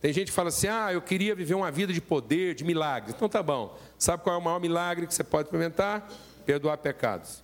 Tem 0.00 0.12
gente 0.12 0.28
que 0.28 0.32
fala 0.32 0.48
assim: 0.48 0.68
ah, 0.68 0.92
eu 0.92 1.02
queria 1.02 1.34
viver 1.34 1.54
uma 1.54 1.70
vida 1.70 1.92
de 1.92 2.00
poder, 2.00 2.54
de 2.54 2.64
milagres. 2.64 3.14
Então 3.14 3.28
tá 3.28 3.42
bom. 3.42 3.76
Sabe 3.98 4.22
qual 4.22 4.36
é 4.36 4.38
o 4.38 4.42
maior 4.42 4.60
milagre 4.60 5.06
que 5.06 5.14
você 5.14 5.24
pode 5.24 5.48
experimentar? 5.48 6.08
Perdoar 6.46 6.78
pecados. 6.78 7.42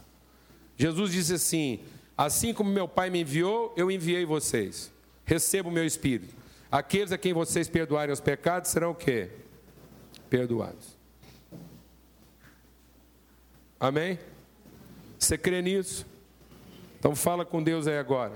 Jesus 0.77 1.11
disse 1.11 1.35
assim: 1.35 1.81
Assim 2.17 2.55
como 2.55 2.71
meu 2.71 2.87
Pai 2.87 3.11
me 3.11 3.23
enviou, 3.23 3.75
eu 3.77 3.91
enviei 3.91 4.25
vocês. 4.25 4.93
Receba 5.25 5.69
o 5.69 5.73
meu 5.73 5.85
Espírito. 5.85 6.35
Aqueles 6.71 7.11
a 7.11 7.19
quem 7.19 7.33
vocês 7.33 7.69
perdoarem 7.69 8.13
os 8.13 8.21
pecados 8.21 8.71
serão 8.71 8.93
o 8.93 8.95
quê? 8.95 9.31
Perdoados. 10.31 10.97
Amém? 13.81 14.19
Você 15.19 15.37
crê 15.37 15.61
nisso? 15.61 16.07
Então 17.05 17.15
fala 17.15 17.45
com 17.45 17.63
Deus 17.63 17.87
aí 17.87 17.99
agora. 17.99 18.33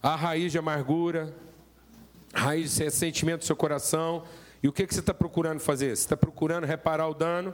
A 0.00 0.14
raiz 0.14 0.52
de 0.52 0.58
amargura, 0.58 1.34
raiz 2.32 2.76
de 2.76 2.84
ressentimento 2.84 3.40
do 3.40 3.44
seu 3.44 3.56
coração. 3.56 4.22
E 4.62 4.68
o 4.68 4.72
que, 4.72 4.86
que 4.86 4.94
você 4.94 5.00
está 5.00 5.12
procurando 5.12 5.58
fazer? 5.58 5.96
Você 5.96 6.02
está 6.04 6.16
procurando 6.16 6.64
reparar 6.64 7.08
o 7.08 7.12
dano? 7.12 7.52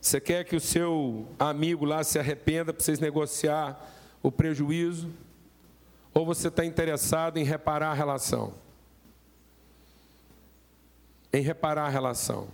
Você 0.00 0.20
quer 0.20 0.44
que 0.44 0.54
o 0.54 0.60
seu 0.60 1.26
amigo 1.36 1.84
lá 1.84 2.04
se 2.04 2.16
arrependa 2.16 2.72
para 2.72 2.80
vocês 2.80 3.00
negociar 3.00 3.90
o 4.22 4.30
prejuízo, 4.30 5.10
ou 6.14 6.24
você 6.24 6.46
está 6.46 6.64
interessado 6.64 7.36
em 7.36 7.42
reparar 7.42 7.90
a 7.90 7.94
relação? 7.94 8.54
Em 11.32 11.42
reparar 11.42 11.86
a 11.86 11.88
relação. 11.88 12.46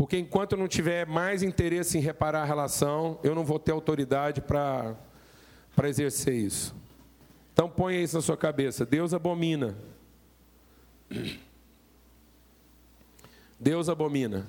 Porque 0.00 0.16
enquanto 0.16 0.52
eu 0.52 0.58
não 0.58 0.66
tiver 0.66 1.06
mais 1.06 1.42
interesse 1.42 1.98
em 1.98 2.00
reparar 2.00 2.40
a 2.40 2.44
relação, 2.46 3.18
eu 3.22 3.34
não 3.34 3.44
vou 3.44 3.58
ter 3.58 3.70
autoridade 3.70 4.40
para 4.40 4.96
exercer 5.84 6.32
isso. 6.32 6.74
Então 7.52 7.68
ponha 7.68 8.00
isso 8.00 8.16
na 8.16 8.22
sua 8.22 8.34
cabeça. 8.34 8.86
Deus 8.86 9.12
abomina. 9.12 9.76
Deus 13.60 13.90
abomina 13.90 14.48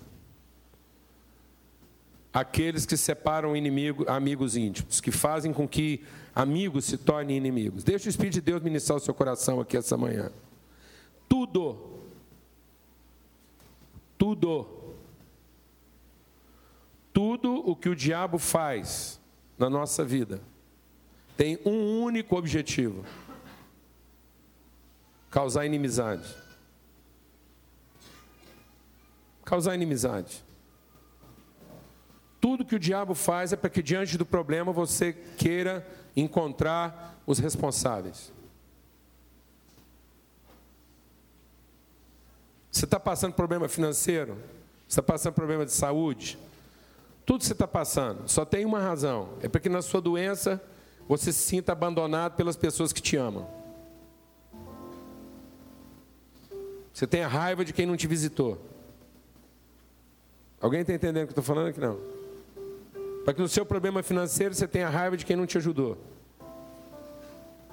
aqueles 2.33 2.85
que 2.85 2.95
separam 2.95 3.53
inimigo, 3.53 4.09
amigos 4.09 4.55
íntimos, 4.55 5.01
que 5.01 5.11
fazem 5.11 5.51
com 5.51 5.67
que 5.67 6.01
amigos 6.33 6.85
se 6.85 6.97
tornem 6.97 7.35
inimigos. 7.35 7.83
Deixa 7.83 8.05
o 8.05 8.09
Espírito 8.09 8.35
de 8.35 8.41
Deus 8.41 8.61
ministrar 8.61 8.97
o 8.97 9.01
seu 9.01 9.13
coração 9.13 9.59
aqui 9.59 9.75
essa 9.75 9.97
manhã. 9.97 10.31
Tudo, 11.27 11.99
tudo, 14.17 14.79
tudo 17.13 17.53
o 17.69 17.75
que 17.75 17.89
o 17.89 17.95
diabo 17.95 18.37
faz 18.37 19.19
na 19.57 19.69
nossa 19.69 20.03
vida 20.03 20.41
tem 21.37 21.59
um 21.65 22.01
único 22.01 22.35
objetivo: 22.37 23.03
causar 25.29 25.65
inimizade. 25.65 26.35
Causar 29.43 29.75
inimizade. 29.75 30.43
Tudo 32.39 32.65
que 32.65 32.75
o 32.75 32.79
diabo 32.79 33.13
faz 33.13 33.53
é 33.53 33.55
para 33.55 33.69
que 33.69 33.83
diante 33.83 34.17
do 34.17 34.25
problema 34.25 34.71
você 34.71 35.13
queira 35.13 35.85
encontrar 36.15 37.21
os 37.25 37.37
responsáveis. 37.37 38.31
Você 42.71 42.85
está 42.85 42.99
passando 42.99 43.33
problema 43.33 43.67
financeiro? 43.67 44.35
Você 44.87 44.99
está 44.99 45.03
passando 45.03 45.33
problema 45.33 45.65
de 45.65 45.71
saúde? 45.71 46.39
Tudo 47.31 47.39
que 47.39 47.47
você 47.47 47.53
está 47.53 47.65
passando 47.65 48.27
só 48.27 48.43
tem 48.43 48.65
uma 48.65 48.81
razão: 48.81 49.29
é 49.41 49.47
para 49.47 49.61
que 49.61 49.69
na 49.69 49.81
sua 49.81 50.01
doença 50.01 50.61
você 51.07 51.31
se 51.31 51.39
sinta 51.39 51.71
abandonado 51.71 52.35
pelas 52.35 52.57
pessoas 52.57 52.91
que 52.91 53.01
te 53.01 53.15
amam. 53.15 53.47
Você 56.91 57.07
tem 57.07 57.23
a 57.23 57.29
raiva 57.29 57.63
de 57.63 57.71
quem 57.71 57.85
não 57.85 57.95
te 57.95 58.05
visitou. 58.05 58.59
Alguém 60.59 60.81
está 60.81 60.91
entendendo 60.91 61.23
o 61.23 61.27
que 61.27 61.31
eu 61.31 61.39
estou 61.39 61.43
falando 61.55 61.69
aqui? 61.69 61.79
Não. 61.79 61.97
Para 63.23 63.33
que 63.33 63.39
no 63.39 63.47
seu 63.47 63.65
problema 63.65 64.03
financeiro 64.03 64.53
você 64.53 64.67
tenha 64.67 64.89
raiva 64.89 65.15
de 65.15 65.25
quem 65.25 65.37
não 65.37 65.45
te 65.45 65.57
ajudou. 65.57 65.97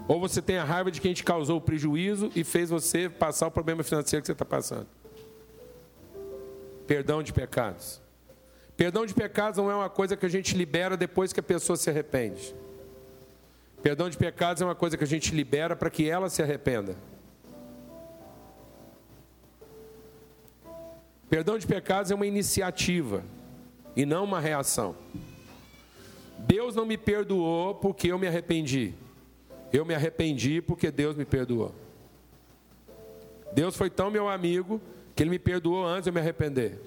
Ou 0.06 0.20
você 0.20 0.40
tenha 0.40 0.62
raiva 0.62 0.88
de 0.88 1.00
quem 1.00 1.12
te 1.12 1.24
causou 1.24 1.56
o 1.59 1.61
prejuízo 1.61 2.30
e 2.36 2.44
fez 2.44 2.70
você 2.70 3.09
passar 3.09 3.48
o 3.48 3.50
problema 3.50 3.82
financeiro 3.82 4.22
que 4.22 4.26
você 4.26 4.32
está 4.34 4.44
passando. 4.44 4.86
Perdão 6.86 7.24
de 7.24 7.32
pecados. 7.32 8.00
Perdão 8.79 9.05
de 9.05 9.12
pecados 9.12 9.59
não 9.59 9.68
é 9.68 9.74
uma 9.74 9.91
coisa 9.91 10.16
que 10.16 10.24
a 10.24 10.29
gente 10.29 10.57
libera 10.57 10.97
depois 10.97 11.33
que 11.33 11.41
a 11.41 11.43
pessoa 11.43 11.76
se 11.76 11.91
arrepende. 11.91 12.55
Perdão 13.83 14.09
de 14.09 14.16
pecados 14.16 14.62
é 14.62 14.64
uma 14.64 14.76
coisa 14.76 14.97
que 14.97 15.03
a 15.03 15.07
gente 15.07 15.35
libera 15.35 15.74
para 15.74 15.91
que 15.91 16.09
ela 16.09 16.31
se 16.31 16.41
arrependa. 16.41 16.95
Perdão 21.29 21.59
de 21.59 21.66
pecados 21.66 22.12
é 22.12 22.14
uma 22.14 22.24
iniciativa 22.24 23.24
e 23.97 24.07
não 24.07 24.22
uma 24.22 24.39
reação. 24.39 24.95
Deus 26.39 26.76
não 26.76 26.87
me 26.87 26.97
perdoou 26.97 27.74
porque 27.74 28.12
eu 28.12 28.18
me 28.18 28.29
arrependi. 28.29 28.95
Eu 29.72 29.85
me 29.85 29.93
arrependi 29.93 30.62
porque 30.62 30.93
Deus 30.93 31.16
me 31.16 31.24
perdoou. 31.24 31.74
Deus 33.53 33.76
foi 33.76 33.91
tão 33.91 34.09
meu 34.09 34.29
amigo 34.29 34.81
que 35.16 35.22
ele 35.24 35.31
me 35.31 35.39
perdoou 35.41 35.85
antes 35.85 36.05
de 36.05 36.11
eu 36.11 36.14
me 36.14 36.20
arrepender. 36.20 36.79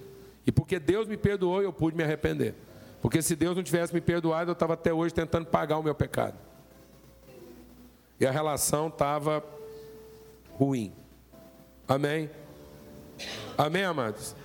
E 0.46 0.52
porque 0.52 0.80
Deus 0.80 1.08
me 1.08 1.18
perdoou, 1.18 1.62
eu 1.62 1.72
pude 1.72 1.96
me 1.96 2.04
arrepender. 2.04 2.56
Porque 3.02 3.22
se 3.22 3.36
Deus 3.36 3.56
não 3.56 3.64
tivesse 3.64 3.94
me 3.94 4.02
perdoado, 4.02 4.52
eu 4.52 4.54
estava 4.54 4.74
até 4.74 4.94
hoje 4.94 5.14
tentando 5.14 5.46
pagar 5.46 5.78
o 5.78 5.84
meu 5.84 5.96
pecado. 5.96 6.38
E 8.20 8.26
a 8.26 8.32
relação 8.32 8.88
estava 8.88 9.44
ruim. 10.52 10.94
Amém? 11.88 12.30
Amém, 13.58 13.84
amados? 13.84 14.36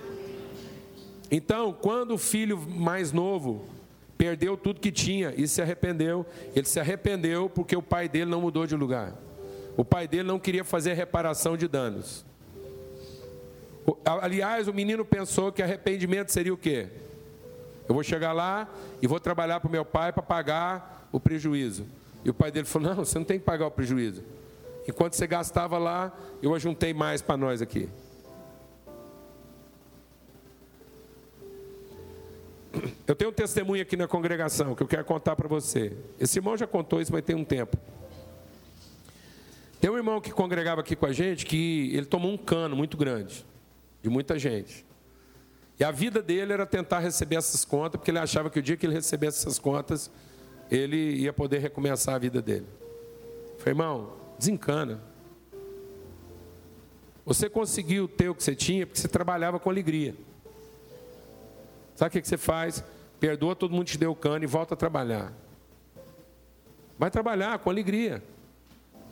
Então, 1.29 1.73
quando 1.73 2.15
o 2.15 2.17
filho 2.17 2.57
mais 2.57 3.11
novo 3.11 3.65
perdeu 4.17 4.57
tudo 4.57 4.79
que 4.79 4.91
tinha 4.91 5.33
e 5.37 5.47
se 5.47 5.61
arrependeu, 5.61 6.25
ele 6.55 6.65
se 6.65 6.79
arrependeu 6.79 7.49
porque 7.49 7.75
o 7.75 7.81
pai 7.81 8.09
dele 8.09 8.31
não 8.31 8.41
mudou 8.41 8.65
de 8.65 8.75
lugar. 8.75 9.13
O 9.75 9.85
pai 9.85 10.07
dele 10.07 10.23
não 10.23 10.39
queria 10.39 10.63
fazer 10.63 10.93
reparação 10.93 11.55
de 11.55 11.67
danos. 11.67 12.25
Aliás, 14.05 14.67
o 14.67 14.73
menino 14.73 15.05
pensou 15.05 15.51
que 15.51 15.61
arrependimento 15.61 16.29
seria 16.31 16.53
o 16.53 16.57
quê? 16.57 16.87
Eu 17.87 17.95
vou 17.95 18.03
chegar 18.03 18.33
lá 18.33 18.67
e 19.01 19.07
vou 19.07 19.19
trabalhar 19.19 19.59
para 19.59 19.69
o 19.69 19.71
meu 19.71 19.85
pai 19.85 20.11
para 20.11 20.21
pagar 20.21 21.07
o 21.11 21.19
prejuízo. 21.19 21.85
E 22.25 22.29
o 22.29 22.33
pai 22.33 22.51
dele 22.51 22.65
falou: 22.65 22.89
Não, 22.89 23.05
você 23.05 23.17
não 23.17 23.25
tem 23.25 23.39
que 23.39 23.45
pagar 23.45 23.67
o 23.67 23.71
prejuízo. 23.71 24.23
Enquanto 24.87 25.13
você 25.13 25.25
gastava 25.27 25.77
lá, 25.77 26.17
eu 26.41 26.53
ajuntei 26.53 26.93
mais 26.93 27.21
para 27.21 27.37
nós 27.37 27.61
aqui. 27.61 27.89
Eu 33.05 33.15
tenho 33.15 33.31
um 33.31 33.33
testemunho 33.33 33.81
aqui 33.81 33.95
na 33.95 34.07
congregação 34.07 34.75
que 34.75 34.83
eu 34.83 34.87
quero 34.87 35.03
contar 35.05 35.35
para 35.35 35.47
você. 35.47 35.95
Esse 36.19 36.39
irmão 36.39 36.55
já 36.57 36.67
contou 36.67 37.01
isso, 37.01 37.11
mas 37.11 37.23
tem 37.23 37.35
um 37.35 37.43
tempo. 37.43 37.77
Tem 39.79 39.89
um 39.89 39.97
irmão 39.97 40.19
que 40.19 40.31
congregava 40.31 40.81
aqui 40.81 40.95
com 40.95 41.05
a 41.05 41.13
gente 41.13 41.45
que 41.45 41.91
ele 41.93 42.05
tomou 42.05 42.31
um 42.31 42.37
cano 42.37 42.75
muito 42.75 42.97
grande, 42.97 43.45
de 44.07 44.09
muita 44.09 44.39
gente. 44.39 44.85
E 45.77 45.83
a 45.83 45.91
vida 45.91 46.21
dele 46.21 46.53
era 46.53 46.65
tentar 46.65 46.99
receber 46.99 47.35
essas 47.35 47.65
contas, 47.65 47.99
porque 47.99 48.09
ele 48.09 48.19
achava 48.19 48.49
que 48.49 48.57
o 48.57 48.61
dia 48.61 48.77
que 48.77 48.85
ele 48.85 48.93
recebesse 48.93 49.39
essas 49.39 49.59
contas, 49.59 50.09
ele 50.71 51.17
ia 51.17 51.33
poder 51.33 51.59
recomeçar 51.59 52.15
a 52.15 52.17
vida 52.17 52.41
dele. 52.41 52.65
falei, 53.57 53.73
irmão, 53.73 54.13
desencana. 54.39 55.01
Você 57.25 57.49
conseguiu 57.49 58.07
ter 58.07 58.29
o 58.29 58.35
que 58.35 58.41
você 58.41 58.55
tinha 58.55 58.87
porque 58.87 58.99
você 58.99 59.07
trabalhava 59.09 59.59
com 59.59 59.69
alegria. 59.69 60.15
Sabe 61.93 62.17
o 62.17 62.21
que 62.21 62.27
você 62.27 62.37
faz? 62.37 62.83
Perdoa 63.19 63.55
todo 63.55 63.73
mundo 63.73 63.87
te 63.87 63.97
deu 63.97 64.11
o 64.11 64.15
cano 64.15 64.45
e 64.45 64.47
volta 64.47 64.73
a 64.73 64.77
trabalhar. 64.77 65.33
Vai 66.97 67.11
trabalhar 67.11 67.59
com 67.59 67.69
alegria. 67.69 68.23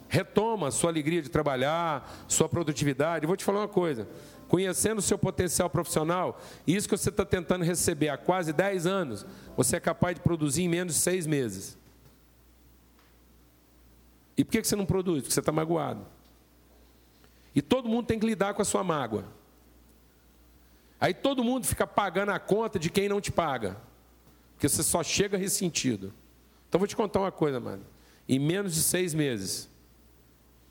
Retoma 0.07 0.71
sua 0.71 0.89
alegria 0.89 1.21
de 1.21 1.29
trabalhar, 1.29 2.09
sua 2.27 2.47
produtividade. 2.47 3.25
vou 3.25 3.35
te 3.35 3.43
falar 3.43 3.61
uma 3.61 3.67
coisa: 3.67 4.07
conhecendo 4.55 4.99
o 4.99 5.01
seu 5.01 5.17
potencial 5.17 5.69
profissional, 5.69 6.41
isso 6.65 6.87
que 6.87 6.95
você 6.97 7.09
está 7.09 7.25
tentando 7.25 7.65
receber 7.65 8.07
há 8.07 8.17
quase 8.17 8.53
10 8.53 8.87
anos, 8.87 9.25
você 9.57 9.75
é 9.75 9.79
capaz 9.81 10.15
de 10.15 10.21
produzir 10.21 10.63
em 10.63 10.69
menos 10.69 10.93
de 10.93 11.01
seis 11.01 11.27
meses. 11.27 11.77
E 14.37 14.45
por 14.45 14.53
que 14.53 14.63
você 14.63 14.77
não 14.77 14.85
produz? 14.85 15.23
Porque 15.23 15.33
você 15.33 15.41
está 15.41 15.51
magoado. 15.51 16.05
E 17.53 17.61
todo 17.61 17.89
mundo 17.89 18.05
tem 18.05 18.17
que 18.17 18.25
lidar 18.25 18.53
com 18.53 18.61
a 18.61 18.65
sua 18.65 18.81
mágoa. 18.81 19.25
Aí 21.01 21.13
todo 21.13 21.43
mundo 21.43 21.67
fica 21.67 21.85
pagando 21.85 22.31
a 22.31 22.39
conta 22.39 22.79
de 22.79 22.89
quem 22.89 23.09
não 23.09 23.19
te 23.19 23.33
paga. 23.33 23.75
Porque 24.53 24.69
você 24.69 24.83
só 24.83 25.03
chega 25.03 25.37
ressentido. 25.37 26.13
Então 26.69 26.79
vou 26.79 26.87
te 26.87 26.95
contar 26.95 27.19
uma 27.19 27.31
coisa, 27.31 27.59
mano. 27.59 27.83
Em 28.25 28.39
menos 28.39 28.73
de 28.73 28.81
seis 28.81 29.13
meses, 29.13 29.69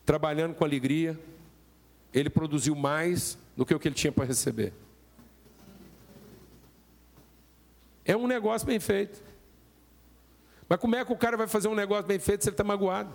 trabalhando 0.07 0.55
com 0.55 0.64
alegria, 0.64 1.20
ele 2.14 2.30
produziu 2.30 2.74
mais 2.74 3.43
do 3.57 3.65
que 3.65 3.75
o 3.75 3.79
que 3.79 3.89
ele 3.89 3.95
tinha 3.95 4.13
para 4.13 4.25
receber. 4.25 4.73
É 8.05 8.17
um 8.17 8.27
negócio 8.27 8.67
bem 8.67 8.79
feito. 8.79 9.23
Mas 10.69 10.79
como 10.79 10.97
é 10.97 11.05
que 11.05 11.13
o 11.13 11.17
cara 11.17 11.37
vai 11.37 11.47
fazer 11.47 11.69
um 11.69 11.75
negócio 11.75 12.05
bem 12.05 12.19
feito 12.19 12.43
se 12.43 12.49
ele 12.49 12.55
está 12.55 12.65
magoado? 12.65 13.15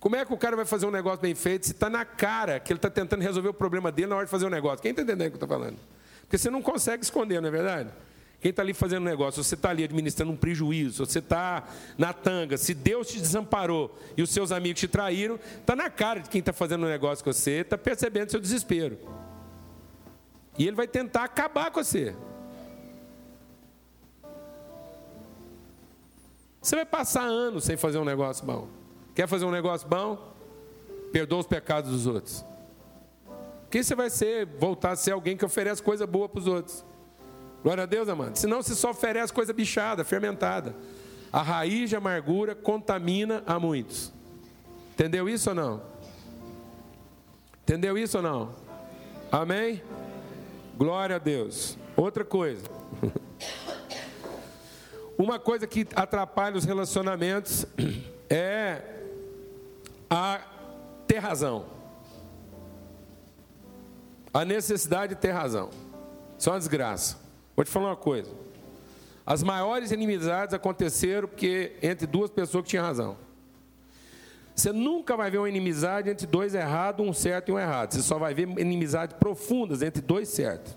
Como 0.00 0.14
é 0.14 0.24
que 0.24 0.32
o 0.32 0.38
cara 0.38 0.54
vai 0.54 0.64
fazer 0.64 0.86
um 0.86 0.90
negócio 0.90 1.20
bem 1.20 1.34
feito 1.34 1.66
se 1.66 1.72
está 1.72 1.90
na 1.90 2.04
cara 2.04 2.60
que 2.60 2.72
ele 2.72 2.78
está 2.78 2.88
tentando 2.88 3.22
resolver 3.22 3.48
o 3.48 3.54
problema 3.54 3.90
dele 3.90 4.08
na 4.08 4.16
hora 4.16 4.26
de 4.26 4.30
fazer 4.30 4.46
o 4.46 4.50
negócio? 4.50 4.80
Quem 4.80 4.90
está 4.92 5.02
entendendo 5.02 5.26
o 5.26 5.30
que 5.30 5.34
eu 5.34 5.44
estou 5.44 5.48
falando? 5.48 5.78
Porque 6.22 6.38
você 6.38 6.50
não 6.50 6.62
consegue 6.62 7.02
esconder, 7.02 7.40
não 7.40 7.48
é 7.48 7.50
verdade? 7.50 7.90
Quem 8.40 8.50
está 8.50 8.62
ali 8.62 8.72
fazendo 8.72 9.04
negócio, 9.04 9.42
você 9.42 9.56
está 9.56 9.70
ali 9.70 9.82
administrando 9.82 10.30
um 10.30 10.36
prejuízo, 10.36 11.04
você 11.04 11.18
está 11.18 11.64
na 11.96 12.12
tanga, 12.12 12.56
se 12.56 12.72
Deus 12.72 13.08
te 13.08 13.18
desamparou 13.18 13.98
e 14.16 14.22
os 14.22 14.30
seus 14.30 14.52
amigos 14.52 14.78
te 14.78 14.86
traíram, 14.86 15.40
está 15.60 15.74
na 15.74 15.90
cara 15.90 16.20
de 16.20 16.30
quem 16.30 16.38
está 16.38 16.52
fazendo 16.52 16.86
negócio 16.86 17.24
com 17.24 17.32
você, 17.32 17.62
está 17.62 17.76
percebendo 17.76 18.30
seu 18.30 18.40
desespero. 18.40 18.98
E 20.56 20.66
ele 20.66 20.76
vai 20.76 20.86
tentar 20.86 21.24
acabar 21.24 21.70
com 21.72 21.82
você. 21.82 22.14
Você 26.60 26.76
vai 26.76 26.84
passar 26.84 27.22
anos 27.22 27.64
sem 27.64 27.76
fazer 27.76 27.98
um 27.98 28.04
negócio 28.04 28.44
bom. 28.44 28.68
Quer 29.14 29.26
fazer 29.26 29.46
um 29.46 29.50
negócio 29.50 29.88
bom? 29.88 30.32
Perdoa 31.12 31.40
os 31.40 31.46
pecados 31.46 31.90
dos 31.90 32.06
outros. 32.06 32.44
Quem 33.70 33.82
você 33.82 33.94
vai 33.94 34.10
ser, 34.10 34.46
voltar 34.46 34.92
a 34.92 34.96
ser 34.96 35.12
alguém 35.12 35.36
que 35.36 35.44
oferece 35.44 35.82
coisa 35.82 36.06
boa 36.06 36.28
para 36.28 36.38
os 36.38 36.46
outros. 36.46 36.84
Glória 37.62 37.82
a 37.82 37.86
Deus, 37.86 38.08
amado. 38.08 38.36
Senão 38.36 38.62
você 38.62 38.74
só 38.74 38.90
oferece 38.90 39.32
coisa 39.32 39.52
bichada, 39.52 40.04
fermentada. 40.04 40.74
A 41.32 41.42
raiz 41.42 41.90
de 41.90 41.96
amargura 41.96 42.54
contamina 42.54 43.42
a 43.46 43.58
muitos. 43.58 44.12
Entendeu 44.92 45.28
isso 45.28 45.50
ou 45.50 45.54
não? 45.54 45.82
Entendeu 47.62 47.98
isso 47.98 48.16
ou 48.16 48.22
não? 48.22 48.54
Amém? 49.30 49.82
Glória 50.76 51.16
a 51.16 51.18
Deus. 51.18 51.76
Outra 51.96 52.24
coisa. 52.24 52.64
Uma 55.18 55.38
coisa 55.38 55.66
que 55.66 55.86
atrapalha 55.94 56.56
os 56.56 56.64
relacionamentos 56.64 57.66
é 58.30 58.82
a 60.08 60.40
ter 61.06 61.18
razão. 61.18 61.66
A 64.32 64.44
necessidade 64.44 65.14
de 65.14 65.20
ter 65.20 65.32
razão. 65.32 65.70
Isso 66.38 66.48
é 66.48 66.52
uma 66.52 66.58
desgraça. 66.58 67.27
Vou 67.58 67.64
te 67.64 67.72
falar 67.72 67.88
uma 67.88 67.96
coisa. 67.96 68.30
As 69.26 69.42
maiores 69.42 69.90
inimizades 69.90 70.54
aconteceram 70.54 71.26
porque 71.26 71.72
entre 71.82 72.06
duas 72.06 72.30
pessoas 72.30 72.62
que 72.62 72.70
tinham 72.70 72.84
razão. 72.84 73.16
Você 74.54 74.70
nunca 74.70 75.16
vai 75.16 75.28
ver 75.28 75.38
uma 75.38 75.48
inimizade 75.48 76.08
entre 76.08 76.24
dois 76.24 76.54
errados, 76.54 77.04
um 77.04 77.12
certo 77.12 77.48
e 77.48 77.52
um 77.52 77.58
errado. 77.58 77.94
Você 77.94 78.02
só 78.02 78.16
vai 78.16 78.32
ver 78.32 78.48
inimizades 78.60 79.16
profundas 79.16 79.82
entre 79.82 80.00
dois 80.00 80.28
certos. 80.28 80.76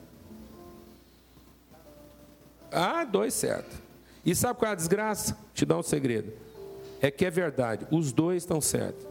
Ah, 2.72 3.04
dois 3.04 3.36
certos. 3.36 3.78
E 4.26 4.34
sabe 4.34 4.58
qual 4.58 4.70
é 4.70 4.72
a 4.72 4.76
desgraça? 4.76 5.38
Te 5.54 5.68
dá 5.68 5.78
um 5.78 5.84
segredo. 5.84 6.34
É 7.00 7.12
que 7.12 7.28
é 7.28 7.30
verdade, 7.30 7.86
os 7.92 8.12
dois 8.12 8.42
estão 8.42 8.60
certos. 8.60 9.06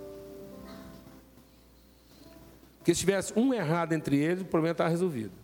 Porque 2.79 2.93
se 2.93 2.99
tivesse 2.99 3.33
um 3.39 3.55
errado 3.55 3.93
entre 3.93 4.19
eles, 4.19 4.43
o 4.43 4.47
problema 4.47 4.73
estava 4.73 4.91
resolvido. 4.91 5.39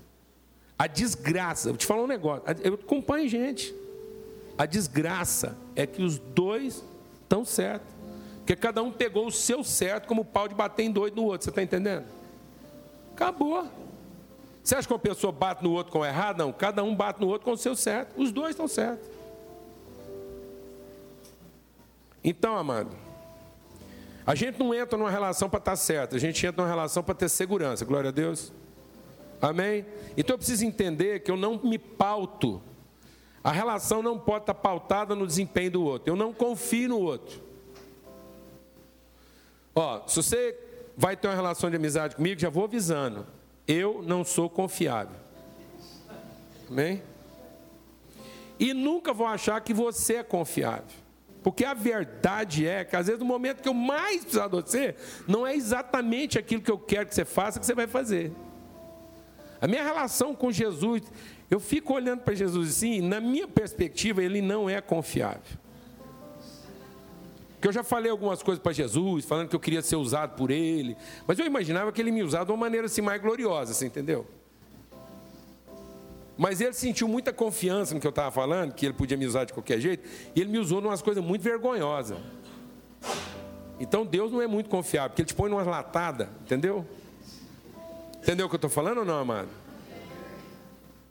A 0.78 0.86
desgraça, 0.86 1.70
vou 1.70 1.78
te 1.78 1.86
falar 1.86 2.02
um 2.02 2.06
negócio, 2.06 2.42
eu 2.62 2.74
acompanho 2.74 3.28
gente. 3.28 3.74
A 4.58 4.66
desgraça 4.66 5.56
é 5.74 5.86
que 5.86 6.02
os 6.02 6.18
dois 6.18 6.84
estão 7.22 7.44
certos. 7.44 7.94
Porque 8.38 8.54
cada 8.54 8.82
um 8.82 8.92
pegou 8.92 9.26
o 9.26 9.32
seu 9.32 9.64
certo 9.64 10.06
como 10.06 10.24
pau 10.24 10.46
de 10.46 10.54
bater 10.54 10.84
em 10.84 10.90
dois 10.90 11.12
no 11.12 11.24
outro, 11.24 11.44
você 11.44 11.50
está 11.50 11.62
entendendo? 11.62 12.04
Acabou. 13.12 13.66
Você 14.62 14.74
acha 14.74 14.86
que 14.86 14.92
uma 14.92 14.98
pessoa 14.98 15.32
bate 15.32 15.64
no 15.64 15.72
outro 15.72 15.92
com 15.92 16.00
o 16.00 16.04
errado? 16.04 16.38
Não, 16.38 16.52
cada 16.52 16.82
um 16.84 16.94
bate 16.94 17.20
no 17.20 17.28
outro 17.28 17.44
com 17.44 17.52
o 17.52 17.56
seu 17.56 17.74
certo. 17.74 18.20
Os 18.20 18.30
dois 18.30 18.50
estão 18.50 18.68
certos. 18.68 19.08
Então, 22.22 22.56
amado, 22.56 22.90
a 24.26 24.34
gente 24.34 24.58
não 24.58 24.74
entra 24.74 24.98
numa 24.98 25.10
relação 25.10 25.48
para 25.48 25.58
estar 25.58 25.76
certo, 25.76 26.16
a 26.16 26.18
gente 26.18 26.44
entra 26.44 26.62
numa 26.62 26.68
relação 26.68 27.02
para 27.02 27.14
ter 27.14 27.28
segurança. 27.28 27.84
Glória 27.84 28.08
a 28.08 28.12
Deus. 28.12 28.52
Amém? 29.40 29.84
Então 30.16 30.34
eu 30.34 30.38
preciso 30.38 30.64
entender 30.64 31.20
que 31.20 31.30
eu 31.30 31.36
não 31.36 31.60
me 31.62 31.78
pauto. 31.78 32.62
A 33.42 33.52
relação 33.52 34.02
não 34.02 34.18
pode 34.18 34.42
estar 34.42 34.54
pautada 34.54 35.14
no 35.14 35.26
desempenho 35.26 35.70
do 35.70 35.84
outro. 35.84 36.12
Eu 36.12 36.16
não 36.16 36.32
confio 36.32 36.88
no 36.88 36.98
outro. 36.98 37.40
Ó, 39.74 40.06
se 40.08 40.16
você 40.16 40.58
vai 40.96 41.16
ter 41.16 41.28
uma 41.28 41.34
relação 41.34 41.70
de 41.70 41.76
amizade 41.76 42.16
comigo, 42.16 42.40
já 42.40 42.48
vou 42.48 42.64
avisando. 42.64 43.26
Eu 43.68 44.02
não 44.02 44.24
sou 44.24 44.48
confiável. 44.48 45.16
Amém? 46.68 47.02
E 48.58 48.72
nunca 48.72 49.12
vão 49.12 49.28
achar 49.28 49.60
que 49.60 49.74
você 49.74 50.16
é 50.16 50.22
confiável. 50.22 51.06
Porque 51.42 51.64
a 51.64 51.74
verdade 51.74 52.66
é 52.66 52.84
que, 52.84 52.96
às 52.96 53.06
vezes, 53.06 53.20
no 53.20 53.26
momento 53.26 53.62
que 53.62 53.68
eu 53.68 53.74
mais 53.74 54.22
precisar 54.22 54.48
de 54.48 54.56
você, 54.56 54.96
não 55.28 55.46
é 55.46 55.54
exatamente 55.54 56.38
aquilo 56.38 56.62
que 56.62 56.70
eu 56.70 56.78
quero 56.78 57.06
que 57.06 57.14
você 57.14 57.24
faça 57.24 57.60
que 57.60 57.66
você 57.66 57.74
vai 57.74 57.86
fazer. 57.86 58.32
A 59.60 59.66
minha 59.66 59.82
relação 59.82 60.34
com 60.34 60.50
Jesus, 60.50 61.02
eu 61.50 61.60
fico 61.60 61.94
olhando 61.94 62.20
para 62.20 62.34
Jesus 62.34 62.68
assim, 62.68 63.00
na 63.00 63.20
minha 63.20 63.48
perspectiva, 63.48 64.22
ele 64.22 64.40
não 64.40 64.68
é 64.68 64.80
confiável. 64.80 65.58
Porque 67.54 67.68
eu 67.68 67.72
já 67.72 67.82
falei 67.82 68.10
algumas 68.10 68.42
coisas 68.42 68.62
para 68.62 68.72
Jesus, 68.72 69.24
falando 69.24 69.48
que 69.48 69.56
eu 69.56 69.60
queria 69.60 69.80
ser 69.80 69.96
usado 69.96 70.36
por 70.36 70.50
ele, 70.50 70.96
mas 71.26 71.38
eu 71.38 71.46
imaginava 71.46 71.90
que 71.90 72.00
ele 72.00 72.10
me 72.10 72.22
usava 72.22 72.44
de 72.44 72.50
uma 72.52 72.58
maneira 72.58 72.86
assim 72.86 73.00
mais 73.00 73.20
gloriosa, 73.20 73.72
você 73.72 73.86
entendeu? 73.86 74.26
Mas 76.36 76.60
ele 76.60 76.74
sentiu 76.74 77.08
muita 77.08 77.32
confiança 77.32 77.94
no 77.94 78.00
que 78.00 78.06
eu 78.06 78.10
estava 78.10 78.30
falando, 78.30 78.74
que 78.74 78.84
ele 78.84 78.92
podia 78.92 79.16
me 79.16 79.26
usar 79.26 79.44
de 79.44 79.54
qualquer 79.54 79.80
jeito, 79.80 80.06
e 80.34 80.40
ele 80.40 80.50
me 80.50 80.58
usou 80.58 80.82
em 80.82 80.84
umas 80.84 81.00
coisas 81.00 81.24
muito 81.24 81.40
vergonhosas. 81.40 82.18
Então 83.80 84.04
Deus 84.04 84.30
não 84.30 84.42
é 84.42 84.46
muito 84.46 84.68
confiável, 84.68 85.10
porque 85.10 85.22
ele 85.22 85.28
te 85.28 85.34
põe 85.34 85.48
numa 85.48 85.62
latada, 85.62 86.28
entendeu? 86.42 86.86
Entendeu 88.26 88.46
o 88.46 88.48
que 88.48 88.56
eu 88.56 88.58
estou 88.58 88.68
falando 88.70 88.98
ou 88.98 89.04
não, 89.04 89.20
amado? 89.20 89.48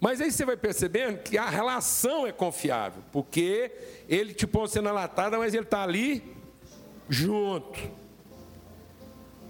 Mas 0.01 0.19
aí 0.19 0.29
você 0.29 0.43
vai 0.43 0.57
percebendo 0.57 1.19
que 1.19 1.37
a 1.37 1.49
relação 1.49 2.27
é 2.27 2.33
confiável, 2.33 3.01
porque 3.09 3.71
ele 4.09 4.33
te 4.33 4.45
põe 4.45 4.67
você 4.67 4.81
na 4.81 4.91
latada, 4.91 5.37
mas 5.37 5.53
ele 5.53 5.63
está 5.63 5.81
ali 5.81 6.35
junto. 7.07 7.79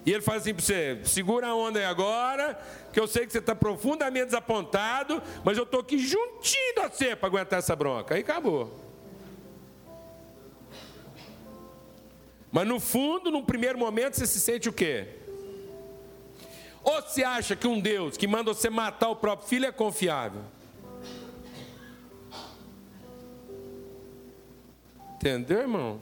E 0.06 0.14
ele 0.14 0.22
faz 0.22 0.44
assim 0.44 0.54
para 0.54 0.64
você: 0.64 1.00
segura 1.06 1.48
a 1.48 1.56
onda 1.56 1.80
aí 1.80 1.86
agora, 1.86 2.56
que 2.94 3.00
eu 3.00 3.08
sei 3.08 3.26
que 3.26 3.32
você 3.32 3.40
está 3.40 3.56
profundamente 3.56 4.26
desapontado, 4.26 5.20
mas 5.44 5.58
eu 5.58 5.64
estou 5.64 5.80
aqui 5.80 5.98
juntinho 5.98 6.84
a 6.84 6.88
você 6.88 7.16
para 7.16 7.28
aguentar 7.30 7.58
essa 7.58 7.76
bronca. 7.76 8.14
Aí 8.14 8.22
acabou. 8.22 8.80
Mas 12.52 12.68
no 12.68 12.80
fundo, 12.80 13.32
num 13.32 13.44
primeiro 13.44 13.80
momento, 13.80 14.18
você 14.18 14.28
se 14.28 14.40
sente 14.40 14.70
o 14.70 14.74
quê? 14.74 15.25
Ou 16.86 17.02
você 17.02 17.24
acha 17.24 17.56
que 17.56 17.68
um 17.68 17.80
Deus 17.80 18.16
que 18.16 18.28
manda 18.28 18.54
você 18.54 18.70
matar 18.70 19.10
o 19.10 19.16
próprio 19.16 19.50
filho 19.50 19.66
é 19.66 19.72
confiável? 19.72 20.44
Entendeu, 25.16 25.62
irmão? 25.62 26.00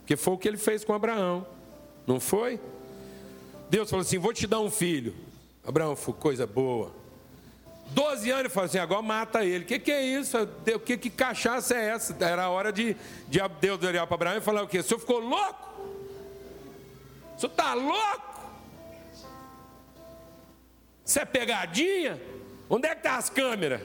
Porque 0.00 0.14
foi 0.14 0.34
o 0.34 0.38
que 0.38 0.46
ele 0.46 0.58
fez 0.58 0.84
com 0.84 0.92
Abraão. 0.92 1.46
Não 2.06 2.20
foi? 2.20 2.60
Deus 3.70 3.88
falou 3.88 4.02
assim: 4.02 4.18
Vou 4.18 4.34
te 4.34 4.46
dar 4.46 4.60
um 4.60 4.70
filho. 4.70 5.14
Abraão 5.64 5.96
foi 5.96 6.12
coisa 6.12 6.46
boa. 6.46 6.92
Doze 7.92 8.30
anos 8.30 8.40
ele 8.40 8.48
falou 8.50 8.66
assim: 8.66 8.78
agora 8.78 9.00
mata 9.00 9.44
ele. 9.44 9.64
O 9.64 9.66
que, 9.66 9.78
que 9.78 9.90
é 9.90 10.02
isso? 10.02 10.36
Que, 10.84 10.98
que 10.98 11.08
cachaça 11.08 11.74
é 11.74 11.88
essa? 11.88 12.14
Era 12.20 12.44
a 12.44 12.50
hora 12.50 12.70
de, 12.70 12.94
de 13.26 13.40
Deus 13.60 13.82
olhar 13.82 14.06
para 14.06 14.14
Abraão 14.14 14.36
e 14.36 14.40
falar 14.40 14.62
o 14.62 14.68
quê? 14.68 14.80
O 14.80 14.82
senhor 14.82 15.00
ficou 15.00 15.18
louco? 15.18 15.70
O 17.36 17.40
senhor 17.40 17.50
está 17.50 17.72
louco? 17.72 18.29
Isso 21.10 21.18
é 21.18 21.24
pegadinha? 21.24 22.22
Onde 22.68 22.86
é 22.86 22.90
que 22.90 22.98
estão 22.98 23.10
tá 23.10 23.18
as 23.18 23.28
câmeras? 23.28 23.82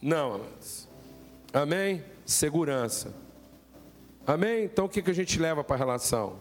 Não, 0.00 0.36
amados. 0.36 0.88
Amém? 1.52 2.02
Segurança. 2.24 3.14
Amém? 4.26 4.64
Então 4.64 4.86
o 4.86 4.88
que, 4.88 5.02
que 5.02 5.10
a 5.10 5.14
gente 5.14 5.38
leva 5.38 5.62
para 5.62 5.76
a 5.76 5.78
relação? 5.78 6.38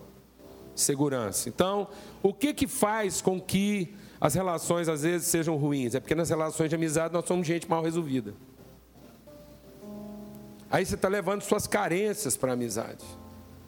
Segurança. 0.74 1.50
Então, 1.50 1.90
o 2.24 2.34
que, 2.34 2.54
que 2.54 2.66
faz 2.66 3.22
com 3.22 3.42
que 3.42 3.94
as 4.22 4.36
relações 4.36 4.88
às 4.88 5.02
vezes 5.02 5.28
sejam 5.28 5.58
ruins? 5.58 5.94
É 5.94 6.00
porque 6.00 6.16
nas 6.16 6.30
relações 6.30 6.70
de 6.70 6.76
amizade 6.76 7.14
nós 7.14 7.26
somos 7.26 7.46
gente 7.46 7.70
mal 7.70 7.84
resolvida. 7.84 8.34
Aí 10.72 10.86
você 10.86 10.96
está 10.96 11.10
levando 11.10 11.42
suas 11.42 11.68
carências 11.68 12.38
para 12.38 12.52
a 12.52 12.54
amizade. 12.54 13.04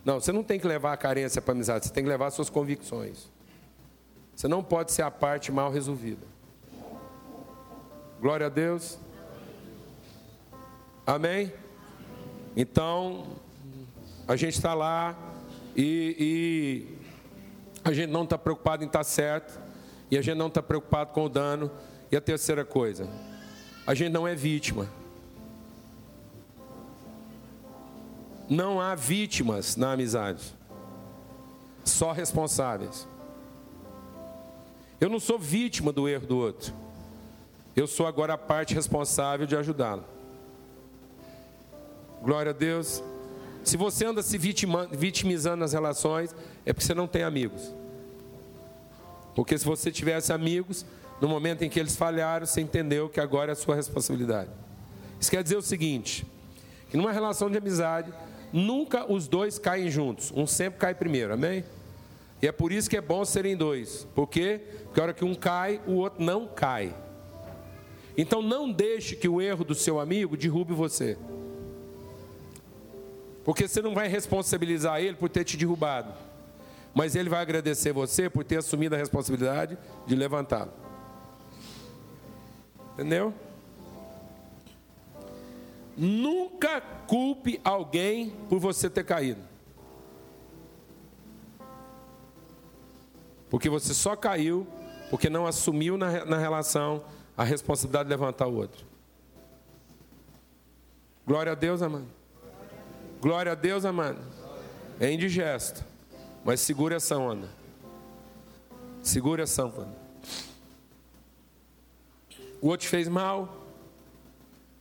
Não, 0.06 0.22
você 0.22 0.32
não 0.32 0.44
tem 0.44 0.58
que 0.58 0.66
levar 0.66 0.94
a 0.94 0.98
carência 0.98 1.42
para 1.42 1.52
a 1.52 1.56
amizade, 1.56 1.88
você 1.88 1.94
tem 1.94 2.06
que 2.06 2.10
levar 2.10 2.32
suas 2.32 2.50
convicções. 2.50 3.36
Você 4.38 4.48
não 4.48 4.64
pode 4.64 4.92
ser 4.92 5.02
a 5.02 5.10
parte 5.10 5.52
mal 5.52 5.72
resolvida. 5.72 6.24
Glória 8.22 8.46
a 8.46 8.50
Deus. 8.50 9.00
Amém? 11.08 11.52
Então, 12.56 13.26
a 14.28 14.36
gente 14.36 14.54
está 14.54 14.76
lá 14.76 15.18
e, 15.76 16.16
e, 16.20 16.98
a 17.84 17.92
gente 17.92 18.12
não 18.12 18.26
está 18.26 18.38
preocupado 18.38 18.84
em 18.84 18.86
estar 18.86 19.00
tá 19.00 19.04
certo, 19.04 19.60
e 20.12 20.16
a 20.16 20.22
gente 20.22 20.38
não 20.38 20.50
está 20.50 20.62
preocupado 20.62 21.14
com 21.14 21.26
o 21.26 21.30
dano. 21.30 21.72
E 22.12 22.16
a 22.16 22.22
terceira 22.22 22.64
coisa, 22.64 23.10
a 23.88 23.96
gente 23.96 24.12
não 24.12 24.28
é 24.28 24.36
vítima. 24.36 24.88
Não 28.48 28.80
há 28.80 28.94
vítimas 28.94 29.76
na 29.76 29.94
amizade, 29.94 30.54
só 31.84 32.12
responsáveis. 32.12 33.08
Eu 35.00 35.10
não 35.10 35.20
sou 35.20 35.38
vítima 35.38 35.92
do 35.92 36.08
erro 36.08 36.26
do 36.26 36.38
outro, 36.38 36.74
eu 37.76 37.86
sou 37.86 38.08
agora 38.08 38.34
a 38.34 38.38
parte 38.38 38.74
responsável 38.74 39.46
de 39.46 39.56
ajudá-lo. 39.56 40.04
Glória 42.24 42.50
a 42.50 42.54
Deus. 42.54 43.04
Se 43.64 43.78
você 43.78 44.06
anda 44.06 44.24
se 44.24 44.38
vitimizando 44.38 45.58
nas 45.58 45.74
relações, 45.74 46.36
é 46.66 46.74
porque 46.74 46.86
você 46.86 46.96
não 46.96 47.06
tem 47.06 47.22
amigos. 47.22 47.74
Porque 49.36 49.56
se 49.58 49.66
você 49.66 49.92
tivesse 49.92 50.34
amigos, 50.34 50.84
no 51.22 51.28
momento 51.28 51.62
em 51.64 51.70
que 51.70 51.80
eles 51.80 51.96
falharam, 51.96 52.46
você 52.46 52.62
entendeu 52.62 53.08
que 53.08 53.20
agora 53.20 53.52
é 53.52 53.54
a 53.54 53.56
sua 53.56 53.76
responsabilidade. 53.76 54.50
Isso 55.20 55.30
quer 55.30 55.44
dizer 55.44 55.58
o 55.58 55.62
seguinte: 55.62 56.26
que 56.90 56.98
numa 56.98 57.12
relação 57.12 57.52
de 57.52 57.58
amizade, 57.58 58.12
nunca 58.52 59.12
os 59.12 59.28
dois 59.28 59.60
caem 59.60 59.92
juntos, 59.92 60.32
um 60.36 60.48
sempre 60.48 60.80
cai 60.80 60.96
primeiro, 60.96 61.34
amém? 61.34 61.64
E 62.42 62.48
é 62.48 62.52
por 62.52 62.72
isso 62.72 62.90
que 62.90 62.98
é 62.98 63.02
bom 63.02 63.26
serem 63.26 63.56
dois. 63.56 64.08
Por 64.14 64.28
quê? 64.28 64.62
Porque 64.84 65.00
a 65.00 65.04
hora 65.04 65.14
que 65.14 65.26
um 65.26 65.34
cai, 65.34 65.82
o 65.88 65.94
outro 65.94 66.24
não 66.24 66.48
cai. 66.48 66.96
Então 68.18 68.42
não 68.42 68.72
deixe 68.72 69.16
que 69.16 69.28
o 69.28 69.42
erro 69.42 69.64
do 69.64 69.76
seu 69.76 70.00
amigo 70.00 70.38
derrube 70.38 70.74
você. 70.74 71.18
Porque 73.44 73.68
você 73.68 73.82
não 73.82 73.94
vai 73.94 74.08
responsabilizar 74.08 75.00
ele 75.00 75.16
por 75.16 75.30
ter 75.30 75.44
te 75.44 75.56
derrubado. 75.56 76.14
Mas 76.94 77.16
ele 77.16 77.30
vai 77.30 77.42
agradecer 77.42 77.94
você 77.94 78.30
por 78.30 78.44
ter 78.44 78.58
assumido 78.58 78.96
a 78.96 78.98
responsabilidade 78.98 79.78
de 80.06 80.16
levantá-lo. 80.16 80.74
Entendeu? 82.94 83.34
Nunca 85.96 86.82
culpe 86.82 87.62
alguém 87.64 88.32
por 88.50 88.60
você 88.60 88.90
ter 88.90 89.04
caído. 89.04 89.42
Porque 93.50 93.70
você 93.70 93.94
só 93.94 94.16
caiu 94.16 94.68
porque 95.10 95.30
não 95.30 95.48
assumiu 95.48 95.98
na, 95.98 96.26
na 96.26 96.38
relação 96.38 97.04
a 97.36 97.44
responsabilidade 97.44 98.06
de 98.06 98.10
levantar 98.10 98.48
o 98.48 98.56
outro. 98.56 98.86
Glória 101.26 101.52
a 101.52 101.56
Deus, 101.56 101.82
amado. 101.82 102.08
Glória 103.22 103.52
a 103.52 103.56
Deus, 103.56 103.86
amado. 103.86 104.20
É 105.00 105.12
indigesto. 105.12 105.84
Mas 106.44 106.62
segura 106.62 106.96
essa 106.96 107.18
onda. 107.18 107.50
Segura 109.02 109.44
essa 109.44 109.66
onda. 109.66 109.96
O 112.62 112.68
outro 112.68 112.88
fez 112.88 113.08
mal. 113.08 113.66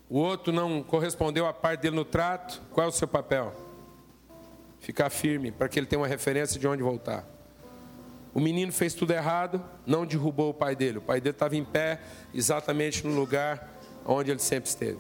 O 0.09 0.19
outro 0.19 0.53
não 0.53 0.83
correspondeu 0.83 1.47
à 1.47 1.53
parte 1.53 1.83
dele 1.83 1.97
no 1.97 2.05
trato. 2.05 2.63
Qual 2.73 2.87
é 2.87 2.89
o 2.89 2.93
seu 2.93 3.09
papel? 3.09 3.55
Ficar 4.81 5.11
firme 5.11 5.51
para 5.51 5.69
que 5.69 5.79
ele 5.79 5.87
tenha 5.87 6.01
uma 6.01 6.07
referência 6.07 6.61
de 6.61 6.67
onde 6.67 6.83
voltar. 6.83 7.36
O 8.37 8.41
menino 8.41 8.71
fez 8.71 8.93
tudo 8.93 9.15
errado, 9.15 9.65
não 9.87 10.05
derrubou 10.05 10.51
o 10.51 10.55
pai 10.55 10.77
dele. 10.77 10.99
O 10.99 11.01
pai 11.01 11.23
dele 11.23 11.35
estava 11.35 11.57
em 11.57 11.65
pé, 11.65 11.99
exatamente 12.35 13.07
no 13.07 13.19
lugar 13.19 13.81
onde 14.05 14.31
ele 14.31 14.41
sempre 14.41 14.69
esteve. 14.69 14.99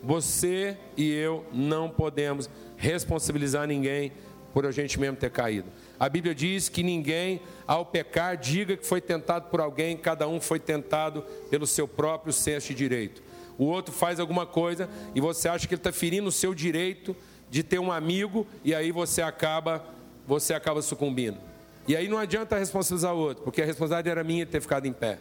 Você 0.00 0.78
e 0.96 1.10
eu 1.10 1.44
não 1.52 1.90
podemos 1.90 2.48
responsabilizar 2.76 3.66
ninguém 3.66 4.12
por 4.52 4.64
a 4.64 4.70
gente 4.70 5.00
mesmo 5.00 5.16
ter 5.16 5.32
caído. 5.32 5.66
A 5.98 6.08
Bíblia 6.08 6.32
diz 6.32 6.68
que 6.68 6.84
ninguém, 6.84 7.40
ao 7.66 7.84
pecar, 7.84 8.36
diga 8.36 8.76
que 8.76 8.86
foi 8.86 9.00
tentado 9.00 9.50
por 9.50 9.60
alguém, 9.60 9.96
cada 9.96 10.28
um 10.28 10.40
foi 10.40 10.60
tentado 10.60 11.22
pelo 11.50 11.66
seu 11.66 11.88
próprio 11.88 12.32
senso 12.32 12.68
de 12.68 12.74
direito. 12.76 13.20
O 13.58 13.64
outro 13.64 13.92
faz 13.92 14.20
alguma 14.20 14.46
coisa 14.46 14.88
e 15.12 15.20
você 15.20 15.48
acha 15.48 15.66
que 15.66 15.74
ele 15.74 15.80
está 15.80 15.90
ferindo 15.90 16.28
o 16.28 16.32
seu 16.32 16.54
direito 16.54 17.16
de 17.50 17.64
ter 17.64 17.80
um 17.80 17.90
amigo 17.90 18.46
e 18.64 18.74
aí 18.74 18.92
você 18.92 19.22
acaba, 19.22 19.84
você 20.26 20.54
acaba 20.54 20.82
sucumbindo. 20.82 21.38
E 21.86 21.94
aí 21.94 22.08
não 22.08 22.18
adianta 22.18 22.58
responsabilizar 22.58 23.14
o 23.14 23.18
outro, 23.18 23.44
porque 23.44 23.60
a 23.60 23.64
responsabilidade 23.64 24.08
era 24.08 24.24
minha 24.24 24.44
de 24.46 24.52
ter 24.52 24.60
ficado 24.60 24.86
em 24.86 24.92
pé. 24.92 25.18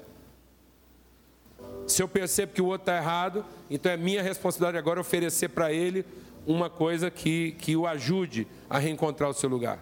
Se 1.88 2.02
eu 2.02 2.08
percebo 2.08 2.54
que 2.54 2.62
o 2.62 2.66
outro 2.66 2.84
está 2.84 2.98
errado, 2.98 3.46
então 3.70 3.92
é 3.92 3.98
minha 3.98 4.22
responsabilidade 4.22 4.78
agora 4.78 5.02
oferecer 5.02 5.50
para 5.50 5.74
ele 5.74 6.06
uma 6.48 6.70
coisa 6.70 7.12
que, 7.12 7.52
que 7.60 7.76
o 7.76 7.86
ajude 7.86 8.48
a 8.70 8.80
reencontrar 8.80 9.30
o 9.30 9.34
seu 9.34 9.50
lugar. 9.50 9.80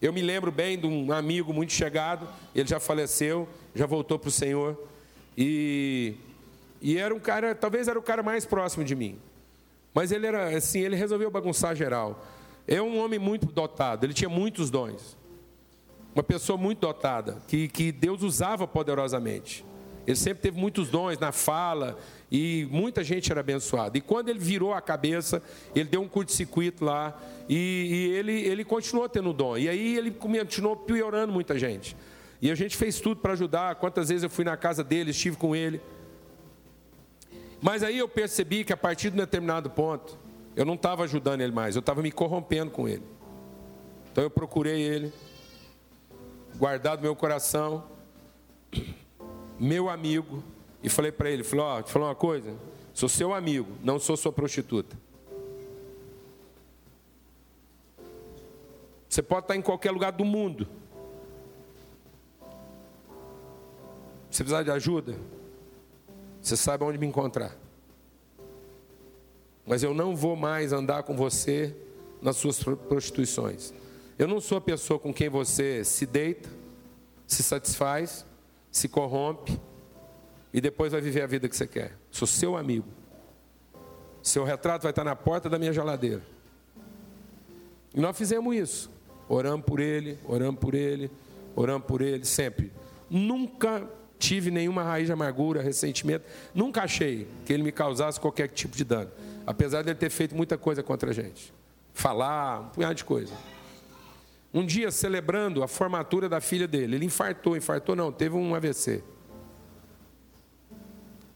Eu 0.00 0.12
me 0.12 0.20
lembro 0.20 0.50
bem 0.50 0.78
de 0.78 0.86
um 0.86 1.12
amigo 1.12 1.52
muito 1.52 1.72
chegado, 1.72 2.28
ele 2.54 2.68
já 2.68 2.80
faleceu, 2.80 3.48
já 3.74 3.86
voltou 3.86 4.18
para 4.18 4.28
o 4.28 4.32
Senhor, 4.32 4.76
e, 5.36 6.14
e 6.80 6.98
era 6.98 7.14
um 7.14 7.20
cara, 7.20 7.54
talvez 7.54 7.88
era 7.88 7.98
o 7.98 8.02
cara 8.02 8.22
mais 8.22 8.44
próximo 8.44 8.84
de 8.84 8.94
mim. 8.94 9.18
Mas 9.94 10.10
ele 10.10 10.26
era 10.26 10.56
assim, 10.56 10.80
ele 10.80 10.96
resolveu 10.96 11.30
bagunçar 11.30 11.76
geral. 11.76 12.24
É 12.66 12.80
um 12.80 12.98
homem 12.98 13.18
muito 13.18 13.46
dotado, 13.46 14.04
ele 14.04 14.14
tinha 14.14 14.28
muitos 14.28 14.70
dons. 14.70 15.16
Uma 16.14 16.22
pessoa 16.22 16.58
muito 16.58 16.80
dotada, 16.80 17.42
que, 17.48 17.68
que 17.68 17.90
Deus 17.90 18.22
usava 18.22 18.66
poderosamente. 18.66 19.64
Ele 20.06 20.16
sempre 20.16 20.42
teve 20.42 20.58
muitos 20.58 20.88
dons 20.90 21.18
na 21.18 21.32
fala 21.32 21.96
e 22.30 22.66
muita 22.70 23.04
gente 23.04 23.30
era 23.30 23.40
abençoada. 23.40 23.96
E 23.96 24.00
quando 24.00 24.28
ele 24.28 24.38
virou 24.38 24.74
a 24.74 24.80
cabeça, 24.80 25.42
ele 25.74 25.88
deu 25.88 26.02
um 26.02 26.08
curto-circuito 26.08 26.84
lá 26.84 27.18
e, 27.48 27.88
e, 27.90 28.16
ele, 28.16 28.32
ele 28.32 28.64
continuou 28.64 29.08
tendo 29.08 29.32
dom. 29.32 29.56
E 29.56 29.68
aí 29.68 29.96
ele 29.96 30.10
continuou 30.10 30.76
piorando 30.76 31.32
muita 31.32 31.58
gente. 31.58 31.96
E 32.40 32.50
a 32.50 32.54
gente 32.54 32.76
fez 32.76 33.00
tudo 33.00 33.20
para 33.20 33.34
ajudar. 33.34 33.76
Quantas 33.76 34.08
vezes 34.08 34.24
eu 34.24 34.30
fui 34.30 34.44
na 34.44 34.56
casa 34.56 34.82
dele, 34.82 35.12
estive 35.12 35.36
com 35.36 35.54
ele. 35.54 35.80
Mas 37.60 37.84
aí 37.84 37.98
eu 37.98 38.08
percebi 38.08 38.64
que 38.64 38.72
a 38.72 38.76
partir 38.76 39.10
de 39.10 39.14
um 39.14 39.20
determinado 39.20 39.70
ponto, 39.70 40.18
eu 40.54 40.64
não 40.64 40.74
estava 40.74 41.04
ajudando 41.04 41.40
ele 41.40 41.52
mais, 41.52 41.74
eu 41.74 41.80
estava 41.80 42.02
me 42.02 42.12
corrompendo 42.12 42.70
com 42.70 42.88
ele. 42.88 43.04
Então 44.10 44.22
eu 44.22 44.30
procurei 44.30 44.80
ele, 44.80 45.12
guardado 46.56 47.00
meu 47.00 47.16
coração, 47.16 47.84
meu 49.58 49.88
amigo, 49.88 50.42
e 50.82 50.88
falei 50.88 51.12
para 51.12 51.30
ele, 51.30 51.42
falei, 51.44 51.64
ó, 51.64 51.78
oh, 51.78 51.82
te 51.82 51.90
falar 51.90 52.06
uma 52.06 52.14
coisa, 52.14 52.54
sou 52.92 53.08
seu 53.08 53.32
amigo, 53.32 53.72
não 53.82 53.98
sou 53.98 54.16
sua 54.16 54.32
prostituta. 54.32 54.96
Você 59.08 59.22
pode 59.22 59.44
estar 59.44 59.56
em 59.56 59.62
qualquer 59.62 59.90
lugar 59.90 60.10
do 60.12 60.24
mundo. 60.24 60.66
Você 64.30 64.42
precisar 64.42 64.62
de 64.62 64.70
ajuda? 64.70 65.14
Você 66.40 66.56
sabe 66.56 66.82
onde 66.82 66.96
me 66.96 67.06
encontrar. 67.06 67.54
Mas 69.66 69.82
eu 69.82 69.94
não 69.94 70.14
vou 70.16 70.36
mais 70.36 70.72
andar 70.72 71.02
com 71.04 71.16
você 71.16 71.74
nas 72.20 72.36
suas 72.36 72.62
prostituições. 72.62 73.72
Eu 74.18 74.28
não 74.28 74.40
sou 74.40 74.58
a 74.58 74.60
pessoa 74.60 74.98
com 74.98 75.12
quem 75.12 75.28
você 75.28 75.84
se 75.84 76.06
deita, 76.06 76.48
se 77.26 77.42
satisfaz, 77.42 78.26
se 78.70 78.88
corrompe 78.88 79.58
e 80.52 80.60
depois 80.60 80.92
vai 80.92 81.00
viver 81.00 81.22
a 81.22 81.26
vida 81.26 81.48
que 81.48 81.56
você 81.56 81.66
quer. 81.66 81.96
Sou 82.10 82.26
seu 82.26 82.56
amigo. 82.56 82.86
Seu 84.22 84.44
retrato 84.44 84.82
vai 84.82 84.92
estar 84.92 85.04
na 85.04 85.16
porta 85.16 85.48
da 85.48 85.58
minha 85.58 85.72
geladeira. 85.72 86.22
E 87.94 88.00
nós 88.00 88.16
fizemos 88.16 88.54
isso. 88.54 88.90
Oramos 89.28 89.64
por 89.64 89.80
ele, 89.80 90.18
oramos 90.24 90.60
por 90.60 90.74
ele, 90.74 91.10
oramos 91.56 91.86
por 91.86 92.02
ele, 92.02 92.24
sempre. 92.24 92.72
Nunca 93.08 93.88
tive 94.18 94.50
nenhuma 94.50 94.82
raiz 94.82 95.06
de 95.06 95.12
amargura, 95.12 95.60
ressentimento. 95.60 96.24
Nunca 96.54 96.82
achei 96.82 97.26
que 97.44 97.52
ele 97.52 97.62
me 97.62 97.72
causasse 97.72 98.20
qualquer 98.20 98.48
tipo 98.48 98.76
de 98.76 98.84
dano. 98.84 99.10
Apesar 99.46 99.82
de 99.82 99.90
ele 99.90 99.98
ter 99.98 100.10
feito 100.10 100.34
muita 100.34 100.56
coisa 100.56 100.82
contra 100.82 101.10
a 101.10 101.12
gente. 101.12 101.52
Falar, 101.92 102.60
um 102.60 102.68
punhado 102.68 102.94
de 102.94 103.04
coisa. 103.04 103.34
Um 104.54 104.64
dia, 104.64 104.90
celebrando 104.90 105.62
a 105.62 105.68
formatura 105.68 106.28
da 106.28 106.40
filha 106.40 106.68
dele, 106.68 106.96
ele 106.96 107.06
infartou, 107.06 107.56
infartou 107.56 107.96
não, 107.96 108.12
teve 108.12 108.36
um 108.36 108.54
AVC. 108.54 109.02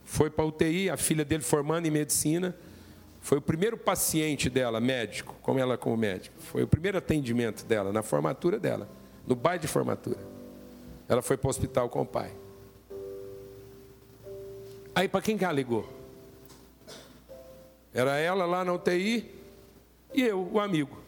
Foi 0.04 0.30
para 0.30 0.44
a 0.44 0.48
UTI, 0.48 0.90
a 0.90 0.96
filha 0.96 1.24
dele 1.24 1.42
formando 1.42 1.86
em 1.86 1.90
medicina. 1.90 2.54
Foi 3.20 3.38
o 3.38 3.42
primeiro 3.42 3.76
paciente 3.76 4.48
dela, 4.48 4.80
médico, 4.80 5.34
como 5.42 5.58
ela 5.58 5.76
como 5.76 5.96
médico. 5.96 6.36
Foi 6.38 6.62
o 6.62 6.68
primeiro 6.68 6.98
atendimento 6.98 7.64
dela, 7.64 7.92
na 7.92 8.02
formatura 8.02 8.58
dela, 8.58 8.88
no 9.26 9.34
baile 9.34 9.62
de 9.62 9.66
formatura. 9.66 10.20
Ela 11.08 11.22
foi 11.22 11.36
para 11.36 11.48
o 11.48 11.50
hospital 11.50 11.88
com 11.88 12.02
o 12.02 12.06
pai. 12.06 12.30
Aí 14.94 15.08
para 15.08 15.20
quem 15.20 15.36
que 15.36 15.44
ela 15.44 15.52
ligou? 15.52 15.95
Era 17.96 18.18
ela 18.18 18.44
lá 18.44 18.62
na 18.62 18.74
UTI 18.74 19.24
e 20.12 20.20
eu, 20.20 20.46
o 20.52 20.60
amigo. 20.60 20.98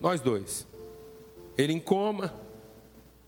Nós 0.00 0.20
dois. 0.20 0.66
Ele 1.56 1.72
em 1.72 1.78
coma. 1.78 2.34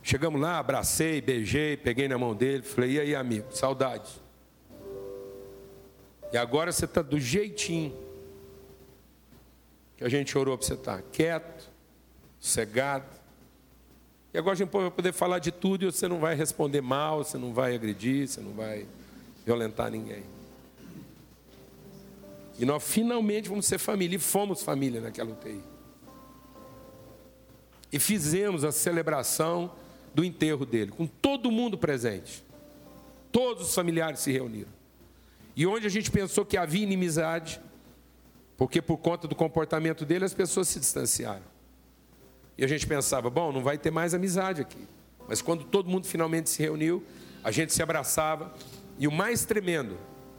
Chegamos 0.03 0.41
lá, 0.41 0.59
abracei, 0.59 1.21
beijei, 1.21 1.77
peguei 1.77 2.09
na 2.09 2.19
mão 2.19 2.35
dele, 2.35 2.65
falei: 2.65 2.95
"E 2.95 3.01
aí, 3.01 3.15
amigo, 3.15 3.47
saudade?" 3.55 4.21
E 6.33 6.37
agora 6.37 6.73
você 6.73 6.85
está 6.85 7.01
do 7.01 7.21
jeitinho 7.21 7.97
que 9.97 10.03
a 10.03 10.09
gente 10.09 10.37
orou 10.37 10.59
para 10.59 10.67
você 10.67 10.75
estar, 10.75 10.97
tá 10.97 11.03
quieto, 11.13 11.71
cegado. 12.41 13.21
E 14.35 14.39
agora 14.39 14.55
a 14.55 14.57
gente 14.57 14.71
vai 14.71 14.91
poder 14.91 15.13
falar 15.13 15.39
de 15.39 15.53
tudo 15.53 15.85
e 15.85 15.93
você 15.93 16.09
não 16.09 16.19
vai 16.19 16.35
responder 16.35 16.81
mal, 16.81 17.23
você 17.23 17.39
não 17.39 17.55
vai 17.55 17.77
agredir, 17.77 18.27
você 18.27 18.41
não 18.41 18.53
vai 18.53 18.85
violentar 19.45 19.93
ninguém. 19.93 20.36
E 22.59 22.65
nós 22.65 22.83
finalmente 22.83 23.49
vamos 23.49 23.67
ser 23.67 23.79
família, 23.79 24.17
e 24.17 24.19
fomos 24.19 24.63
família 24.63 25.01
naquela 25.01 25.31
UTI. 25.31 25.63
E 27.93 27.99
fizemos 27.99 28.65
a 28.65 28.73
celebração 28.73 29.73
do 30.15 30.25
enterro 30.25 30.65
dele, 30.65 30.91
com 30.91 31.07
todo 31.07 31.51
mundo 31.51 31.77
presente. 31.77 32.45
Todos 33.31 33.69
os 33.69 33.75
familiares 33.75 34.21
se 34.21 34.33
reuniram. 34.33 34.71
E 35.55 35.67
onde 35.67 35.87
a 35.87 35.91
gente 35.91 36.11
pensou 36.11 36.45
que 36.45 36.57
havia 36.57 36.83
inimizade, 36.83 37.61
porque 38.57 38.81
por 38.81 38.97
conta 38.99 39.29
do 39.29 39.35
comportamento 39.35 40.05
dele 40.05 40.25
as 40.25 40.35
pessoas 40.35 40.69
se 40.69 40.81
distanciaram. 40.81 41.45
E 42.57 42.65
a 42.65 42.67
gente 42.67 42.87
pensava, 42.87 43.29
bom, 43.29 43.53
não 43.53 43.63
vai 43.63 43.77
ter 43.77 43.91
mais 43.91 44.15
amizade 44.15 44.63
aqui. 44.63 44.89
Mas 45.29 45.43
quando 45.43 45.65
todo 45.65 45.91
mundo 45.91 46.07
finalmente 46.07 46.49
se 46.49 46.63
reuniu, 46.63 47.05
a 47.45 47.51
gente 47.51 47.73
se 47.73 47.83
abraçava, 47.83 48.55
e 48.99 49.07
o 49.07 49.13
mais 49.13 49.45
tremendo, 49.45 49.99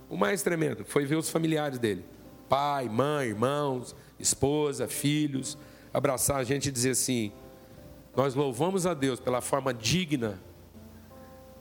o 0.09 0.15
mais 0.15 0.41
tremendo, 0.41 0.85
foi 0.85 1.05
ver 1.05 1.15
os 1.15 1.29
familiares 1.29 1.79
dele: 1.79 2.05
pai, 2.47 2.87
mãe, 2.87 3.29
irmãos, 3.29 3.95
esposa, 4.19 4.87
filhos, 4.87 5.57
abraçar 5.93 6.37
a 6.37 6.43
gente 6.43 6.69
e 6.69 6.71
dizer 6.71 6.91
assim: 6.91 7.31
Nós 8.15 8.35
louvamos 8.35 8.85
a 8.85 8.93
Deus 8.93 9.19
pela 9.19 9.41
forma 9.41 9.73
digna 9.73 10.39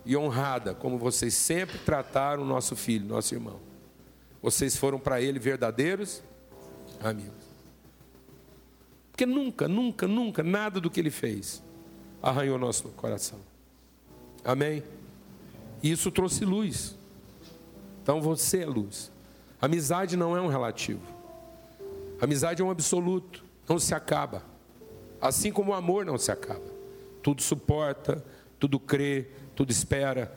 e 0.05 0.16
honrada 0.16 0.74
como 0.74 0.99
vocês 0.99 1.34
sempre 1.34 1.78
trataram 1.78 2.42
o 2.42 2.47
nosso 2.47 2.76
filho, 2.76 3.07
nosso 3.07 3.34
irmão. 3.34 3.61
Vocês 4.40 4.76
foram 4.76 4.99
para 4.99 5.20
ele 5.20 5.38
verdadeiros 5.38 6.22
amigos. 7.03 7.47
Porque 9.11 9.26
nunca, 9.26 9.66
nunca, 9.66 10.07
nunca, 10.07 10.42
nada 10.42 10.80
do 10.80 10.90
que 10.90 11.01
ele 11.01 11.11
fez 11.11 11.62
arranhou 12.22 12.59
nosso 12.59 12.88
coração. 12.90 13.40
Amém? 14.44 14.82
Isso 15.82 16.11
trouxe 16.11 16.44
luz. 16.44 16.95
Então 18.07 18.23
você 18.23 18.63
é 18.63 18.65
luz. 18.65 19.11
Amizade 19.61 20.17
não 20.17 20.37
é 20.37 20.41
um 20.41 20.47
relativo. 20.47 21.03
Amizade 22.21 22.63
é 22.63 22.65
um 22.65 22.71
absoluto, 22.71 23.45
não 23.69 23.81
se 23.81 23.97
acaba. 23.97 24.45
Assim 25.21 25.51
como 25.51 25.73
o 25.73 25.75
amor 25.75 26.07
não 26.07 26.17
se 26.17 26.31
acaba. 26.31 26.63
Tudo 27.21 27.43
suporta, 27.43 28.25
tudo 28.61 28.79
crê, 28.79 29.27
tudo 29.57 29.73
espera. 29.73 30.33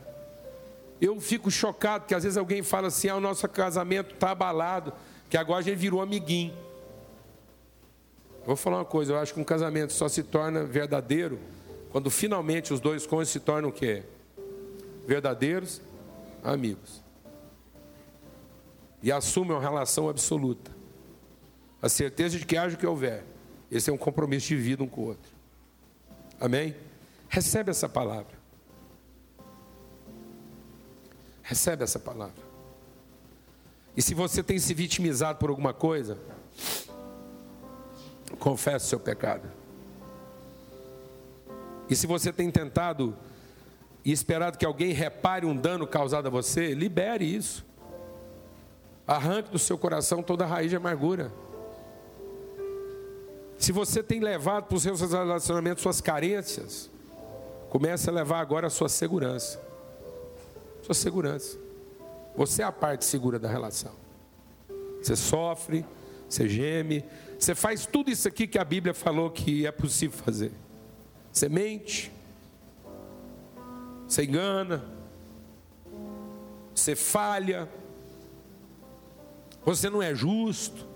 Eu 1.00 1.22
fico 1.22 1.52
chocado 1.52 2.08
que 2.08 2.16
às 2.16 2.24
vezes 2.24 2.40
alguém 2.40 2.64
fala 2.64 2.88
assim: 2.88 3.08
ah, 3.08 3.18
o 3.18 3.22
nosso 3.22 3.48
casamento 3.48 4.16
está 4.16 4.32
abalado, 4.32 4.92
que 5.30 5.38
agora 5.38 5.60
a 5.60 5.62
gente 5.62 5.78
virou 5.78 6.02
amiguinho. 6.02 6.56
Vou 8.48 8.56
falar 8.56 8.78
uma 8.78 8.86
coisa, 8.86 9.14
eu 9.14 9.20
acho 9.20 9.32
que 9.32 9.40
um 9.40 9.44
casamento 9.44 9.94
só 9.94 10.10
se 10.10 10.24
torna 10.24 10.64
verdadeiro 10.64 11.38
quando 11.92 12.10
finalmente 12.10 12.74
os 12.74 12.80
dois 12.80 13.06
cônjuges 13.06 13.34
se 13.34 13.40
tornam 13.40 13.70
o 13.70 13.72
quê? 13.72 14.02
verdadeiros 15.06 15.80
amigos. 16.44 17.08
E 19.02 19.12
assumem 19.12 19.52
uma 19.52 19.62
relação 19.62 20.10
absoluta. 20.10 20.72
A 21.82 21.88
certeza 21.88 22.38
de 22.38 22.45
que 22.45 22.58
haja 22.58 22.76
o 22.76 22.80
que 22.80 22.86
houver. 22.86 23.24
Esse 23.72 23.89
é 23.89 23.93
um 23.93 23.97
compromisso 23.97 24.47
de 24.47 24.56
vida 24.56 24.84
um 24.84 24.88
com 24.88 25.02
o 25.02 25.08
outro. 25.08 25.32
Amém? 26.39 26.76
Recebe 27.30 27.70
essa 27.70 27.88
palavra. 27.88 28.38
Recebe 31.43 31.84
essa 31.84 32.00
palavra. 32.00 32.50
E 33.95 34.02
se 34.02 34.14
você 34.14 34.41
tem 34.43 34.60
se 34.60 34.74
vitimizado 34.74 35.39
por 35.39 35.50
alguma 35.50 35.74
coisa, 35.74 36.18
confesse 38.39 38.86
o 38.86 38.89
seu 38.89 39.00
pecado. 39.00 39.50
E 41.89 41.95
se 41.95 42.06
você 42.06 42.32
tem 42.32 42.52
tentado 42.52 43.18
e 44.06 44.12
esperado 44.12 44.58
que 44.58 44.66
alguém 44.66 44.93
repare 44.93 45.45
um 45.45 45.56
dano 45.56 45.88
causado 45.88 46.28
a 46.28 46.30
você, 46.30 46.74
libere 46.74 47.26
isso. 47.26 47.66
Arranque 49.10 49.49
do 49.49 49.57
seu 49.57 49.76
coração 49.76 50.22
toda 50.22 50.45
raiz 50.45 50.70
de 50.70 50.76
amargura. 50.76 51.32
Se 53.57 53.72
você 53.72 54.03
tem 54.03 54.20
levado 54.20 54.66
para 54.66 54.78
os 54.78 54.84
seus 54.84 55.01
relacionamentos 55.01 55.82
suas 55.82 55.99
carências, 55.99 56.91
comece 57.72 58.07
a 58.07 58.14
levar 58.14 58.39
agora 58.39 58.68
a 58.68 58.70
sua 58.70 58.88
segurança. 58.88 59.60
Sua 60.84 60.93
segurança. 60.93 61.57
Você 62.36 62.62
é 62.62 62.66
a 62.66 62.72
parte 62.72 63.03
segura 63.03 63.39
da 63.39 63.49
relação. 63.49 63.93
Você 65.01 65.16
sofre, 65.16 65.84
você 66.30 66.47
geme, 66.47 67.03
você 67.39 67.55
faz 67.55 67.88
tudo 67.88 68.12
isso 68.12 68.28
aqui 68.28 68.45
que 68.45 68.60
a 68.60 68.64
Bíblia 68.64 68.93
falou 68.93 69.32
que 69.32 69.66
é 69.66 69.72
possível 69.72 70.20
fazer. 70.20 70.51
Você 71.34 71.49
mente, 71.49 72.12
você 74.07 74.24
engana, 74.24 74.86
você 76.76 76.95
falha, 76.95 77.68
você 79.64 79.89
não 79.89 80.01
é 80.01 80.14
justo. 80.14 80.88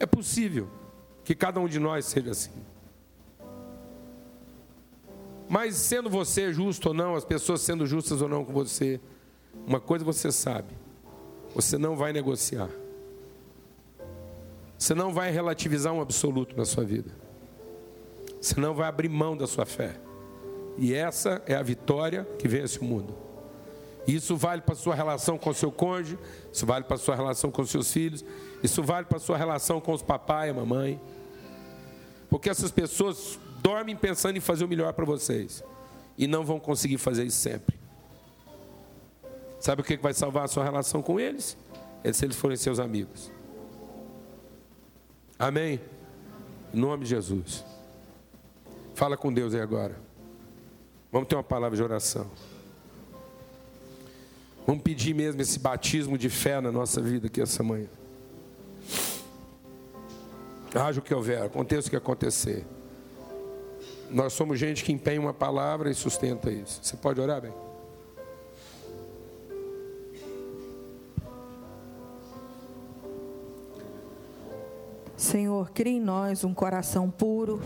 É 0.00 0.06
possível 0.06 0.68
que 1.24 1.34
cada 1.34 1.60
um 1.60 1.68
de 1.68 1.78
nós 1.78 2.06
seja 2.06 2.30
assim. 2.30 2.52
Mas 5.48 5.76
sendo 5.76 6.10
você 6.10 6.52
justo 6.52 6.88
ou 6.88 6.94
não, 6.94 7.14
as 7.14 7.24
pessoas 7.24 7.62
sendo 7.62 7.86
justas 7.86 8.20
ou 8.20 8.28
não 8.28 8.44
com 8.44 8.52
você, 8.52 9.00
uma 9.66 9.80
coisa 9.80 10.04
você 10.04 10.30
sabe: 10.30 10.74
você 11.54 11.78
não 11.78 11.96
vai 11.96 12.12
negociar. 12.12 12.68
Você 14.78 14.94
não 14.94 15.12
vai 15.12 15.30
relativizar 15.30 15.92
um 15.92 16.00
absoluto 16.00 16.56
na 16.56 16.64
sua 16.64 16.84
vida. 16.84 17.10
Você 18.40 18.60
não 18.60 18.74
vai 18.74 18.88
abrir 18.88 19.08
mão 19.08 19.36
da 19.36 19.46
sua 19.46 19.66
fé. 19.66 19.96
E 20.76 20.94
essa 20.94 21.42
é 21.46 21.56
a 21.56 21.62
vitória 21.62 22.24
que 22.38 22.46
vence 22.46 22.78
o 22.78 22.84
mundo. 22.84 23.27
Isso 24.08 24.38
vale 24.38 24.62
para 24.62 24.72
a 24.72 24.76
sua 24.76 24.94
relação 24.94 25.36
com 25.36 25.50
o 25.50 25.54
seu 25.54 25.70
cônjuge, 25.70 26.18
isso 26.50 26.64
vale 26.64 26.82
para 26.86 26.94
a 26.94 26.98
sua 26.98 27.14
relação 27.14 27.50
com 27.50 27.62
seus 27.66 27.92
filhos, 27.92 28.24
isso 28.62 28.82
vale 28.82 29.04
para 29.04 29.18
a 29.18 29.20
sua 29.20 29.36
relação 29.36 29.82
com 29.82 29.92
os 29.92 30.00
papai 30.00 30.48
e 30.48 30.50
a 30.50 30.54
mamãe. 30.54 30.98
Porque 32.30 32.48
essas 32.48 32.70
pessoas 32.70 33.38
dormem 33.60 33.94
pensando 33.94 34.38
em 34.38 34.40
fazer 34.40 34.64
o 34.64 34.68
melhor 34.68 34.94
para 34.94 35.04
vocês 35.04 35.62
e 36.16 36.26
não 36.26 36.42
vão 36.42 36.58
conseguir 36.58 36.96
fazer 36.96 37.24
isso 37.24 37.36
sempre. 37.36 37.78
Sabe 39.60 39.82
o 39.82 39.84
que 39.84 39.98
vai 39.98 40.14
salvar 40.14 40.44
a 40.46 40.48
sua 40.48 40.64
relação 40.64 41.02
com 41.02 41.20
eles? 41.20 41.58
É 42.02 42.10
se 42.10 42.24
eles 42.24 42.36
forem 42.36 42.56
seus 42.56 42.78
amigos. 42.78 43.30
Amém? 45.38 45.82
Em 46.72 46.78
nome 46.78 47.04
de 47.04 47.10
Jesus. 47.10 47.62
Fala 48.94 49.18
com 49.18 49.30
Deus 49.30 49.54
aí 49.54 49.60
agora. 49.60 50.00
Vamos 51.12 51.28
ter 51.28 51.36
uma 51.36 51.44
palavra 51.44 51.76
de 51.76 51.82
oração. 51.82 52.30
Vamos 54.68 54.82
pedir 54.82 55.14
mesmo 55.14 55.40
esse 55.40 55.58
batismo 55.58 56.18
de 56.18 56.28
fé 56.28 56.60
na 56.60 56.70
nossa 56.70 57.00
vida 57.00 57.26
aqui 57.26 57.40
essa 57.40 57.62
manhã. 57.62 57.88
Haja 60.74 61.00
o 61.00 61.02
que 61.02 61.14
houver, 61.14 61.42
aconteça 61.42 61.88
o 61.88 61.90
que 61.90 61.96
acontecer. 61.96 62.66
Nós 64.10 64.34
somos 64.34 64.58
gente 64.58 64.84
que 64.84 64.92
empenha 64.92 65.18
uma 65.18 65.32
palavra 65.32 65.90
e 65.90 65.94
sustenta 65.94 66.50
isso. 66.50 66.80
Você 66.82 66.98
pode 66.98 67.18
orar, 67.18 67.40
bem? 67.40 67.54
Senhor, 75.16 75.70
crie 75.70 75.96
em 75.96 76.00
nós 76.00 76.44
um 76.44 76.52
coração 76.52 77.10
puro 77.10 77.58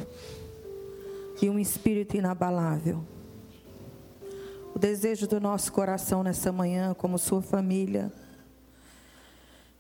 e 1.42 1.50
um 1.50 1.58
espírito 1.58 2.16
inabalável. 2.16 3.04
O 4.74 4.78
desejo 4.78 5.26
do 5.26 5.40
nosso 5.40 5.72
coração 5.72 6.22
nessa 6.22 6.50
manhã, 6.50 6.94
como 6.94 7.18
sua 7.18 7.42
família, 7.42 8.12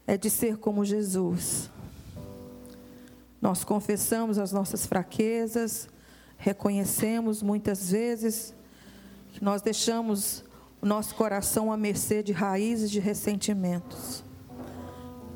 é 0.06 0.16
de 0.16 0.28
ser 0.28 0.58
como 0.58 0.84
Jesus. 0.84 1.70
Nós 3.40 3.64
confessamos 3.64 4.38
as 4.38 4.52
nossas 4.52 4.86
fraquezas, 4.86 5.88
reconhecemos 6.36 7.42
muitas 7.42 7.90
vezes 7.90 8.54
que 9.32 9.42
nós 9.42 9.62
deixamos 9.62 10.44
o 10.80 10.86
nosso 10.86 11.14
coração 11.14 11.72
à 11.72 11.76
mercê 11.76 12.22
de 12.22 12.32
raízes 12.32 12.90
de 12.90 13.00
ressentimentos. 13.00 14.22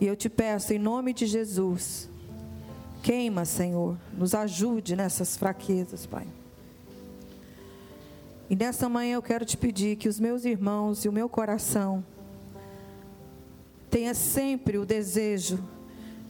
E 0.01 0.07
eu 0.07 0.15
te 0.15 0.29
peço, 0.29 0.75
em 0.75 0.79
nome 0.79 1.15
de 1.15 1.27
Jesus, 1.27 2.11
Queima, 3.03 3.45
Senhor, 3.45 3.97
nos 4.13 4.35
ajude 4.35 4.97
nessas 4.97 5.37
fraquezas, 5.37 6.05
Pai. 6.07 6.27
E 8.49 8.55
nessa 8.55 8.89
manhã 8.89 9.15
eu 9.15 9.23
quero 9.23 9.45
te 9.45 9.57
pedir 9.57 9.97
que 9.97 10.09
os 10.09 10.21
meus 10.21 10.45
irmãos 10.45 11.05
e 11.05 11.09
o 11.09 11.13
meu 11.13 11.29
coração 11.29 12.05
tenha 13.91 14.15
sempre 14.15 14.79
o 14.79 14.87
desejo 14.87 15.63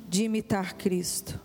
de 0.09 0.25
imitar 0.25 0.75
Cristo. 0.75 1.41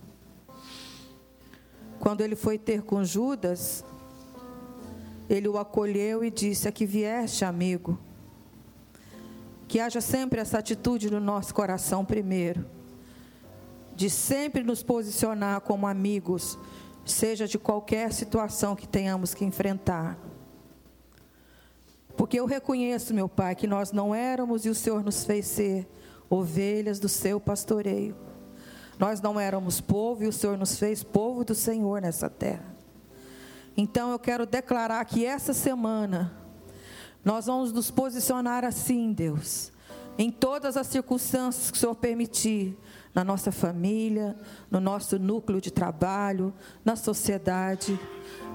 Quando 1.99 2.21
ele 2.21 2.35
foi 2.35 2.57
ter 2.57 2.81
com 2.83 3.03
Judas, 3.03 3.83
ele 5.29 5.47
o 5.47 5.57
acolheu 5.57 6.23
e 6.23 6.31
disse: 6.31 6.67
Aqui 6.67 6.85
vieste, 6.85 7.43
amigo. 7.43 7.99
Que 9.67 9.79
haja 9.79 10.01
sempre 10.01 10.39
essa 10.39 10.57
atitude 10.57 11.09
no 11.09 11.19
nosso 11.19 11.53
coração 11.53 12.03
primeiro 12.03 12.65
de 14.01 14.09
sempre 14.09 14.63
nos 14.63 14.81
posicionar 14.81 15.61
como 15.61 15.85
amigos, 15.85 16.57
seja 17.05 17.47
de 17.47 17.59
qualquer 17.59 18.11
situação 18.11 18.75
que 18.75 18.87
tenhamos 18.87 19.33
que 19.35 19.45
enfrentar. 19.45 20.17
Porque 22.21 22.39
eu 22.39 22.45
reconheço, 22.45 23.15
meu 23.15 23.27
Pai, 23.27 23.55
que 23.55 23.65
nós 23.65 23.91
não 23.91 24.13
éramos 24.13 24.63
e 24.63 24.69
o 24.69 24.75
Senhor 24.75 25.03
nos 25.03 25.25
fez 25.25 25.47
ser 25.47 25.89
ovelhas 26.29 26.99
do 26.99 27.09
seu 27.09 27.39
pastoreio. 27.39 28.15
Nós 28.99 29.19
não 29.19 29.39
éramos 29.39 29.81
povo 29.81 30.23
e 30.23 30.27
o 30.27 30.31
Senhor 30.31 30.55
nos 30.55 30.77
fez 30.77 31.01
povo 31.01 31.43
do 31.43 31.55
Senhor 31.55 31.99
nessa 31.99 32.29
terra. 32.29 32.75
Então 33.75 34.11
eu 34.11 34.19
quero 34.19 34.45
declarar 34.45 35.03
que 35.05 35.25
essa 35.25 35.51
semana 35.51 36.31
nós 37.25 37.47
vamos 37.47 37.71
nos 37.71 37.89
posicionar 37.89 38.63
assim, 38.63 39.11
Deus, 39.11 39.73
em 40.15 40.29
todas 40.29 40.77
as 40.77 40.85
circunstâncias 40.85 41.71
que 41.71 41.77
o 41.77 41.79
Senhor 41.79 41.95
permitir, 41.95 42.77
na 43.13 43.23
nossa 43.23 43.51
família, 43.51 44.37
no 44.69 44.79
nosso 44.79 45.19
núcleo 45.19 45.59
de 45.59 45.71
trabalho, 45.71 46.53
na 46.83 46.95
sociedade. 46.95 47.99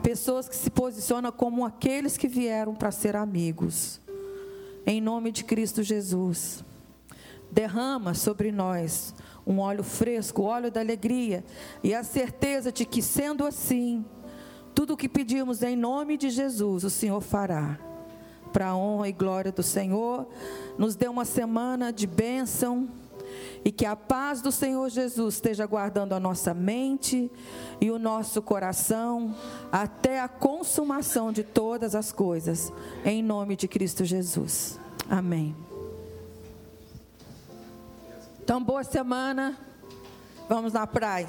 Pessoas 0.02 0.48
que 0.48 0.56
se 0.56 0.70
posicionam 0.70 1.32
como 1.32 1.64
aqueles 1.64 2.16
que 2.16 2.28
vieram 2.28 2.74
para 2.74 2.90
ser 2.90 3.16
amigos. 3.16 4.00
Em 4.86 5.00
nome 5.00 5.32
de 5.32 5.44
Cristo 5.44 5.82
Jesus. 5.82 6.64
Derrama 7.50 8.14
sobre 8.14 8.52
nós 8.52 9.14
um 9.46 9.60
óleo 9.60 9.84
fresco, 9.84 10.42
o 10.42 10.44
óleo 10.44 10.70
da 10.70 10.80
alegria, 10.80 11.44
e 11.82 11.94
a 11.94 12.02
certeza 12.02 12.72
de 12.72 12.84
que, 12.84 13.00
sendo 13.00 13.46
assim, 13.46 14.04
tudo 14.74 14.94
o 14.94 14.96
que 14.96 15.08
pedimos 15.08 15.62
em 15.62 15.76
nome 15.76 16.16
de 16.16 16.28
Jesus, 16.30 16.82
o 16.82 16.90
Senhor 16.90 17.20
fará. 17.20 17.78
Para 18.52 18.68
a 18.68 18.76
honra 18.76 19.08
e 19.08 19.12
glória 19.12 19.52
do 19.52 19.62
Senhor, 19.62 20.26
nos 20.76 20.96
dê 20.96 21.06
uma 21.06 21.24
semana 21.24 21.92
de 21.92 22.06
bênção 22.06 22.88
e 23.66 23.72
que 23.72 23.84
a 23.84 23.96
paz 23.96 24.40
do 24.40 24.52
Senhor 24.52 24.88
Jesus 24.88 25.34
esteja 25.34 25.66
guardando 25.66 26.12
a 26.12 26.20
nossa 26.20 26.54
mente 26.54 27.28
e 27.80 27.90
o 27.90 27.98
nosso 27.98 28.40
coração 28.40 29.34
até 29.72 30.20
a 30.20 30.28
consumação 30.28 31.32
de 31.32 31.42
todas 31.42 31.96
as 31.96 32.12
coisas, 32.12 32.72
em 33.04 33.24
nome 33.24 33.56
de 33.56 33.66
Cristo 33.66 34.04
Jesus. 34.04 34.78
Amém. 35.10 35.52
Então, 38.40 38.62
boa 38.62 38.84
semana. 38.84 39.58
Vamos 40.48 40.72
na 40.72 40.86
praia. 40.86 41.26